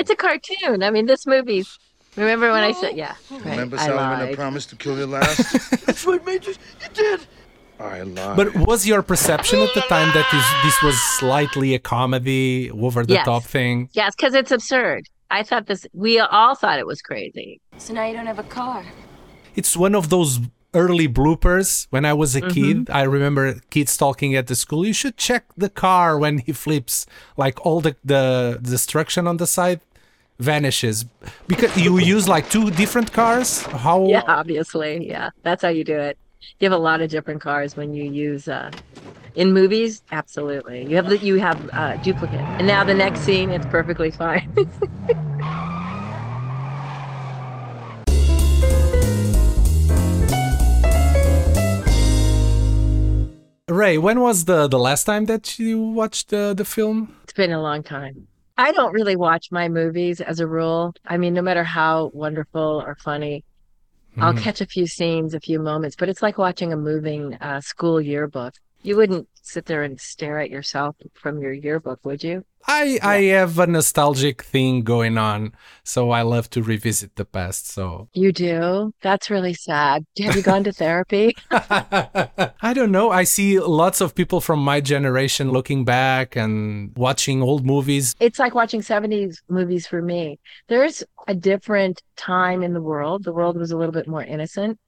It's 0.00 0.10
a 0.10 0.16
cartoon. 0.16 0.82
I 0.82 0.90
mean, 0.90 1.06
this 1.06 1.26
movie. 1.26 1.64
Remember 2.16 2.50
when 2.50 2.64
I 2.64 2.72
said 2.72 2.96
yeah? 2.96 3.14
Right, 3.30 3.44
Remember 3.44 3.76
I 3.78 3.86
Solomon, 3.86 4.20
I 4.20 4.24
lied. 4.24 4.34
promised 4.34 4.70
to 4.70 4.76
kill 4.76 4.96
you 4.98 5.06
last? 5.06 5.38
That's 5.86 6.04
what, 6.06 6.24
Major. 6.26 6.50
You 6.52 6.88
did. 6.94 7.20
I 7.78 8.02
lied. 8.02 8.36
But 8.36 8.56
was 8.56 8.86
your 8.86 9.02
perception 9.02 9.60
at 9.60 9.72
the 9.74 9.82
time 9.82 10.08
that 10.14 10.26
this, 10.32 10.46
this 10.64 10.82
was 10.82 10.96
slightly 11.18 11.74
a 11.74 11.78
comedy, 11.78 12.70
over 12.72 13.04
the 13.06 13.14
Yes. 13.14 13.24
top 13.24 13.44
thing? 13.44 13.88
Yes, 13.92 14.14
because 14.16 14.34
it's 14.34 14.50
absurd. 14.50 15.04
I 15.30 15.42
thought 15.42 15.66
this. 15.66 15.86
We 15.92 16.18
all 16.18 16.54
thought 16.56 16.78
it 16.78 16.86
was 16.86 17.00
crazy. 17.02 17.60
So 17.76 17.92
now 17.94 18.06
you 18.06 18.14
don't 18.14 18.26
have 18.26 18.38
a 18.40 18.44
car. 18.44 18.84
It's 19.54 19.76
one 19.76 19.94
of 19.94 20.08
those 20.08 20.40
early 20.78 21.08
bloopers 21.08 21.86
when 21.90 22.04
I 22.04 22.14
was 22.14 22.36
a 22.36 22.42
Mm-hmm. 22.42 22.54
kid. 22.54 22.90
I 22.90 23.02
remember 23.02 23.44
kids 23.70 23.96
talking 23.96 24.36
at 24.36 24.46
the 24.46 24.54
school. 24.54 24.86
You 24.86 24.92
should 24.94 25.16
check 25.16 25.44
the 25.56 25.68
car 25.70 26.18
when 26.18 26.38
he 26.38 26.52
flips, 26.52 27.06
like 27.36 27.56
all 27.66 27.80
the 27.80 27.96
the 28.04 28.58
destruction 28.62 29.26
on 29.26 29.36
the 29.38 29.46
side 29.46 29.80
vanishes 30.38 31.04
because 31.48 31.76
you 31.76 31.98
use 32.16 32.28
like 32.28 32.48
two 32.50 32.70
different 32.70 33.12
cars. 33.12 33.62
How? 33.86 34.00
Yeah, 34.08 34.22
obviously. 34.26 35.08
Yeah, 35.08 35.30
that's 35.42 35.62
how 35.62 35.68
you 35.70 35.84
do 35.84 35.98
it. 35.98 36.18
You 36.60 36.70
have 36.70 36.78
a 36.78 36.82
lot 36.82 37.00
of 37.00 37.10
different 37.10 37.40
cars 37.40 37.76
when 37.76 37.94
you 37.94 38.04
use. 38.04 38.48
Uh, 38.48 38.70
in 39.34 39.52
movies, 39.52 40.02
absolutely. 40.10 40.84
You 40.86 40.96
have 40.96 41.06
the, 41.08 41.18
you 41.18 41.38
have 41.38 41.70
uh, 41.72 41.96
duplicate, 41.98 42.48
and 42.58 42.66
now 42.66 42.82
the 42.84 42.94
next 42.94 43.20
scene, 43.20 43.50
it's 43.50 43.66
perfectly 43.66 44.10
fine. 44.10 44.52
Ray, 53.68 53.98
when 53.98 54.20
was 54.20 54.44
the 54.46 54.66
the 54.66 54.78
last 54.78 55.04
time 55.04 55.26
that 55.26 55.58
you 55.58 55.80
watched 55.80 56.28
the 56.30 56.54
the 56.54 56.64
film? 56.64 57.14
It's 57.24 57.32
been 57.32 57.52
a 57.52 57.62
long 57.62 57.82
time. 57.82 58.26
I 58.56 58.72
don't 58.72 58.92
really 58.92 59.14
watch 59.16 59.48
my 59.52 59.68
movies 59.68 60.20
as 60.20 60.40
a 60.40 60.46
rule. 60.48 60.92
I 61.06 61.16
mean, 61.16 61.34
no 61.34 61.42
matter 61.42 61.62
how 61.64 62.10
wonderful 62.12 62.82
or 62.84 62.96
funny, 62.96 63.44
I'll 64.20 64.34
Mhm. 64.34 64.42
catch 64.42 64.60
a 64.60 64.66
few 64.66 64.86
scenes, 64.86 65.34
a 65.34 65.40
few 65.40 65.60
moments, 65.60 65.96
but 65.96 66.08
it's 66.10 66.22
like 66.22 66.38
watching 66.38 66.72
a 66.72 66.76
moving 66.76 67.34
uh, 67.36 67.60
school 67.62 68.00
yearbook. 68.00 68.54
You 68.82 68.96
wouldn't 68.96 69.28
sit 69.48 69.66
there 69.66 69.82
and 69.82 70.00
stare 70.00 70.38
at 70.38 70.50
yourself 70.50 70.96
from 71.14 71.40
your 71.40 71.52
yearbook, 71.52 72.00
would 72.04 72.22
you? 72.22 72.44
I 72.66 72.98
I 73.02 73.16
have 73.32 73.58
a 73.58 73.66
nostalgic 73.66 74.42
thing 74.42 74.82
going 74.82 75.16
on, 75.16 75.52
so 75.84 76.10
I 76.10 76.22
love 76.22 76.50
to 76.50 76.62
revisit 76.62 77.16
the 77.16 77.24
past. 77.24 77.68
So 77.68 78.08
You 78.12 78.30
do? 78.32 78.92
That's 79.00 79.30
really 79.30 79.54
sad. 79.54 80.04
Have 80.20 80.36
you 80.36 80.42
gone 80.42 80.64
to 80.64 80.72
therapy? 80.72 81.34
I 81.50 82.72
don't 82.74 82.92
know. 82.92 83.10
I 83.10 83.24
see 83.24 83.58
lots 83.58 84.00
of 84.00 84.14
people 84.14 84.40
from 84.40 84.62
my 84.62 84.80
generation 84.80 85.50
looking 85.50 85.84
back 85.84 86.36
and 86.36 86.92
watching 86.96 87.42
old 87.42 87.64
movies. 87.64 88.14
It's 88.20 88.38
like 88.38 88.54
watching 88.54 88.82
70s 88.82 89.36
movies 89.48 89.86
for 89.86 90.02
me. 90.02 90.38
There's 90.68 91.02
a 91.26 91.34
different 91.34 92.02
time 92.16 92.62
in 92.62 92.74
the 92.74 92.82
world. 92.82 93.24
The 93.24 93.32
world 93.32 93.56
was 93.56 93.70
a 93.70 93.76
little 93.76 93.92
bit 93.92 94.08
more 94.08 94.22
innocent 94.22 94.78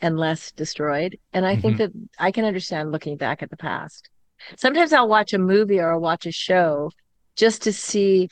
and 0.00 0.18
less 0.18 0.52
destroyed. 0.52 1.18
And 1.32 1.46
I 1.46 1.56
think 1.56 1.76
that 1.78 1.90
I 2.18 2.30
can 2.32 2.44
understand 2.44 2.92
looking 2.92 3.16
back 3.16 3.42
at 3.42 3.50
the 3.50 3.56
past. 3.56 4.08
Sometimes 4.56 4.92
I'll 4.92 5.08
watch 5.08 5.32
a 5.32 5.38
movie 5.38 5.78
or 5.78 5.92
I'll 5.92 6.00
watch 6.00 6.26
a 6.26 6.32
show 6.32 6.90
just 7.36 7.62
to 7.62 7.72
see 7.72 8.28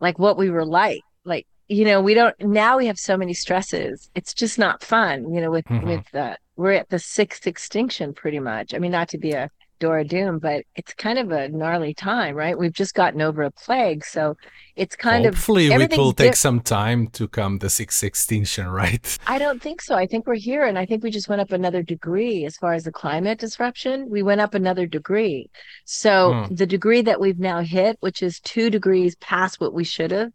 like 0.00 0.18
what 0.18 0.36
we 0.36 0.50
were 0.50 0.64
like. 0.64 1.02
Like, 1.24 1.46
you 1.68 1.84
know, 1.84 2.00
we 2.00 2.14
don't 2.14 2.34
now 2.40 2.76
we 2.78 2.86
have 2.86 2.98
so 2.98 3.16
many 3.16 3.34
stresses. 3.34 4.10
It's 4.14 4.34
just 4.34 4.58
not 4.58 4.82
fun, 4.82 5.32
you 5.32 5.40
know, 5.40 5.50
with 5.50 5.64
Mhm. 5.66 5.86
with 5.86 6.04
the 6.12 6.36
we're 6.56 6.72
at 6.72 6.88
the 6.90 6.98
sixth 6.98 7.46
extinction 7.46 8.12
pretty 8.12 8.40
much. 8.40 8.74
I 8.74 8.78
mean, 8.78 8.92
not 8.92 9.08
to 9.10 9.18
be 9.18 9.32
a 9.32 9.48
Dora 9.82 10.04
Doom, 10.04 10.38
but 10.38 10.58
it's 10.78 10.94
kind 11.06 11.18
of 11.22 11.26
a 11.32 11.48
gnarly 11.48 11.92
time, 11.94 12.34
right? 12.44 12.56
We've 12.62 12.78
just 12.82 12.94
gotten 12.94 13.20
over 13.28 13.42
a 13.42 13.50
plague, 13.64 14.04
so 14.04 14.36
it's 14.82 14.96
kind 14.96 15.24
Hopefully, 15.24 15.66
of 15.66 15.72
it 15.72 15.74
everything's 15.74 15.98
will 15.98 16.12
take 16.24 16.32
di- 16.32 16.36
some 16.46 16.60
time 16.60 17.00
to 17.18 17.26
come 17.38 17.58
the 17.58 17.68
sixth 17.68 18.02
extinction, 18.10 18.64
right? 18.82 19.04
I 19.26 19.38
don't 19.44 19.60
think 19.66 19.82
so. 19.82 19.94
I 20.02 20.06
think 20.06 20.26
we're 20.26 20.44
here, 20.50 20.64
and 20.68 20.78
I 20.78 20.86
think 20.86 21.02
we 21.02 21.10
just 21.10 21.28
went 21.28 21.40
up 21.44 21.52
another 21.52 21.82
degree 21.82 22.44
as 22.44 22.56
far 22.56 22.72
as 22.74 22.84
the 22.84 22.92
climate 22.92 23.38
disruption. 23.40 24.08
We 24.08 24.22
went 24.22 24.40
up 24.40 24.54
another 24.54 24.86
degree. 24.86 25.50
So 25.84 26.12
Hmm. 26.32 26.54
the 26.54 26.66
degree 26.76 27.02
that 27.02 27.20
we've 27.20 27.38
now 27.52 27.60
hit, 27.60 27.96
which 28.00 28.22
is 28.22 28.40
two 28.40 28.70
degrees 28.70 29.16
past 29.16 29.60
what 29.60 29.74
we 29.74 29.84
should 29.84 30.12
have, 30.12 30.32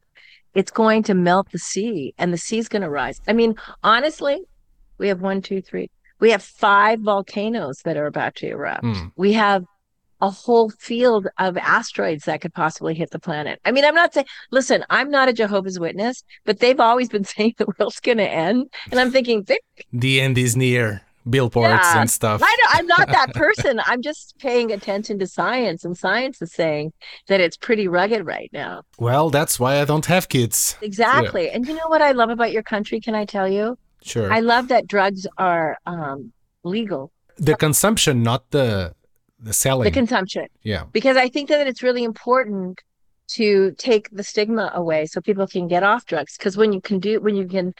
it's 0.54 0.72
going 0.72 1.04
to 1.04 1.14
melt 1.14 1.48
the 1.52 1.60
sea, 1.72 2.14
and 2.18 2.34
the 2.34 2.38
sea's 2.48 2.68
going 2.68 2.82
to 2.82 2.90
rise. 3.02 3.20
I 3.28 3.34
mean, 3.34 3.56
honestly, 3.84 4.38
we 4.98 5.08
have 5.10 5.22
one, 5.22 5.42
two, 5.42 5.62
three. 5.62 5.90
We 6.20 6.32
have 6.32 6.44
five 6.44 7.00
volcanoes 7.02 7.82
that 7.86 7.98
are 7.98 8.08
about 8.08 8.36
to 8.36 8.48
erupt. 8.48 8.84
Hmm. 8.84 9.08
We 9.16 9.34
have 9.34 9.64
a 10.20 10.30
whole 10.32 10.72
field 10.72 11.28
of 11.38 11.58
asteroids 11.58 12.26
that 12.26 12.42
could 12.42 12.54
possibly 12.54 12.96
hit 12.96 13.12
the 13.12 13.20
planet. 13.20 13.60
I 13.66 13.72
mean, 13.72 13.86
I'm 13.86 13.94
not 13.94 14.16
saying, 14.16 14.26
listen, 14.50 14.84
I'm 14.90 15.12
not 15.12 15.30
a 15.30 15.34
Jehovah's 15.34 15.80
Witness, 15.80 16.24
but 16.44 16.60
they've 16.60 16.80
always 16.80 17.08
been 17.08 17.24
saying 17.36 17.54
the 17.58 17.68
world's 17.78 18.00
going 18.00 18.18
to 18.18 18.28
end. 18.28 18.68
And 18.90 19.00
I'm 19.00 19.12
thinking, 19.12 19.46
The 19.94 20.22
end 20.22 20.38
is 20.38 20.56
near. 20.58 21.04
Billboards 21.30 21.68
Yeah. 21.84 22.00
and 22.02 22.10
stuff. 22.10 22.42
I 22.42 22.58
I'm 22.70 22.88
not 22.88 23.10
that 23.10 23.34
person. 23.34 23.82
I'm 23.86 24.02
just 24.02 24.36
paying 24.40 24.72
attention 24.72 25.20
to 25.20 25.28
science, 25.28 25.84
and 25.84 25.98
science 25.98 26.42
is 26.42 26.54
saying 26.54 26.94
that 27.28 27.42
it's 27.42 27.58
pretty 27.58 27.90
rugged 27.90 28.26
right 28.26 28.50
now. 28.54 28.84
Well, 28.98 29.30
that's 29.30 29.60
why 29.60 29.82
I 29.82 29.84
don't 29.86 30.06
have 30.06 30.30
kids. 30.30 30.78
Exactly. 30.82 31.50
And 31.50 31.68
you 31.68 31.74
know 31.74 31.88
what 31.88 32.02
I 32.02 32.12
love 32.14 32.30
about 32.30 32.54
your 32.54 32.64
country? 32.64 33.02
Can 33.02 33.14
I 33.14 33.26
tell 33.26 33.48
you? 33.48 33.78
Sure. 34.02 34.32
I 34.32 34.40
love 34.40 34.68
that 34.70 34.88
drugs 34.88 35.28
are 35.38 35.78
um, 35.86 36.32
legal, 36.64 37.12
the 37.38 37.56
consumption, 37.56 38.24
not 38.24 38.50
the 38.52 38.94
the 39.40 39.54
selling. 39.54 39.84
the 39.86 39.92
consumption, 39.92 40.48
yeah. 40.64 40.84
because 40.92 41.18
I 41.18 41.28
think 41.30 41.50
that 41.50 41.68
it's 41.68 41.84
really 41.84 42.04
important 42.04 42.82
to 43.36 43.72
take 43.78 44.10
the 44.12 44.24
stigma 44.24 44.72
away 44.74 45.06
so 45.06 45.20
people 45.22 45.46
can 45.48 45.68
get 45.68 45.84
off 45.84 46.06
drugs. 46.06 46.38
Because 46.38 46.56
when 46.58 46.72
you 46.74 46.80
can 46.82 47.00
do, 47.00 47.20
when 47.20 47.36
you 47.36 47.46
can 47.48 47.74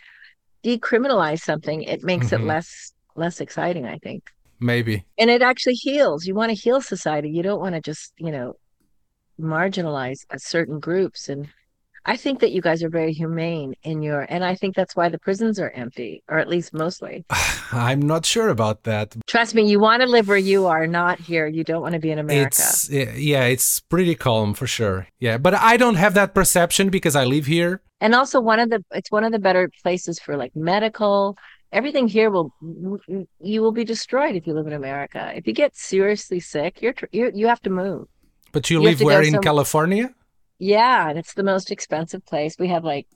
decriminalize 0.64 1.40
something, 1.40 1.82
it 1.84 2.04
makes 2.04 2.28
Mhm. 2.28 2.34
it 2.34 2.42
less 2.46 2.94
less 3.16 3.40
exciting. 3.42 3.86
I 3.86 3.98
think. 4.00 4.24
Maybe. 4.60 5.06
and 5.20 5.30
it 5.30 5.44
actually 5.44 5.76
heals 5.76 6.26
you 6.26 6.34
want 6.34 6.50
to 6.50 6.56
heal 6.56 6.82
society 6.82 7.30
you 7.30 7.44
don't 7.44 7.60
want 7.60 7.76
to 7.76 7.82
just 7.82 8.12
you 8.18 8.32
know 8.32 8.56
marginalize 9.40 10.26
certain 10.38 10.80
groups 10.80 11.30
and 11.30 11.48
i 12.14 12.16
think 12.24 12.40
that 12.42 12.52
you 12.56 12.62
guys 12.68 12.80
are 12.86 12.90
very 12.90 13.14
humane 13.22 13.70
in 13.84 13.98
your 14.08 14.22
and 14.34 14.42
i 14.52 14.54
think 14.60 14.72
that's 14.76 14.96
why 14.96 15.08
the 15.10 15.20
prisons 15.20 15.56
are 15.64 15.72
empty 15.84 16.12
or 16.30 16.38
at 16.44 16.48
least 16.54 16.70
mostly 16.74 17.16
I'm 17.90 18.02
not 18.14 18.24
sure 18.26 18.50
about 18.58 18.78
that. 18.90 19.08
trust 19.34 19.52
me 19.58 19.62
you 19.74 19.80
want 19.88 20.00
to 20.04 20.08
live 20.16 20.26
where 20.32 20.46
you 20.54 20.60
are 20.76 20.88
not 20.88 21.16
here 21.20 21.46
you 21.58 21.64
don't 21.70 21.82
want 21.86 21.96
to 21.98 22.00
be 22.08 22.12
in 22.16 22.20
america 22.26 22.48
It's 22.48 22.90
yeah, 23.32 23.44
it's 23.54 23.70
pretty 23.94 24.16
calm 24.16 24.54
for 24.60 24.68
sure. 24.78 25.00
Yeah, 25.26 25.38
but 25.46 25.54
I 25.72 25.74
don't 25.84 26.00
have 26.04 26.14
that 26.20 26.30
perception 26.40 26.86
because 26.98 27.16
I 27.22 27.26
live 27.36 27.46
here. 27.58 27.74
and 28.06 28.12
also 28.20 28.38
one 28.52 28.60
of 28.64 28.68
the 28.74 28.80
it's 29.00 29.12
one 29.18 29.24
of 29.28 29.32
the 29.36 29.44
better 29.48 29.64
places 29.84 30.16
for 30.26 30.34
like 30.44 30.54
medical 30.74 31.20
everything 31.80 32.06
here 32.18 32.30
will 32.36 32.50
you 33.52 33.60
will 33.64 33.76
be 33.82 33.86
destroyed 33.96 34.34
if 34.40 34.44
you 34.48 34.54
live 34.60 34.68
in 34.72 34.76
america 34.84 35.22
if 35.40 35.44
you 35.48 35.54
get 35.64 35.72
seriously 35.76 36.40
sick 36.54 36.72
you're, 36.84 36.96
you 37.18 37.24
you 37.42 37.46
have 37.54 37.62
to 37.68 37.72
move 37.84 38.02
But 38.56 38.64
you, 38.70 38.78
You 38.80 38.86
live 38.90 39.00
where 39.10 39.24
in 39.32 39.36
California? 39.50 40.06
Yeah, 40.60 41.10
and 41.10 41.20
it's 41.20 41.34
the 41.34 41.44
most 41.44 41.72
expensive 41.72 42.26
place. 42.26 42.56
We 42.58 42.68
have 42.70 42.84
like 42.84 43.08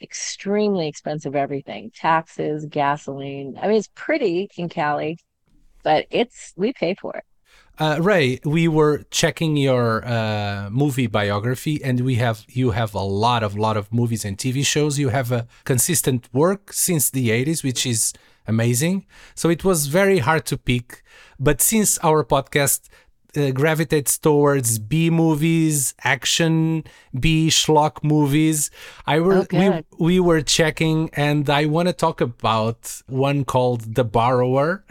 extremely 0.00 0.88
expensive 0.88 1.36
everything. 1.36 1.90
Taxes, 1.94 2.66
gasoline. 2.66 3.58
I 3.60 3.68
mean, 3.68 3.76
it's 3.76 3.90
pretty 3.94 4.48
in 4.56 4.68
Cali, 4.68 5.18
but 5.82 6.06
it's 6.10 6.52
we 6.56 6.72
pay 6.72 6.94
for 6.94 7.14
it. 7.16 7.24
Uh, 7.78 7.98
Ray, 8.00 8.40
we 8.44 8.68
were 8.68 9.02
checking 9.10 9.58
your 9.58 10.02
uh, 10.06 10.70
movie 10.70 11.06
biography, 11.06 11.82
and 11.84 12.00
we 12.00 12.14
have 12.14 12.44
you 12.48 12.70
have 12.70 12.94
a 12.94 13.00
lot 13.00 13.42
of 13.42 13.54
lot 13.54 13.76
of 13.76 13.92
movies 13.92 14.24
and 14.24 14.38
TV 14.38 14.64
shows. 14.64 14.98
You 14.98 15.10
have 15.10 15.30
a 15.30 15.46
consistent 15.64 16.28
work 16.32 16.72
since 16.72 17.10
the 17.10 17.28
'80s, 17.28 17.62
which 17.62 17.84
is 17.84 18.14
amazing. 18.46 19.04
So 19.34 19.50
it 19.50 19.62
was 19.62 19.88
very 19.88 20.20
hard 20.20 20.46
to 20.46 20.56
pick, 20.56 21.02
but 21.38 21.60
since 21.60 21.98
our 21.98 22.24
podcast 22.24 22.88
uh, 23.36 23.50
gravitates 23.50 24.18
towards 24.18 24.78
B 24.78 25.10
movies, 25.10 25.94
action, 26.04 26.84
B 27.18 27.48
schlock 27.48 28.02
movies, 28.02 28.70
I 29.06 29.20
were 29.20 29.38
Oh, 29.38 29.46
we 29.52 29.84
we 29.98 30.20
were 30.20 30.42
checking, 30.42 31.10
and 31.14 31.48
I 31.50 31.66
want 31.66 31.88
to 31.88 31.92
talk 31.92 32.20
about 32.20 33.02
one 33.08 33.44
called 33.44 33.94
The 33.94 34.04
Borrower. 34.04 34.84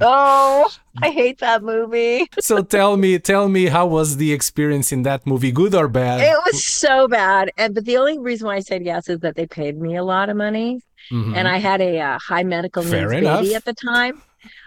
Oh, 0.00 0.68
I 1.02 1.10
hate 1.10 1.38
that 1.38 1.62
movie. 1.62 2.28
so 2.40 2.62
tell 2.62 2.96
me 2.96 3.18
tell 3.18 3.48
me 3.48 3.66
how 3.66 3.86
was 3.86 4.16
the 4.16 4.32
experience 4.32 4.92
in 4.92 5.02
that 5.04 5.26
movie 5.26 5.52
good 5.52 5.74
or 5.74 5.88
bad 5.88 6.20
It 6.20 6.36
was 6.46 6.64
so 6.66 7.08
bad, 7.08 7.50
and 7.56 7.74
but 7.74 7.84
the 7.84 7.96
only 7.96 8.18
reason 8.18 8.46
why 8.48 8.56
I 8.56 8.60
said 8.60 8.84
yes 8.84 9.08
is 9.08 9.20
that 9.20 9.34
they 9.36 9.46
paid 9.46 9.78
me 9.80 9.96
a 9.96 10.02
lot 10.04 10.28
of 10.28 10.36
money, 10.36 10.80
Mhm. 11.12 11.36
and 11.36 11.46
I 11.48 11.58
had 11.58 11.80
a 11.80 11.98
uh, 12.00 12.18
high 12.18 12.42
medical 12.44 12.82
Fair 12.82 13.08
needs 13.08 13.22
enough. 13.22 13.42
baby 13.42 13.54
at 13.54 13.64
the 13.64 13.74
time. 13.74 14.20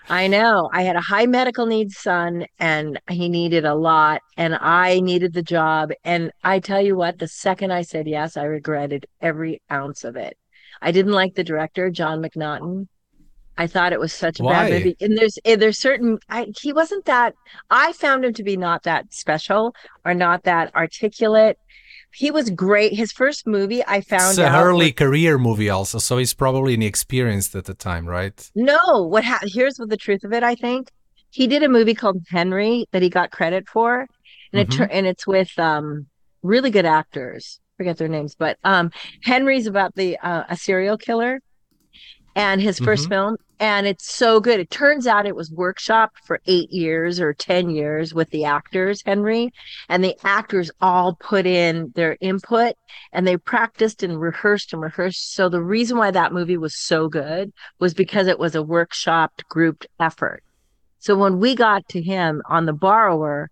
I 0.09 0.27
know 0.27 0.69
I 0.73 0.83
had 0.83 0.95
a 0.95 1.01
high 1.01 1.25
medical 1.25 1.65
needs 1.65 1.97
son, 1.97 2.45
and 2.59 2.99
he 3.09 3.29
needed 3.29 3.65
a 3.65 3.75
lot, 3.75 4.21
and 4.37 4.55
I 4.55 4.99
needed 4.99 5.33
the 5.33 5.43
job. 5.43 5.91
And 6.03 6.31
I 6.43 6.59
tell 6.59 6.81
you 6.81 6.95
what, 6.95 7.19
the 7.19 7.27
second 7.27 7.71
I 7.71 7.81
said 7.83 8.07
yes, 8.07 8.37
I 8.37 8.43
regretted 8.43 9.05
every 9.21 9.61
ounce 9.71 10.03
of 10.03 10.15
it. 10.15 10.37
I 10.81 10.91
didn't 10.91 11.13
like 11.13 11.35
the 11.35 11.43
director, 11.43 11.89
John 11.89 12.21
McNaughton. 12.21 12.87
I 13.57 13.67
thought 13.67 13.93
it 13.93 13.99
was 13.99 14.13
such 14.13 14.39
a 14.39 14.43
Why? 14.43 14.69
bad 14.69 14.71
movie. 14.71 14.97
And 15.01 15.17
there's 15.17 15.37
eh, 15.45 15.55
there's 15.55 15.77
certain 15.77 16.17
I, 16.29 16.51
he 16.59 16.73
wasn't 16.73 17.05
that. 17.05 17.35
I 17.69 17.93
found 17.93 18.25
him 18.25 18.33
to 18.33 18.43
be 18.43 18.57
not 18.57 18.83
that 18.83 19.13
special 19.13 19.75
or 20.03 20.13
not 20.13 20.43
that 20.43 20.73
articulate. 20.75 21.57
He 22.13 22.29
was 22.31 22.49
great. 22.49 22.93
His 22.93 23.11
first 23.11 23.47
movie, 23.47 23.81
I 23.85 24.01
found 24.01 24.31
it's 24.31 24.37
an 24.39 24.45
out 24.45 24.65
early 24.65 24.87
was- 24.87 24.93
career 24.95 25.37
movie 25.37 25.69
also 25.69 25.97
so 25.97 26.17
he's 26.17 26.33
probably 26.33 26.73
inexperienced 26.73 27.55
at 27.55 27.65
the 27.65 27.73
time 27.73 28.05
right 28.05 28.49
No, 28.55 29.03
what 29.03 29.23
ha- 29.23 29.39
here's 29.43 29.77
what 29.79 29.89
the 29.89 29.97
truth 29.97 30.23
of 30.23 30.33
it. 30.33 30.43
I 30.43 30.55
think 30.55 30.89
he 31.29 31.47
did 31.47 31.63
a 31.63 31.69
movie 31.69 31.93
called 31.95 32.21
Henry 32.29 32.85
that 32.91 33.01
he 33.01 33.09
got 33.09 33.31
credit 33.31 33.67
for, 33.69 34.07
and 34.51 34.67
Mhm. 34.67 34.81
it 34.85 34.89
and 34.91 35.07
it's 35.07 35.25
with 35.25 35.57
um 35.57 36.07
really 36.43 36.69
good 36.71 36.85
actors. 36.85 37.59
Forget 37.77 37.97
their 37.97 38.09
names, 38.09 38.35
but 38.35 38.57
um 38.63 38.91
Henry's 39.23 39.65
about 39.67 39.95
the 39.95 40.17
uh, 40.19 40.43
a 40.49 40.57
serial 40.57 40.97
killer, 40.97 41.39
and 42.35 42.61
his 42.61 42.79
1st 42.79 43.05
Mhm. 43.05 43.09
film, 43.09 43.37
and 43.59 43.85
it's 43.85 44.11
so 44.13 44.39
good. 44.39 44.59
It 44.59 44.71
turns 44.71 45.05
out 45.05 45.25
it 45.25 45.35
was 45.35 45.51
workshopped 45.51 46.17
for 46.25 46.39
eight 46.47 46.71
years 46.71 47.19
or 47.19 47.33
ten 47.33 47.69
years 47.69 48.13
with 48.13 48.29
the 48.31 48.45
actors, 48.45 49.01
Henry, 49.05 49.51
and 49.89 50.03
the 50.03 50.17
actors 50.23 50.71
all 50.81 51.15
put 51.19 51.45
in 51.45 51.91
their 51.95 52.17
input 52.21 52.75
and 53.13 53.27
they 53.27 53.37
practiced 53.37 54.01
and 54.01 54.19
rehearsed 54.19 54.73
and 54.73 54.81
rehearsed. 54.81 55.33
So 55.35 55.49
the 55.49 55.61
reason 55.61 55.97
why 55.97 56.11
that 56.11 56.33
movie 56.33 56.57
was 56.57 56.75
so 56.75 57.07
good 57.07 57.51
was 57.79 57.93
because 57.93 58.27
it 58.27 58.39
was 58.39 58.55
a 58.55 58.59
workshopped 58.63 59.47
grouped 59.49 59.85
effort. 59.99 60.43
So 60.99 61.15
when 61.15 61.39
we 61.39 61.55
got 61.55 61.87
to 61.89 62.01
him 62.01 62.41
on 62.47 62.65
the 62.65 62.73
borrower, 62.73 63.49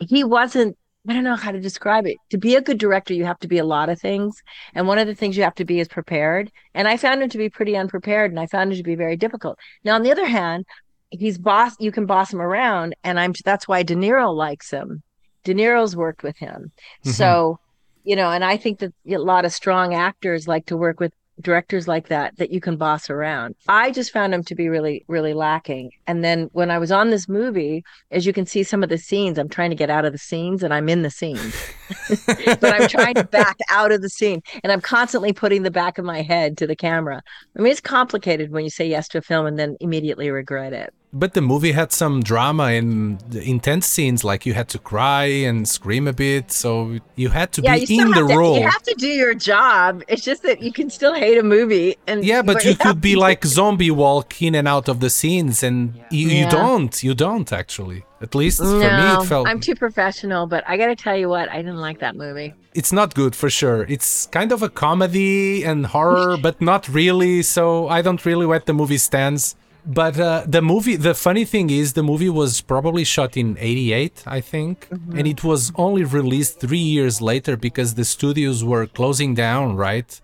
he 0.00 0.24
wasn't 0.24 0.76
I 1.06 1.12
don't 1.12 1.24
know 1.24 1.36
how 1.36 1.52
to 1.52 1.60
describe 1.60 2.06
it. 2.06 2.16
To 2.30 2.38
be 2.38 2.54
a 2.54 2.62
good 2.62 2.78
director, 2.78 3.12
you 3.12 3.24
have 3.26 3.38
to 3.40 3.48
be 3.48 3.58
a 3.58 3.64
lot 3.64 3.90
of 3.90 4.00
things. 4.00 4.42
And 4.74 4.88
one 4.88 4.98
of 4.98 5.06
the 5.06 5.14
things 5.14 5.36
you 5.36 5.42
have 5.42 5.54
to 5.56 5.64
be 5.64 5.80
is 5.80 5.88
prepared. 5.88 6.50
And 6.74 6.88
I 6.88 6.96
found 6.96 7.22
him 7.22 7.28
to 7.28 7.38
be 7.38 7.50
pretty 7.50 7.76
unprepared 7.76 8.30
and 8.30 8.40
I 8.40 8.46
found 8.46 8.72
him 8.72 8.78
to 8.78 8.82
be 8.82 8.94
very 8.94 9.16
difficult. 9.16 9.58
Now, 9.84 9.96
on 9.96 10.02
the 10.02 10.12
other 10.12 10.26
hand, 10.26 10.64
he's 11.10 11.36
boss, 11.36 11.76
you 11.78 11.92
can 11.92 12.06
boss 12.06 12.32
him 12.32 12.40
around. 12.40 12.96
And 13.04 13.20
I'm, 13.20 13.34
that's 13.44 13.68
why 13.68 13.82
De 13.82 13.94
Niro 13.94 14.34
likes 14.34 14.70
him. 14.70 15.02
De 15.44 15.54
Niro's 15.54 15.94
worked 15.94 16.22
with 16.22 16.38
him. 16.38 16.72
Mm-hmm. 17.02 17.10
So, 17.10 17.58
you 18.04 18.16
know, 18.16 18.30
and 18.30 18.42
I 18.42 18.56
think 18.56 18.78
that 18.78 18.94
a 19.06 19.18
lot 19.18 19.44
of 19.44 19.52
strong 19.52 19.94
actors 19.94 20.48
like 20.48 20.66
to 20.66 20.76
work 20.76 21.00
with 21.00 21.12
directors 21.40 21.88
like 21.88 22.08
that 22.08 22.36
that 22.36 22.50
you 22.50 22.60
can 22.60 22.76
boss 22.76 23.10
around. 23.10 23.54
I 23.68 23.90
just 23.90 24.12
found 24.12 24.34
him 24.34 24.44
to 24.44 24.54
be 24.54 24.68
really 24.68 25.04
really 25.08 25.34
lacking. 25.34 25.90
And 26.06 26.24
then 26.24 26.48
when 26.52 26.70
I 26.70 26.78
was 26.78 26.92
on 26.92 27.10
this 27.10 27.28
movie, 27.28 27.84
as 28.10 28.26
you 28.26 28.32
can 28.32 28.46
see 28.46 28.62
some 28.62 28.82
of 28.82 28.88
the 28.88 28.98
scenes, 28.98 29.38
I'm 29.38 29.48
trying 29.48 29.70
to 29.70 29.76
get 29.76 29.90
out 29.90 30.04
of 30.04 30.12
the 30.12 30.18
scenes 30.18 30.62
and 30.62 30.72
I'm 30.72 30.88
in 30.88 31.02
the 31.02 31.10
scene. 31.10 31.52
but 32.60 32.64
I'm 32.64 32.88
trying 32.88 33.14
to 33.14 33.24
back 33.24 33.58
out 33.70 33.92
of 33.92 34.02
the 34.02 34.08
scene 34.08 34.42
and 34.62 34.72
I'm 34.72 34.80
constantly 34.80 35.32
putting 35.32 35.62
the 35.62 35.70
back 35.70 35.98
of 35.98 36.04
my 36.04 36.22
head 36.22 36.56
to 36.58 36.66
the 36.66 36.76
camera. 36.76 37.22
I 37.56 37.62
mean, 37.62 37.72
it's 37.72 37.80
complicated 37.80 38.50
when 38.50 38.64
you 38.64 38.70
say 38.70 38.88
yes 38.88 39.08
to 39.08 39.18
a 39.18 39.22
film 39.22 39.46
and 39.46 39.58
then 39.58 39.76
immediately 39.80 40.30
regret 40.30 40.72
it. 40.72 40.94
But 41.16 41.32
the 41.34 41.40
movie 41.40 41.70
had 41.72 41.92
some 41.92 42.22
drama 42.24 42.64
and 42.64 43.22
intense 43.36 43.86
scenes, 43.86 44.24
like 44.24 44.44
you 44.46 44.52
had 44.54 44.68
to 44.70 44.78
cry 44.80 45.26
and 45.48 45.68
scream 45.68 46.08
a 46.08 46.12
bit, 46.12 46.50
so 46.50 46.98
you 47.14 47.28
had 47.28 47.52
to 47.52 47.62
yeah, 47.62 47.76
be 47.76 47.98
in 48.00 48.08
the 48.10 48.26
to, 48.26 48.36
role. 48.36 48.56
You 48.58 48.64
have 48.68 48.82
to 48.82 48.94
do 48.98 49.06
your 49.06 49.32
job. 49.32 50.02
It's 50.08 50.24
just 50.24 50.42
that 50.42 50.60
you 50.60 50.72
can 50.72 50.90
still 50.90 51.14
hate 51.14 51.38
a 51.38 51.42
movie 51.44 51.96
and 52.08 52.24
Yeah, 52.24 52.42
but 52.42 52.64
you 52.64 52.74
could 52.84 53.00
be 53.00 53.14
like 53.14 53.44
zombie 53.44 53.92
walk 53.92 54.42
in 54.42 54.56
and 54.56 54.66
out 54.66 54.88
of 54.88 54.98
the 54.98 55.08
scenes, 55.08 55.62
and 55.62 55.94
you, 56.10 56.26
you 56.28 56.44
Yeah. 56.44 56.50
don't. 56.50 56.92
You 57.02 57.14
don't 57.14 57.52
actually. 57.52 58.04
At 58.20 58.34
least 58.34 58.58
for 58.58 58.64
me, 59.00 59.06
it 59.16 59.24
felt 59.26 59.46
I'm 59.46 59.60
too 59.60 59.74
professional, 59.74 60.46
but 60.46 60.64
I 60.66 60.76
got 60.76 60.86
to 60.86 60.96
tell 60.96 61.16
you 61.16 61.28
what, 61.28 61.48
I 61.50 61.56
didn't 61.58 61.80
like 61.88 61.98
that 62.00 62.16
movie. 62.16 62.54
it's 62.74 62.92
not 63.00 63.14
good 63.14 63.36
for 63.36 63.48
sure. 63.50 63.80
It's 63.88 64.26
kind 64.38 64.50
of 64.50 64.62
a 64.62 64.68
comedy 64.68 65.62
and 65.62 65.86
horror, 65.86 66.36
but 66.46 66.60
not 66.60 66.88
really. 66.88 67.42
So 67.42 67.86
I 67.88 68.02
don't 68.02 68.24
really 68.24 68.46
where 68.46 68.60
the 68.60 68.72
movie 68.72 68.98
stands. 68.98 69.54
But 69.86 70.18
uh, 70.18 70.44
the 70.46 70.62
movie, 70.62 70.96
the 70.96 71.14
funny 71.14 71.44
thing 71.44 71.68
is, 71.68 71.92
the 71.92 72.02
movie 72.02 72.30
was 72.30 72.62
probably 72.62 73.04
shot 73.04 73.36
in 73.36 73.56
'88, 73.58 74.22
I 74.26 74.40
think, 74.40 74.88
Mm-hmm. 74.88 75.18
and 75.18 75.26
it 75.28 75.44
was 75.44 75.72
only 75.76 76.04
released 76.04 76.58
three 76.60 76.78
years 76.96 77.20
later 77.20 77.56
because 77.56 77.94
the 77.94 78.04
studios 78.04 78.64
were 78.64 78.86
closing 78.86 79.34
down. 79.34 79.76
Right? 79.76 80.20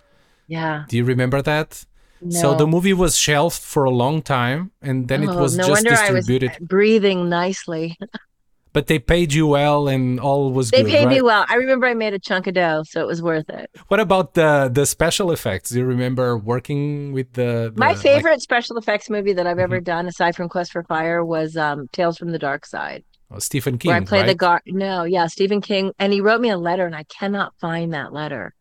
Yeah. 0.48 0.84
Do 0.88 0.96
you 0.96 1.04
remember 1.04 1.42
that? 1.42 1.84
No. 2.22 2.40
So 2.40 2.54
the 2.54 2.66
movie 2.66 2.92
was 2.94 3.16
shelved 3.16 3.60
for 3.62 3.84
a 3.84 3.90
long 3.90 4.22
time, 4.22 4.72
and 4.82 5.08
then 5.08 5.22
it 5.22 5.30
Oh, 5.30 5.40
was 5.42 5.56
no 5.56 5.66
just 5.66 5.84
wonder 5.84 5.94
I 5.94 6.10
was 6.12 6.26
breathing 6.60 7.28
nicely. 7.28 7.98
But 8.72 8.86
they 8.86 8.98
paid 9.00 9.32
you 9.32 9.46
well, 9.48 9.88
and 9.88 10.20
all 10.20 10.52
was 10.52 10.70
They 10.70 10.82
good. 10.82 10.92
paid 10.92 11.08
me 11.08 11.22
well. 11.22 11.44
I 11.48 11.56
remember 11.56 11.86
I 11.86 11.94
made 11.94 12.14
a 12.14 12.18
chunk 12.20 12.46
of 12.46 12.54
dough, 12.54 12.84
so 12.88 13.00
it 13.00 13.06
was 13.06 13.20
worth 13.20 13.48
it. 13.50 13.68
What 13.88 13.98
about 14.00 14.34
the 14.34 14.70
the 14.72 14.86
special 14.86 15.32
effects? 15.32 15.70
Do 15.70 15.78
you 15.80 15.84
remember 15.84 16.38
working 16.38 17.12
with 17.12 17.32
the, 17.32 17.72
the 17.74 17.80
My 17.80 17.88
like- 17.88 17.98
favorite 17.98 18.40
special 18.42 18.76
effects 18.78 19.10
movie 19.10 19.32
that 19.32 19.46
I've 19.46 19.56
Mm-hmm. 19.56 19.62
ever 19.64 19.80
done, 19.80 20.06
aside 20.06 20.36
from 20.36 20.48
Quest 20.48 20.70
for 20.72 20.84
Fire, 20.84 21.24
was 21.24 21.56
um, 21.56 21.88
Tales 21.92 22.16
from 22.16 22.30
the 22.30 22.38
Dark 22.38 22.64
Side, 22.64 23.02
oh, 23.32 23.40
Stephen 23.40 23.76
King? 23.76 23.90
where 23.90 24.00
I 24.00 24.04
play 24.04 24.20
the 24.22 24.28
right? 24.28 24.36
guard. 24.36 24.62
No, 24.66 25.02
yeah, 25.04 25.26
Stephen 25.26 25.60
King, 25.60 25.92
and 25.98 26.12
he 26.12 26.20
wrote 26.20 26.40
me 26.40 26.50
a 26.50 26.56
letter, 26.58 26.86
and 26.86 26.94
I 26.94 27.02
cannot 27.04 27.52
find 27.60 27.92
that 27.92 28.12
letter. 28.12 28.54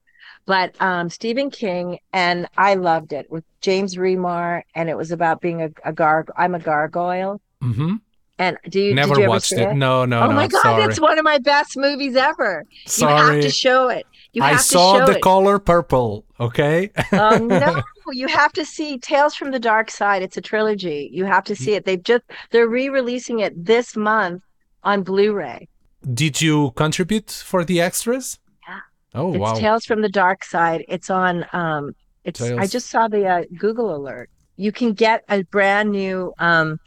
But 0.47 0.73
um, 0.81 1.11
Stephen 1.11 1.51
King, 1.51 1.99
and 2.11 2.47
I 2.57 2.73
loved 2.73 3.13
it 3.13 3.29
with 3.29 3.43
James 3.61 3.95
Remar, 3.97 4.63
and 4.73 4.89
it 4.89 4.97
was 4.97 5.11
about 5.11 5.41
being 5.41 5.61
a, 5.61 5.69
a 5.85 5.93
garg. 5.93 6.29
I'm 6.35 6.55
a 6.55 6.59
gargoyle, 6.59 7.39
hmm 7.61 7.97
and 8.39 8.57
do 8.69 8.79
you 8.79 8.95
Never 8.95 9.09
did 9.09 9.17
you 9.17 9.23
ever 9.25 9.29
watched 9.29 9.49
see 9.49 9.57
it. 9.57 9.75
No, 9.75 10.05
no, 10.05 10.19
no. 10.19 10.21
oh 10.21 10.29
no. 10.29 10.33
my 10.33 10.47
god, 10.47 10.61
sorry. 10.61 10.83
it's 10.85 10.99
one 10.99 11.19
of 11.19 11.25
my 11.25 11.37
best 11.37 11.75
movies 11.75 12.15
ever. 12.15 12.65
Sorry. 12.85 13.13
You 13.13 13.33
have 13.33 13.41
to 13.43 13.49
show 13.51 13.89
it. 13.89 14.07
You 14.31 14.41
have 14.41 14.53
I 14.53 14.57
to 14.57 14.63
saw 14.63 15.05
the 15.05 15.17
it. 15.17 15.21
color 15.21 15.59
purple. 15.59 16.25
Okay. 16.39 16.89
Oh 17.11 17.37
no, 17.37 17.81
you 18.13 18.27
have 18.27 18.53
to 18.53 18.65
see 18.65 18.97
Tales 18.97 19.35
from 19.35 19.51
the 19.51 19.59
Dark 19.59 19.91
Side. 19.91 20.21
It's 20.21 20.37
a 20.37 20.41
trilogy. 20.41 21.09
You 21.11 21.25
have 21.25 21.43
to 21.45 21.55
see 21.55 21.73
it. 21.73 21.83
They've 21.85 22.01
just 22.01 22.23
they're 22.51 22.69
re-releasing 22.69 23.39
it 23.39 23.53
this 23.65 23.97
month 23.97 24.41
on 24.83 25.03
Blu-ray. 25.03 25.67
Did 26.13 26.41
you 26.41 26.71
contribute 26.71 27.29
for 27.29 27.65
the 27.65 27.81
extras? 27.81 28.39
Yeah. 28.67 28.79
Oh 29.15 29.25
wow. 29.25 29.33
it's 29.33 29.41
wow. 29.41 29.53
Tales 29.55 29.85
from 29.85 30.01
the 30.01 30.09
Dark 30.09 30.45
Side. 30.45 30.85
It's 30.87 31.09
on 31.09 31.45
um 31.51 31.93
it's 32.23 32.41
I 32.41 32.67
just 32.67 32.89
saw 32.89 33.09
the 33.09 33.25
uh, 33.25 33.43
Google 33.57 33.93
alert. 33.93 34.29
You 34.55 34.71
can 34.71 34.93
get 34.93 35.25
a 35.27 35.43
brand 35.43 35.91
new 35.91 36.33
um 36.39 36.79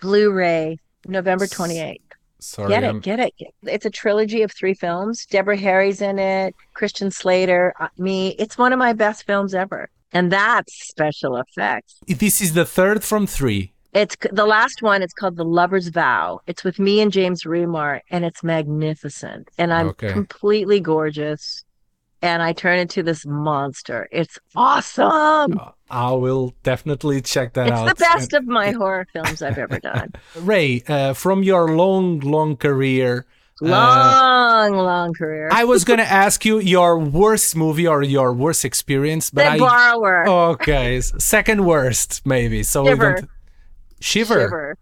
Blu-ray 0.00 0.78
November 1.06 1.46
28th. 1.46 1.96
Sorry. 2.38 2.68
Get 2.70 2.84
I'm- 2.84 2.96
it, 2.96 3.02
get 3.02 3.20
it. 3.20 3.32
It's 3.64 3.84
a 3.84 3.90
trilogy 3.90 4.42
of 4.42 4.50
three 4.52 4.74
films. 4.74 5.26
Deborah 5.26 5.56
Harry's 5.58 6.00
in 6.00 6.18
it, 6.18 6.54
Christian 6.74 7.10
Slater, 7.10 7.74
uh, 7.80 7.88
me. 7.98 8.28
It's 8.38 8.56
one 8.56 8.72
of 8.72 8.78
my 8.78 8.92
best 8.94 9.26
films 9.26 9.54
ever. 9.54 9.90
And 10.12 10.32
that's 10.32 10.88
special 10.88 11.36
effects. 11.36 12.00
This 12.08 12.40
is 12.40 12.54
the 12.54 12.64
third 12.64 13.04
from 13.04 13.26
three. 13.26 13.72
It's 13.92 14.16
the 14.32 14.46
last 14.46 14.82
one. 14.82 15.02
It's 15.02 15.12
called 15.12 15.36
The 15.36 15.44
Lover's 15.44 15.88
Vow. 15.88 16.40
It's 16.46 16.64
with 16.64 16.78
me 16.78 17.00
and 17.00 17.12
James 17.12 17.42
Remar, 17.44 18.00
and 18.10 18.24
it's 18.24 18.42
magnificent. 18.42 19.48
And 19.58 19.72
I'm 19.72 19.88
Okay. 19.88 20.12
completely 20.12 20.80
gorgeous. 20.80 21.64
And 22.22 22.42
I 22.42 22.52
turn 22.52 22.78
into 22.78 23.02
this 23.02 23.24
monster. 23.24 24.08
It's 24.12 24.38
awesome. 24.54 25.58
I 25.90 26.12
will 26.12 26.54
definitely 26.62 27.22
check 27.22 27.54
that 27.54 27.68
it's 27.68 27.76
out. 27.76 27.88
It's 27.90 27.98
the 27.98 28.04
best 28.04 28.32
of 28.34 28.46
my 28.46 28.72
horror 28.72 29.06
films 29.12 29.40
I've 29.42 29.58
ever 29.58 29.78
done. 29.78 30.12
Ray, 30.36 30.82
uh, 30.86 31.14
from 31.14 31.42
your 31.42 31.74
long, 31.74 32.20
long 32.20 32.56
career, 32.56 33.26
uh, 33.62 33.66
Long, 33.66 34.72
long 34.72 35.12
career. 35.12 35.48
I 35.52 35.64
was 35.64 35.84
gonna 35.84 36.02
ask 36.02 36.46
you 36.46 36.60
your 36.60 36.98
worst 36.98 37.54
movie 37.54 37.86
or 37.86 38.02
your 38.02 38.32
worst 38.32 38.64
experience, 38.64 39.28
but 39.30 39.42
the 39.44 39.50
I 39.50 39.58
Borrower. 39.58 40.28
okay, 40.52 41.00
second 41.02 41.66
worst 41.66 42.22
maybe. 42.24 42.62
So 42.62 42.82
we 42.84 42.88
Shiver. 42.90 43.12
don't 43.16 43.30
shiver. 44.00 44.40
Shiver. 44.40 44.78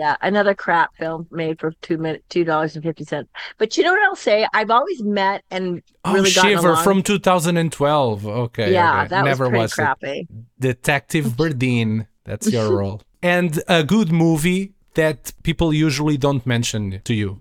Yeah, 0.00 0.14
another 0.30 0.54
crap 0.64 0.90
film 0.96 1.26
made 1.30 1.58
for 1.60 1.72
two 1.86 1.98
minute 2.04 2.22
two 2.34 2.44
dollars 2.50 2.74
and 2.76 2.84
fifty 2.88 3.04
cents. 3.12 3.28
But 3.60 3.68
you 3.76 3.82
know 3.84 3.92
what 3.96 4.02
I'll 4.08 4.22
say? 4.30 4.46
I've 4.58 4.70
always 4.78 5.00
met 5.02 5.38
and 5.50 5.82
Oh, 6.04 6.14
really 6.14 6.30
Shiver 6.30 6.70
along. 6.70 6.84
from 6.84 7.02
2012. 7.02 8.26
Okay, 8.26 8.72
yeah, 8.72 9.00
okay. 9.00 9.08
that 9.08 9.24
never 9.24 9.44
was 9.44 9.50
pretty 9.50 9.64
it. 9.64 9.70
crappy. 9.72 10.28
Detective 10.60 11.26
Berdine. 11.38 12.06
That's 12.24 12.46
your 12.50 12.68
role. 12.80 13.02
And 13.22 13.60
a 13.68 13.82
good 13.82 14.10
movie 14.12 14.74
that 14.94 15.32
people 15.42 15.72
usually 15.74 16.16
don't 16.16 16.44
mention 16.46 17.00
to 17.08 17.14
you. 17.14 17.40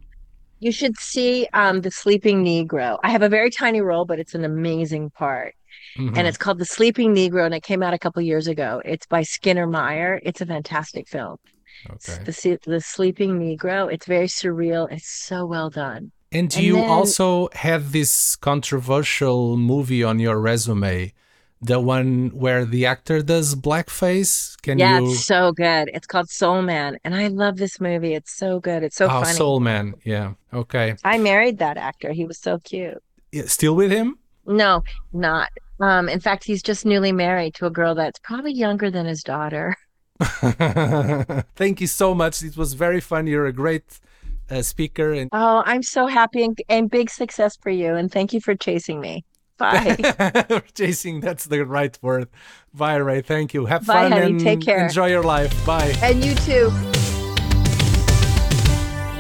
You 0.60 0.72
should 0.72 0.98
see 0.98 1.48
um 1.54 1.82
the 1.82 1.92
Sleeping 1.92 2.44
Negro. 2.44 2.98
I 3.04 3.10
have 3.12 3.22
a 3.22 3.30
very 3.30 3.52
tiny 3.52 3.82
role, 3.82 4.06
but 4.06 4.18
it's 4.22 4.34
an 4.40 4.44
amazing 4.44 5.12
part. 5.12 5.54
Mhm. 5.98 6.18
And 6.18 6.28
it's 6.28 6.38
called 6.44 6.60
The 6.60 6.66
Sleeping 6.78 7.14
Negro, 7.16 7.46
and 7.46 7.54
it 7.54 7.64
came 7.64 7.82
out 7.86 7.94
a 7.94 8.00
couple 8.00 8.22
years 8.22 8.48
ago. 8.48 8.82
It's 8.94 9.06
by 9.06 9.22
Skinner 9.24 9.68
Meyer. 9.68 10.20
It's 10.28 10.42
a 10.42 10.46
fantastic 10.46 11.08
film. 11.08 11.38
Okay. 11.90 12.24
The 12.24 12.60
The 12.66 12.82
Sleeping 12.82 13.40
Negro. 13.40 13.92
It's 13.92 14.06
very 14.06 14.28
surreal. 14.28 14.92
It's 14.92 15.10
so 15.10 15.46
well 15.46 15.70
done. 15.70 16.12
And 16.32 16.54
and 16.54 16.64
you 16.64 16.74
then- 16.76 16.90
also 16.90 17.50
have 17.54 17.92
this 17.92 18.36
controversial 18.36 19.58
movie 19.58 20.04
on 20.04 20.20
your 20.20 20.40
resume, 20.40 21.14
the 21.62 21.80
one 21.80 22.30
where 22.30 22.66
the 22.66 22.86
actor 22.86 23.22
does 23.22 23.56
blackface. 23.56 24.62
Can 24.62 24.78
yeah, 24.78 25.00
you? 25.00 25.12
it's 25.12 25.26
so 25.26 25.54
good. 25.54 25.90
It's 25.94 26.08
called 26.08 26.30
Soul 26.30 26.62
Man, 26.62 26.98
and 27.04 27.16
I 27.16 27.28
love 27.28 27.58
this 27.58 27.80
movie. 27.80 28.14
It's 28.14 28.36
so 28.36 28.60
good. 28.60 28.84
It's 28.84 28.98
so 28.98 29.06
oh, 29.06 29.22
funny. 29.22 29.34
Soul 29.34 29.60
Man. 29.60 29.96
Yeah. 30.04 30.34
Okay. 30.54 30.96
I 31.04 31.18
married 31.18 31.60
that 31.60 31.78
actor. 31.78 32.12
He 32.12 32.26
was 32.26 32.38
so 32.38 32.60
cute. 32.60 33.02
Yeah, 33.32 33.44
Still 33.48 33.76
with 33.76 33.92
him? 33.92 34.18
No, 34.46 34.84
not. 35.14 35.50
Um, 35.80 36.10
in 36.10 36.20
fact, 36.20 36.44
he's 36.44 36.64
just 36.64 36.86
newly 36.86 37.12
married 37.12 37.54
to 37.56 37.66
a 37.66 37.70
girl 37.70 37.96
that's 37.96 38.20
probably 38.20 38.54
younger 38.54 38.90
than 38.90 39.06
his 39.06 39.24
daughter. 39.24 39.76
Thank 41.56 41.82
you 41.82 41.88
so 41.88 42.14
much. 42.14 42.42
It 42.44 42.58
was 42.58 42.74
very 42.74 43.02
fun. 43.02 43.28
You're 43.28 43.46
a 43.48 43.54
great 43.54 44.00
uh, 44.50 44.62
speaker 44.62 45.12
and 45.14 45.30
Oh, 45.34 45.64
I'm 45.66 45.84
so 45.84 46.08
happy 46.08 46.44
and, 46.44 46.58
and 46.70 46.90
big 46.90 47.10
success 47.10 47.58
for 47.58 47.70
you. 47.70 47.96
And 47.96 48.12
thank 48.12 48.34
you 48.34 48.42
for 48.42 48.56
chasing 48.56 49.00
me. 49.00 49.26
Bye. 49.58 49.96
chasing. 50.76 51.20
That's 51.20 51.46
the 51.46 51.66
right 51.66 51.98
word. 52.02 52.30
Bye, 52.74 52.98
Ray. 52.98 53.22
Thank 53.22 53.54
you. 53.54 53.66
Have 53.66 53.86
Bye, 53.86 54.04
fun 54.04 54.12
honey. 54.12 54.26
and 54.32 54.40
Take 54.40 54.62
care. 54.62 54.86
enjoy 54.86 55.08
your 55.08 55.24
life. 55.24 55.66
Bye. 55.66 55.94
and 56.04 56.24
you 56.24 56.36
too. 56.36 56.72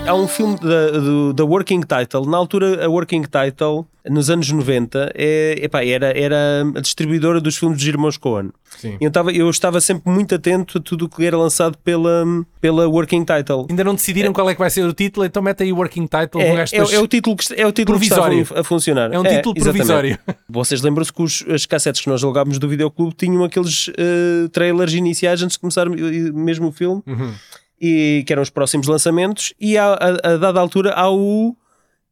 Há 0.07 0.15
um 0.15 0.27
filme 0.27 0.57
da, 0.59 1.33
da 1.33 1.45
Working 1.45 1.81
Title. 1.81 2.25
Na 2.25 2.37
altura, 2.37 2.85
a 2.85 2.89
Working 2.89 3.23
Title, 3.23 3.85
nos 4.09 4.29
anos 4.29 4.49
90, 4.49 5.11
é, 5.13 5.59
epá, 5.61 5.83
era, 5.83 6.17
era 6.17 6.63
a 6.75 6.79
distribuidora 6.79 7.41
dos 7.41 7.57
filmes 7.57 7.77
dos 7.77 7.87
irmãos 7.87 8.17
Coen. 8.17 8.51
Sim. 8.77 8.97
Eu 9.01 9.09
estava, 9.09 9.31
eu 9.31 9.49
estava 9.49 9.81
sempre 9.81 10.09
muito 10.11 10.33
atento 10.33 10.77
a 10.77 10.81
tudo 10.81 11.05
o 11.05 11.09
que 11.09 11.25
era 11.25 11.37
lançado 11.37 11.77
pela, 11.79 12.23
pela 12.61 12.87
Working 12.87 13.25
Title. 13.25 13.67
Ainda 13.69 13.83
não 13.83 13.95
decidiram 13.95 14.31
qual 14.31 14.49
é 14.49 14.53
que 14.53 14.59
vai 14.59 14.69
ser 14.69 14.83
o 14.83 14.93
título, 14.93 15.25
então 15.25 15.41
mete 15.41 15.63
aí 15.63 15.73
o 15.73 15.77
working 15.77 16.07
title 16.07 16.41
É, 16.41 16.65
é, 16.71 16.95
é 16.95 16.99
o 16.99 17.07
título 17.07 17.35
que, 17.35 17.53
é 17.53 17.65
o 17.67 17.71
título 17.71 17.99
que 17.99 18.07
Provisório. 18.07 18.41
estava 18.41 18.61
a 18.61 18.63
funcionar. 18.63 19.11
É 19.13 19.19
um 19.19 19.23
título 19.23 19.55
exatamente. 19.57 19.63
provisório. 19.63 20.19
Vocês 20.49 20.81
lembram-se 20.81 21.11
que 21.11 21.21
os, 21.21 21.45
as 21.49 21.65
cassetes 21.65 22.01
que 22.01 22.09
nós 22.09 22.23
alugámos 22.23 22.57
do 22.59 22.67
videoclube 22.69 23.13
tinham 23.15 23.43
aqueles 23.43 23.89
eh, 23.97 24.47
trailers 24.51 24.93
iniciais 24.93 25.41
antes 25.41 25.55
de 25.55 25.59
começar 25.59 25.89
mesmo 25.89 26.67
o 26.67 26.71
filme 26.71 27.01
Uhum. 27.05 27.33
E 27.79 28.23
que 28.25 28.33
eram 28.33 28.43
os 28.43 28.49
próximos 28.49 28.87
lançamentos 28.87 29.53
e 29.59 29.77
a, 29.77 29.93
a, 29.93 30.33
a 30.33 30.37
dada 30.37 30.59
altura 30.59 30.93
há 30.93 31.09
o 31.11 31.55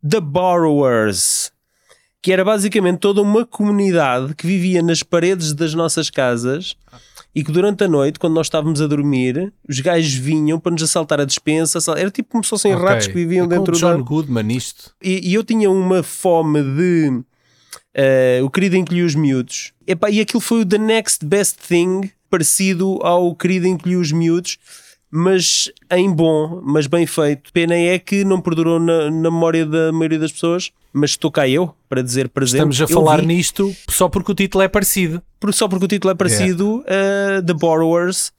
The 0.07 0.19
Borrowers 0.19 1.51
que 2.21 2.31
era 2.31 2.43
basicamente 2.43 2.97
toda 2.97 3.21
uma 3.21 3.45
comunidade 3.45 4.33
que 4.33 4.47
vivia 4.47 4.81
nas 4.81 5.03
paredes 5.03 5.53
das 5.53 5.75
nossas 5.75 6.09
casas 6.09 6.75
e 7.35 7.43
que 7.43 7.51
durante 7.51 7.83
a 7.83 7.87
noite, 7.87 8.17
quando 8.17 8.33
nós 8.33 8.47
estávamos 8.47 8.81
a 8.81 8.87
dormir, 8.87 9.53
os 9.69 9.79
gajos 9.79 10.13
vinham 10.13 10.59
para 10.59 10.71
nos 10.71 10.81
assaltar 10.81 11.19
a 11.19 11.25
despensa. 11.25 11.77
Era 11.95 12.09
tipo 12.09 12.29
como 12.31 12.43
se 12.43 12.49
fossem 12.49 12.73
Ok. 12.73 12.87
ratos 12.87 13.07
que 13.07 13.13
viviam 13.13 13.45
É 13.45 13.49
dentro 13.49 13.77
John 13.77 13.97
da. 13.97 14.01
Goodman 14.01 14.55
isto. 14.55 14.91
E, 15.03 15.29
e 15.29 15.33
eu 15.35 15.43
tinha 15.43 15.69
uma 15.69 16.01
fome 16.01 16.63
de 16.63 17.21
eh, 17.93 18.39
o 18.41 18.49
querido 18.49 18.75
encolheu 18.75 19.05
os 19.05 19.13
miúdos. 19.13 19.73
Epá, 19.85 20.09
e 20.09 20.19
aquilo 20.19 20.41
foi 20.41 20.61
o 20.61 20.65
The 20.65 20.77
Next 20.79 21.25
Best 21.25 21.57
Thing, 21.67 22.09
parecido 22.29 22.99
ao 23.03 23.35
querido 23.35 23.67
encolheu 23.67 23.99
os 23.99 24.11
miúdos, 24.11 24.57
mas 25.11 25.71
em 25.91 26.11
bom, 26.11 26.61
mas 26.63 26.87
bem 26.87 27.05
feito. 27.05 27.51
Pena 27.53 27.75
é 27.75 27.97
que 27.99 28.23
não 28.25 28.41
perdurou 28.41 28.79
na, 28.79 29.05
na 29.11 29.31
memória 29.31 29.65
da 29.65 29.91
maioria 29.91 30.19
das 30.19 30.31
pessoas, 30.31 30.71
mas 30.91 31.11
estou 31.11 31.31
cá 31.31 31.47
eu 31.47 31.73
para 31.87 32.01
dizer 32.01 32.27
presente. 32.29 32.55
Estamos 32.71 32.81
a 32.81 32.87
falar 32.87 33.21
vi, 33.21 33.27
nisto 33.27 33.73
só 33.89 34.09
porque 34.09 34.31
o 34.31 34.35
título 34.35 34.63
é 34.63 34.67
parecido. 34.67 35.21
por- 35.39 35.53
Só 35.53 35.67
porque 35.67 35.85
o 35.85 35.87
título 35.87 36.11
é 36.11 36.15
parecido, 36.15 36.83
eh, 36.87 37.41
The 37.45 37.53
Borrowers, 37.53 38.31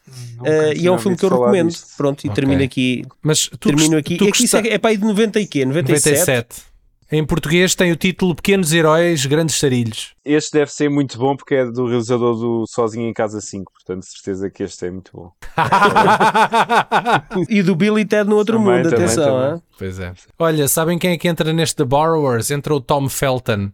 eh, 0.45 0.75
e 0.77 0.87
é 0.87 0.91
um 0.93 0.99
filme 0.99 1.17
que 1.17 1.25
eu 1.25 1.29
recomendo. 1.31 1.69
disto. 1.69 1.87
Pronto, 1.97 2.25
e 2.25 2.29
Ok. 2.29 2.35
termino 2.35 2.63
aqui. 2.65 3.05
Mas 3.23 3.47
tu 3.49 3.69
termino 3.69 3.97
aqui. 3.97 4.17
tu 4.17 4.27
É, 4.27 4.31
que 4.33 4.45
isso 4.45 4.57
gosta- 4.57 4.69
é, 4.69 4.75
é 4.75 4.79
para 4.79 4.91
aí 4.91 4.97
de 4.97 5.05
90 5.05 5.39
e 5.41 5.47
quê? 5.47 5.65
97? 5.65 6.11
97. 6.19 6.63
Em 7.11 7.25
português 7.25 7.75
tem 7.77 7.93
o 7.93 7.97
título 7.97 8.35
Pequenos 8.35 8.73
Heróis, 8.73 9.25
Grandes 9.27 9.57
Sarilhos. 9.61 10.15
Este 10.25 10.55
deve 10.59 10.73
ser 10.73 10.91
muito 10.91 11.17
bom 11.17 11.37
porque 11.37 11.55
é 11.55 11.65
do 11.65 11.87
realizador 11.87 12.35
do 12.37 12.65
Sozinho 12.67 13.09
em 13.09 13.13
Casa 13.13 13.41
5, 13.41 13.73
portanto, 13.73 14.05
certeza 14.05 14.51
que 14.51 14.65
este 14.65 14.87
é 14.87 14.91
muito 14.91 15.13
bom. 15.15 15.31
E 17.49 17.63
do 17.63 17.77
Billy 17.77 18.05
Ted 18.05 18.29
no 18.29 18.37
outro 18.37 18.59
Também, 18.59 18.79
mundo, 18.79 18.91
também, 18.91 19.05
atenção. 19.05 19.41
também. 19.41 19.63
Pois 19.79 20.01
é. 20.01 20.13
Olha, 20.39 20.67
sabem 20.69 20.99
quem 20.99 21.13
é 21.13 21.19
que 21.19 21.29
entra 21.29 21.53
neste 21.53 21.77
The 21.77 21.85
Borrowers? 21.85 22.51
Entra 22.51 22.75
o 22.75 22.81
Tom 22.81 23.09
Felton, 23.09 23.71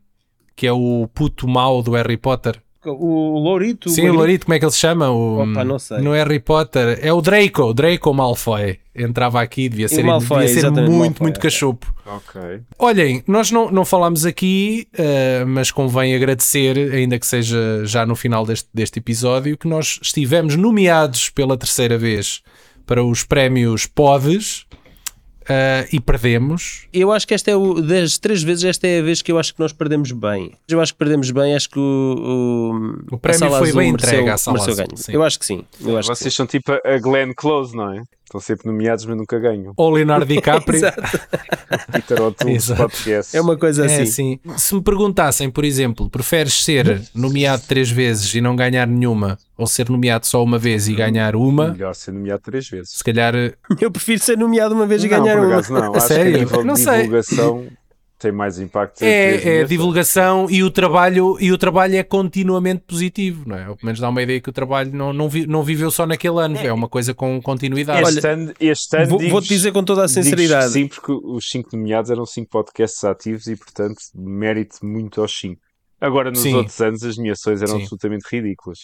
que 0.54 0.66
é 0.66 0.72
o 0.72 1.08
puto 1.14 1.48
mau 1.48 1.82
do 1.82 1.92
Harry 1.92 2.18
Potter. 2.18 2.60
O 2.84 3.38
Lourito. 3.38 3.88
Sim, 3.90 4.08
o 4.08 4.14
Lorito, 4.14 4.46
como 4.46 4.54
é 4.54 4.58
que 4.58 4.64
ele 4.64 4.72
se 4.72 4.78
chama? 4.78 5.10
O, 5.10 5.42
Opa, 5.42 5.64
não 5.64 5.78
sei. 5.78 5.98
No 5.98 6.12
Harry 6.12 6.40
Potter. 6.40 6.98
É 7.00 7.12
o 7.12 7.20
Draco, 7.20 7.72
Draco 7.72 8.12
Malfoy. 8.12 8.78
Entrava 8.94 9.40
aqui, 9.40 9.68
devia 9.68 9.88
ser, 9.88 10.02
Malfoy, 10.02 10.46
devia 10.46 10.60
ser 10.60 10.70
muito, 10.70 10.90
Malfoy, 10.90 11.16
muito 11.20 11.36
ok. 11.38 11.50
cachopo. 11.50 11.94
Ok. 12.04 12.60
Olhem, 12.78 13.22
nós 13.26 13.50
não, 13.50 13.70
não 13.70 13.84
falámos 13.84 14.26
aqui, 14.26 14.86
eh, 14.92 15.44
mas 15.46 15.70
convém 15.70 16.14
agradecer, 16.14 16.76
ainda 16.92 17.18
que 17.18 17.26
seja 17.26 17.86
já 17.86 18.04
no 18.04 18.14
final 18.14 18.44
deste, 18.44 18.68
deste 18.74 18.98
episódio, 18.98 19.56
que 19.56 19.66
nós 19.66 19.98
estivemos 20.02 20.56
nomeados 20.56 21.30
pela 21.30 21.56
terceira 21.56 21.96
vez 21.96 22.42
para 22.84 23.02
os 23.02 23.24
prémios 23.24 23.86
PODES 23.86 24.66
eh, 25.48 25.88
e 25.92 26.00
perdemos. 26.00 26.86
Eu 26.92 27.10
acho 27.12 27.26
que 27.26 27.34
esta 27.34 27.50
é 27.50 27.56
o. 27.56 27.80
Das 27.80 28.18
três 28.18 28.42
vezes, 28.42 28.64
esta 28.64 28.86
é 28.86 29.00
a 29.00 29.02
vez 29.02 29.22
que 29.22 29.30
eu 29.32 29.38
acho 29.38 29.54
que 29.54 29.60
nós 29.60 29.72
perdemos 29.72 30.12
bem. 30.12 30.52
Eu 30.68 30.80
acho 30.80 30.92
que 30.92 30.98
perdemos 30.98 31.30
bem, 31.30 31.54
acho 31.54 31.68
que 31.70 31.78
o. 31.78 33.02
O 33.10 33.18
prémio 33.18 33.36
a 33.36 33.48
Sala 33.48 33.58
foi 33.58 33.68
Azul 33.68 33.80
bem 33.80 33.92
mereceu- 33.92 34.12
entregue 34.14 34.30
à 34.30 34.36
Sala 34.38 34.58
Azul, 34.58 34.76
ganho. 34.76 34.96
sim. 34.96 35.12
Eu 35.12 35.22
acho 35.22 35.38
que 35.38 35.46
sim. 35.46 35.64
Eu 35.80 35.96
acho 35.98 36.08
que 36.10 36.14
Vocês 36.16 36.34
são 36.34 36.46
tipo 36.46 36.72
a 36.72 36.80
a 36.84 36.98
Glenn 36.98 37.32
Close, 37.34 37.74
não 37.76 37.92
é? 37.92 38.02
Estão 38.32 38.40
sempre 38.40 38.66
nomeados, 38.66 39.04
mas 39.04 39.14
nunca 39.14 39.38
ganham. 39.38 39.74
Ou 39.76 39.90
Leonardo 39.90 40.24
DiCaprio. 40.24 40.76
Exato. 40.80 41.02
Peter 41.92 42.22
O'Toole. 42.22 42.58
É 43.34 43.40
uma 43.42 43.58
coisa 43.58 43.82
É 43.82 43.86
assim. 43.86 44.02
assim. 44.02 44.40
Se 44.56 44.74
me 44.74 44.80
perguntassem, 44.82 45.50
por 45.50 45.64
exemplo, 45.66 46.08
preferes 46.08 46.64
ser 46.64 47.02
nomeado 47.14 47.62
três 47.68 47.90
vezes 47.90 48.34
e 48.34 48.40
não 48.40 48.56
ganhar 48.56 48.86
nenhuma, 48.86 49.38
ou 49.58 49.66
ser 49.66 49.90
nomeado 49.90 50.26
só 50.26 50.42
uma 50.42 50.58
vez 50.58 50.88
e 50.88 50.94
ganhar 50.94 51.36
uma, 51.36 51.72
Melhor 51.72 51.94
ser 51.94 52.12
nomeado 52.12 52.40
três 52.42 52.66
vezes. 52.68 52.92
se 52.96 53.04
calhar 53.04 53.34
Eu 53.78 53.90
prefiro 53.90 54.22
ser 54.22 54.38
nomeado 54.38 54.74
uma 54.74 54.86
vez 54.86 55.04
e 55.04 55.08
não, 55.08 55.22
ganhar 55.22 55.36
por 55.36 55.44
uma. 55.46 55.52
acaso 55.58 55.72
não. 55.74 55.92
A 55.94 55.96
Acho 55.98 56.06
sério? 56.08 56.32
que 56.32 56.36
a 56.36 56.40
nível 56.40 56.64
Não 56.64 56.74
de 56.74 56.80
sei. 56.80 56.96
divulgação 57.02 57.66
tem 58.22 58.32
mais 58.32 58.58
impacto. 58.58 59.02
é, 59.02 59.34
é 59.34 59.38
vezes. 59.38 59.68
divulgação 59.68 60.46
e 60.50 60.62
o 60.62 60.70
trabalho 60.70 61.36
e 61.40 61.52
o 61.52 61.58
trabalho 61.58 61.96
é 61.96 62.02
continuamente 62.02 62.84
positivo, 62.86 63.44
não 63.46 63.56
é? 63.56 63.68
Ou 63.68 63.76
pelo 63.76 63.86
menos 63.86 64.00
dá 64.00 64.08
uma 64.08 64.22
ideia 64.22 64.40
que 64.40 64.48
o 64.48 64.52
trabalho 64.52 64.90
não, 64.94 65.12
não, 65.12 65.28
vi- 65.28 65.46
não 65.46 65.62
viveu 65.62 65.90
só 65.90 66.06
naquele 66.06 66.38
ano, 66.40 66.56
é 66.56 66.72
uma 66.72 66.88
coisa 66.88 67.12
com 67.12 67.40
continuidade. 67.42 68.08
Este 68.08 68.26
ano, 68.28 68.52
este 68.58 68.96
ano 68.96 69.06
Vou- 69.08 69.18
digo- 69.18 69.30
Vou-te 69.32 69.48
dizer 69.48 69.72
com 69.72 69.84
toda 69.84 70.04
a 70.04 70.08
sinceridade. 70.08 70.72
Sim, 70.72 70.86
porque 70.86 71.12
os 71.12 71.48
cinco 71.48 71.76
nomeados 71.76 72.10
eram 72.10 72.24
cinco 72.24 72.50
podcasts 72.50 73.02
ativos 73.04 73.46
e, 73.46 73.56
portanto, 73.56 73.98
mérito 74.14 74.84
muito 74.86 75.20
aos 75.20 75.32
cinco. 75.38 75.60
Agora, 76.00 76.30
nos 76.30 76.40
Sim. 76.40 76.54
outros 76.54 76.80
anos, 76.80 77.02
as 77.04 77.16
nomeações 77.16 77.62
eram 77.62 77.76
Sim. 77.76 77.82
absolutamente 77.82 78.24
ridículas. 78.30 78.78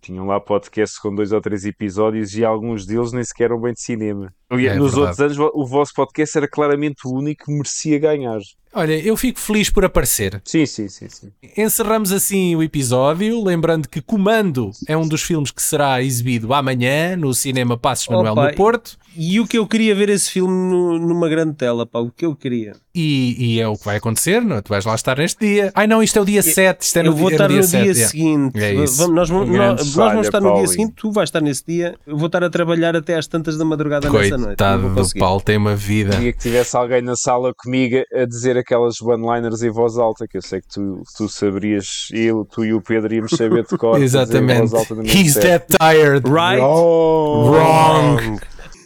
Tinham 0.00 0.26
lá 0.26 0.40
podcasts 0.40 0.98
com 0.98 1.14
dois 1.14 1.30
ou 1.30 1.40
três 1.40 1.64
episódios 1.64 2.34
e 2.36 2.44
alguns 2.44 2.84
deles 2.84 3.12
nem 3.12 3.22
sequer 3.22 3.44
eram 3.44 3.60
bem 3.60 3.72
de 3.72 3.80
cinema. 3.82 4.34
É 4.50 4.56
nos 4.56 4.92
verdade. 4.94 4.96
outros 5.00 5.20
anos, 5.20 5.38
o 5.54 5.64
vosso 5.64 5.92
podcast 5.94 6.36
era 6.36 6.48
claramente 6.48 7.06
o 7.06 7.12
único 7.12 7.44
que 7.44 7.52
merecia 7.52 7.98
ganhar. 8.00 8.40
Olha, 8.74 8.98
eu 8.98 9.16
fico 9.16 9.38
feliz 9.38 9.68
por 9.68 9.84
aparecer. 9.84 10.40
Sim, 10.44 10.64
sim, 10.64 10.88
sim. 10.88 11.08
sim. 11.08 11.30
Encerramos 11.56 12.10
assim 12.10 12.56
o 12.56 12.62
episódio, 12.62 13.42
lembrando 13.44 13.86
que 13.88 14.00
Comando 14.00 14.70
é 14.88 14.96
um 14.96 15.06
dos 15.06 15.22
filmes 15.22 15.50
que 15.50 15.62
será 15.62 16.02
exibido 16.02 16.54
amanhã 16.54 17.14
no 17.16 17.34
Cinema 17.34 17.76
Passos 17.76 18.08
Manuel 18.08 18.32
Opa, 18.32 18.48
no 18.50 18.54
Porto. 18.56 18.96
E 19.14 19.38
o 19.40 19.46
que 19.46 19.58
eu 19.58 19.66
queria 19.66 19.94
ver 19.94 20.08
esse 20.08 20.30
filme 20.30 20.52
no- 20.54 20.98
numa 20.98 21.28
grande 21.28 21.54
tela, 21.54 21.84
pá. 21.84 21.98
O 21.98 22.10
que 22.10 22.24
eu 22.24 22.34
queria. 22.34 22.72
E, 22.94 23.54
e 23.56 23.60
é 23.60 23.66
o 23.66 23.74
que 23.74 23.86
vai 23.86 23.96
acontecer, 23.96 24.42
não? 24.42 24.56
é? 24.56 24.60
Tu 24.60 24.68
vais 24.68 24.84
lá 24.84 24.94
estar 24.94 25.16
neste 25.16 25.40
dia. 25.40 25.72
Ai 25.74 25.86
não, 25.86 26.02
isto 26.02 26.18
é 26.18 26.22
o 26.22 26.24
dia 26.26 26.42
7. 26.42 26.82
Isto 26.82 26.98
é 26.98 27.02
no 27.02 27.08
eu 27.08 27.16
vou 27.16 27.28
dia, 27.28 27.36
estar 27.36 27.44
é 27.50 27.54
no 27.54 27.54
dia, 27.54 27.62
7, 27.62 27.84
yeah. 27.84 28.08
seguinte. 28.10 28.62
É 28.62 28.74
isso. 28.74 28.96
Vamos- 28.98 29.14
nós, 29.16 29.28
vamos, 29.30 29.48
nós, 29.48 29.78
nós 29.78 29.94
falha, 29.94 30.10
vamos 30.10 30.26
estar 30.26 30.40
no 30.40 30.54
dia 30.56 30.66
seguinte, 30.66 30.92
tu 30.94 31.10
vais 31.10 31.28
estar 31.28 31.40
nesse 31.40 31.64
dia. 31.66 31.94
Eu 32.06 32.18
vou 32.18 32.26
estar 32.26 32.44
a 32.44 32.50
trabalhar 32.50 32.94
até 32.94 33.16
às 33.16 33.26
tantas 33.26 33.56
da 33.56 33.64
madrugada 33.64 34.10
nessa 34.10 34.36
noite. 34.36 34.48
Coitado 34.48 34.88
do. 34.94 35.18
Paulo, 35.18 35.40
tem 35.40 35.56
uma 35.56 35.74
vida. 35.74 36.16
Queria 36.16 36.32
que 36.32 36.38
tivesse 36.38 36.76
alguém 36.76 37.00
na 37.00 37.16
sala 37.16 37.54
comigo 37.54 37.96
a 38.12 38.26
dizer 38.26 38.58
aquelas 38.58 39.00
one-liners 39.00 39.62
em 39.62 39.70
voz 39.70 39.96
alta, 39.96 40.26
que 40.28 40.36
eu 40.36 40.42
sei 40.42 40.60
que 40.60 40.68
tu, 40.68 41.02
tu 41.16 41.28
saberias, 41.30 42.08
eu, 42.12 42.44
tu 42.44 42.62
e 42.62 42.74
o 42.74 42.82
Pedro 42.82 43.14
íamos 43.14 43.30
saber 43.30 43.64
de 43.64 43.78
cor. 43.78 43.96
Exatamente. 44.02 44.74
He's 45.04 45.32
set. 45.32 45.66
that 45.66 45.78
tired. 45.78 46.28
Right? 46.28 46.60
Oh, 46.60 47.50
Wrong. 47.50 48.38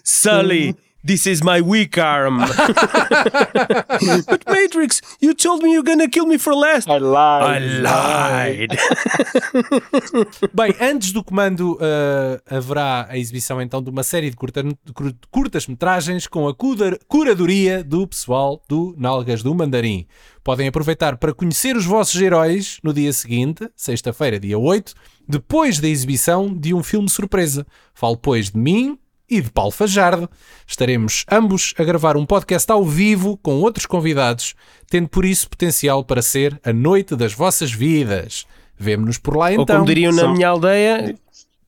Sully, 0.04 0.76
this 1.07 1.26
is 1.26 1.42
my 1.42 1.61
weak 1.61 1.98
arm. 2.00 2.38
But 4.26 4.44
Matrix, 4.48 5.00
you 5.20 5.34
told 5.34 5.62
me 5.62 5.72
you're 5.72 5.82
gonna 5.84 6.09
kill 6.09 6.26
me 6.26 6.38
for 6.38 6.54
last. 6.54 6.88
I 6.88 6.98
lied. 6.98 7.82
lied. 7.82 8.78
Bem, 10.52 10.74
antes 10.80 11.12
do 11.12 11.22
comando 11.22 11.78
ah, 11.80 12.40
haverá 12.57 13.07
a 13.09 13.16
exibição 13.18 13.61
então 13.61 13.82
de 13.82 13.90
uma 13.90 14.02
série 14.02 14.30
de 14.30 14.36
curta- 14.36 14.62
cur- 14.94 15.14
curtas-metragens 15.30 16.26
com 16.26 16.48
a 16.48 16.54
cuda- 16.54 16.98
curadoria 17.09 17.82
do 17.84 18.07
pessoal 18.07 18.61
do 18.68 18.94
Nalgas 18.98 19.42
do 19.42 19.54
Mandarim. 19.54 20.07
Podem 20.42 20.68
aproveitar 20.68 21.16
para 21.16 21.34
conhecer 21.34 21.76
os 21.76 21.84
vossos 21.84 22.20
heróis 22.20 22.78
no 22.82 22.92
dia 22.92 23.12
seguinte, 23.12 23.68
sexta-feira, 23.74 24.38
dia 24.38 24.59
8, 24.59 24.94
depois 25.28 25.80
da 25.80 25.88
exibição 25.88 26.54
de 26.54 26.72
um 26.72 26.82
filme 26.82 27.09
surpresa. 27.09 27.66
Falo, 27.94 28.16
pois, 28.16 28.50
de 28.50 28.59
mim 28.59 28.96
e 29.29 29.41
de 29.41 29.51
Paulo 29.51 29.70
Fajardo. 29.72 30.29
Estaremos 30.66 31.24
ambos 31.31 31.74
a 31.79 31.85
gravar 31.85 32.16
um 32.16 32.27
podcast 32.27 32.70
ao 32.70 32.85
vivo 32.85 33.37
com 33.39 33.61
outros 33.61 33.87
convidados, 33.87 34.55
tendo 34.89 35.09
por 35.09 35.24
isso 35.24 35.49
potencial 35.49 36.05
para 36.05 36.22
ser 36.22 36.61
a 36.64 36.72
noite 36.72 37.16
das 37.16 37.33
vossas 37.33 37.72
vidas. 37.72 38.47
Vemo-nos 38.79 39.18
por 39.18 39.37
lá 39.37 39.53
então. 39.53 39.62
Ou 39.62 39.66
como 39.66 39.87
diriam 39.87 40.12
na 40.12 40.22
são- 40.22 40.33
minha 40.35 40.49
aldeia, 40.49 41.14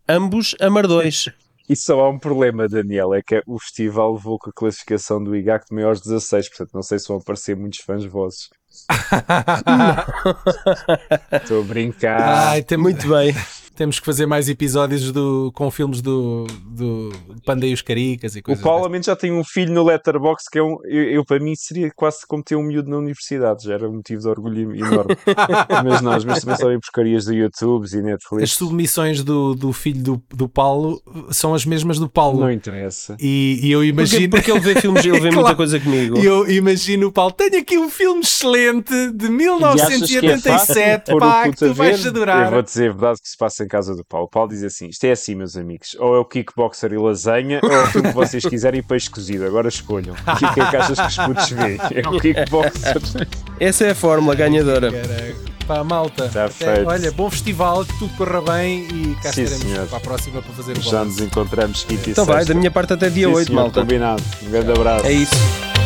ambos 0.09 0.55
amardões. 0.61 1.29
E 1.69 1.77
só 1.81 2.01
há 2.01 2.11
um 2.11 2.19
problema, 2.19 2.69
Daniel, 2.69 3.15
é 3.15 3.23
que 3.23 3.43
o 3.47 3.59
festival 3.59 4.15
levou 4.15 4.39
com 4.39 4.51
a 4.51 4.53
classificação 4.53 5.23
do 5.23 5.35
IGAC 5.37 5.67
de 5.69 5.75
maiores 5.75 6.01
16, 6.01 6.49
portanto 6.51 6.71
não 6.75 6.83
sei 6.83 6.99
se 6.99 7.09
vão 7.09 7.19
aparecer 7.19 7.57
muitos 7.57 7.81
fãs 7.81 8.05
vossos. 8.05 8.51
Estou 11.33 11.63
a 11.63 11.65
brincar. 11.65 12.21
Ai, 12.49 12.63
tem- 12.63 12.79
Muito 12.79 13.09
bem. 13.09 13.35
Temos 13.79 14.01
que 14.01 14.07
fazer 14.07 14.27
mais 14.27 14.49
episódios 14.49 15.13
do, 15.13 15.53
com 15.55 15.71
filmes 15.71 16.01
do, 16.03 16.49
do 16.67 17.13
Panda 17.47 17.65
e 17.65 17.73
os 17.73 17.81
Caricas 17.81 18.35
e 18.35 18.41
O 18.41 18.43
coisas 18.43 18.61
Paulo 18.61 18.79
dessas. 18.79 18.87
ao 18.87 18.91
menos 18.91 19.07
já 19.07 19.15
tem 19.15 19.31
um 19.33 19.45
filho 19.45 19.73
no 19.73 19.85
Letterboxd 19.85 20.51
que 20.51 20.59
é 20.59 20.63
um. 20.65 20.79
Eu, 20.85 21.05
eu, 21.13 21.25
para 21.25 21.39
mim 21.39 21.55
seria 21.55 21.89
quase 21.95 22.27
como 22.27 22.43
ter 22.43 22.57
um 22.57 22.63
miúdo 22.65 22.91
na 22.91 22.97
universidade, 22.97 23.63
já 23.67 23.75
era 23.75 23.89
um 23.89 23.95
motivo 23.99 24.21
de 24.23 24.29
orgulho 24.29 24.75
enorme. 24.75 25.15
mas 25.85 26.03
não, 26.03 26.11
as 26.11 26.25
minhas 26.25 26.41
também 26.41 26.57
são 26.57 26.73
em 26.73 26.81
porcarias 26.81 27.27
do 27.27 27.33
YouTube 27.35 27.85
e 27.85 27.87
As 27.99 28.03
Netflix. 28.05 28.51
submissões 28.55 29.23
do, 29.23 29.55
do 29.55 29.73
filho 29.73 30.03
do, 30.03 30.23
do 30.35 30.49
Paulo 30.49 31.01
são 31.31 31.55
as 31.55 31.65
mesmas 31.65 32.01
do 32.01 32.09
Paulo. 32.09 32.41
Não 32.41 32.51
interessa. 32.51 33.17
E, 33.21 33.61
e 33.63 33.71
eu 33.71 33.79
Porque, 33.79 33.89
imagino. 33.91 34.31
porque 34.31 34.51
ele 34.51 34.59
vê 34.61 34.81
filmes, 34.81 35.05
ele 35.05 35.21
vê 35.21 35.31
muita 35.31 35.39
Claro. 35.41 35.57
coisa 35.57 35.79
comigo. 35.79 36.19
E 36.19 36.25
eu 36.25 36.51
imagino 36.51 37.07
o 37.07 37.13
Paulo. 37.13 37.31
Tenho 37.33 37.61
aqui 37.61 37.79
um 37.79 37.89
filme 37.89 38.23
excelente 38.23 38.93
de 39.13 39.27
E 39.27 39.49
achas 39.65 40.03
que 40.11 40.27
é 40.27 40.37
fácil 40.37 40.75
1987, 40.75 41.11
pôr 41.13 41.17
o 41.17 41.21
pá, 41.21 41.49
que 41.49 41.57
tu 41.57 41.75
vais 41.75 42.03
ver? 42.03 42.09
adorar. 42.09 42.47
Eu 42.47 42.51
vou 42.51 42.63
dizer 42.63 42.91
a 42.91 42.93
verdade 42.93 43.21
que 43.23 43.29
se 43.29 43.37
passa 43.37 43.63
em 43.63 43.68
casa 43.69 43.95
do 43.95 44.05
Paulo. 44.05 44.27
O 44.27 44.31
Paulo 44.31 44.49
diz 44.51 44.63
assim: 44.65 44.89
isto 44.89 45.05
é 45.05 45.13
assim, 45.13 45.35
meus 45.35 45.57
amigos. 45.57 45.95
Ou 45.99 46.17
é 46.17 46.19
o 46.19 46.25
kickboxer 46.25 46.93
e 46.93 46.99
lasanha, 46.99 47.61
ou 47.63 47.71
é 47.71 47.85
o 47.85 47.91
que 47.93 48.01
vocês 48.13 48.45
quiserem 48.47 48.81
e 48.81 48.83
peixe 48.83 49.09
cozido. 49.11 49.45
Agora 49.47 49.69
escolham. 49.69 50.15
O 50.15 50.55
que 50.55 50.61
é 50.61 50.71
que 50.71 50.77
achas 50.77 50.99
que 50.99 51.07
os 51.07 51.17
putos 51.27 51.51
veem? 51.51 51.79
É 51.95 52.09
o 52.09 52.21
kickboxer. 52.21 53.01
Essa 53.61 53.85
é 53.87 53.91
a 53.91 53.95
fórmula 53.95 54.35
ganhadora. 54.35 54.91
Caraca. 54.91 55.49
Pá, 55.67 55.85
malta. 55.85 56.29
Tá 56.31 56.47
Até- 56.47 56.75
feito. 56.77 56.89
olha, 56.89 57.13
bom 57.13 57.29
festival, 57.31 57.85
que 57.85 57.99
tudo 57.99 58.17
corra 58.17 58.41
bem 58.41 58.87
e 58.91 59.15
cá 59.23 59.31
Sim, 59.33 59.43
estaremos 59.43 59.71
senhor. 59.71 59.87
para 59.87 59.99
a 59.99 60.01
próxima 60.01 60.41
para 60.41 60.53
fazer 60.55 60.79
o 60.79 60.81
Já 60.81 61.05
nos 61.05 61.21
encontramos 61.21 61.85
quinta 61.85 62.09
e 62.09 62.13
Então 62.13 62.25
vai, 62.25 62.43
da 62.45 62.55
minha 62.55 62.71
parte 62.71 62.95
até 62.95 63.11
dia 63.11 63.27
Sim, 63.29 63.35
8, 63.35 63.47
senhor, 63.49 63.61
malta. 63.61 63.81
Combinado. 63.83 64.23
Um 64.45 64.51
grande 64.51 64.73
abraço. 64.73 65.07
É 65.07 65.13
isso. 65.13 65.78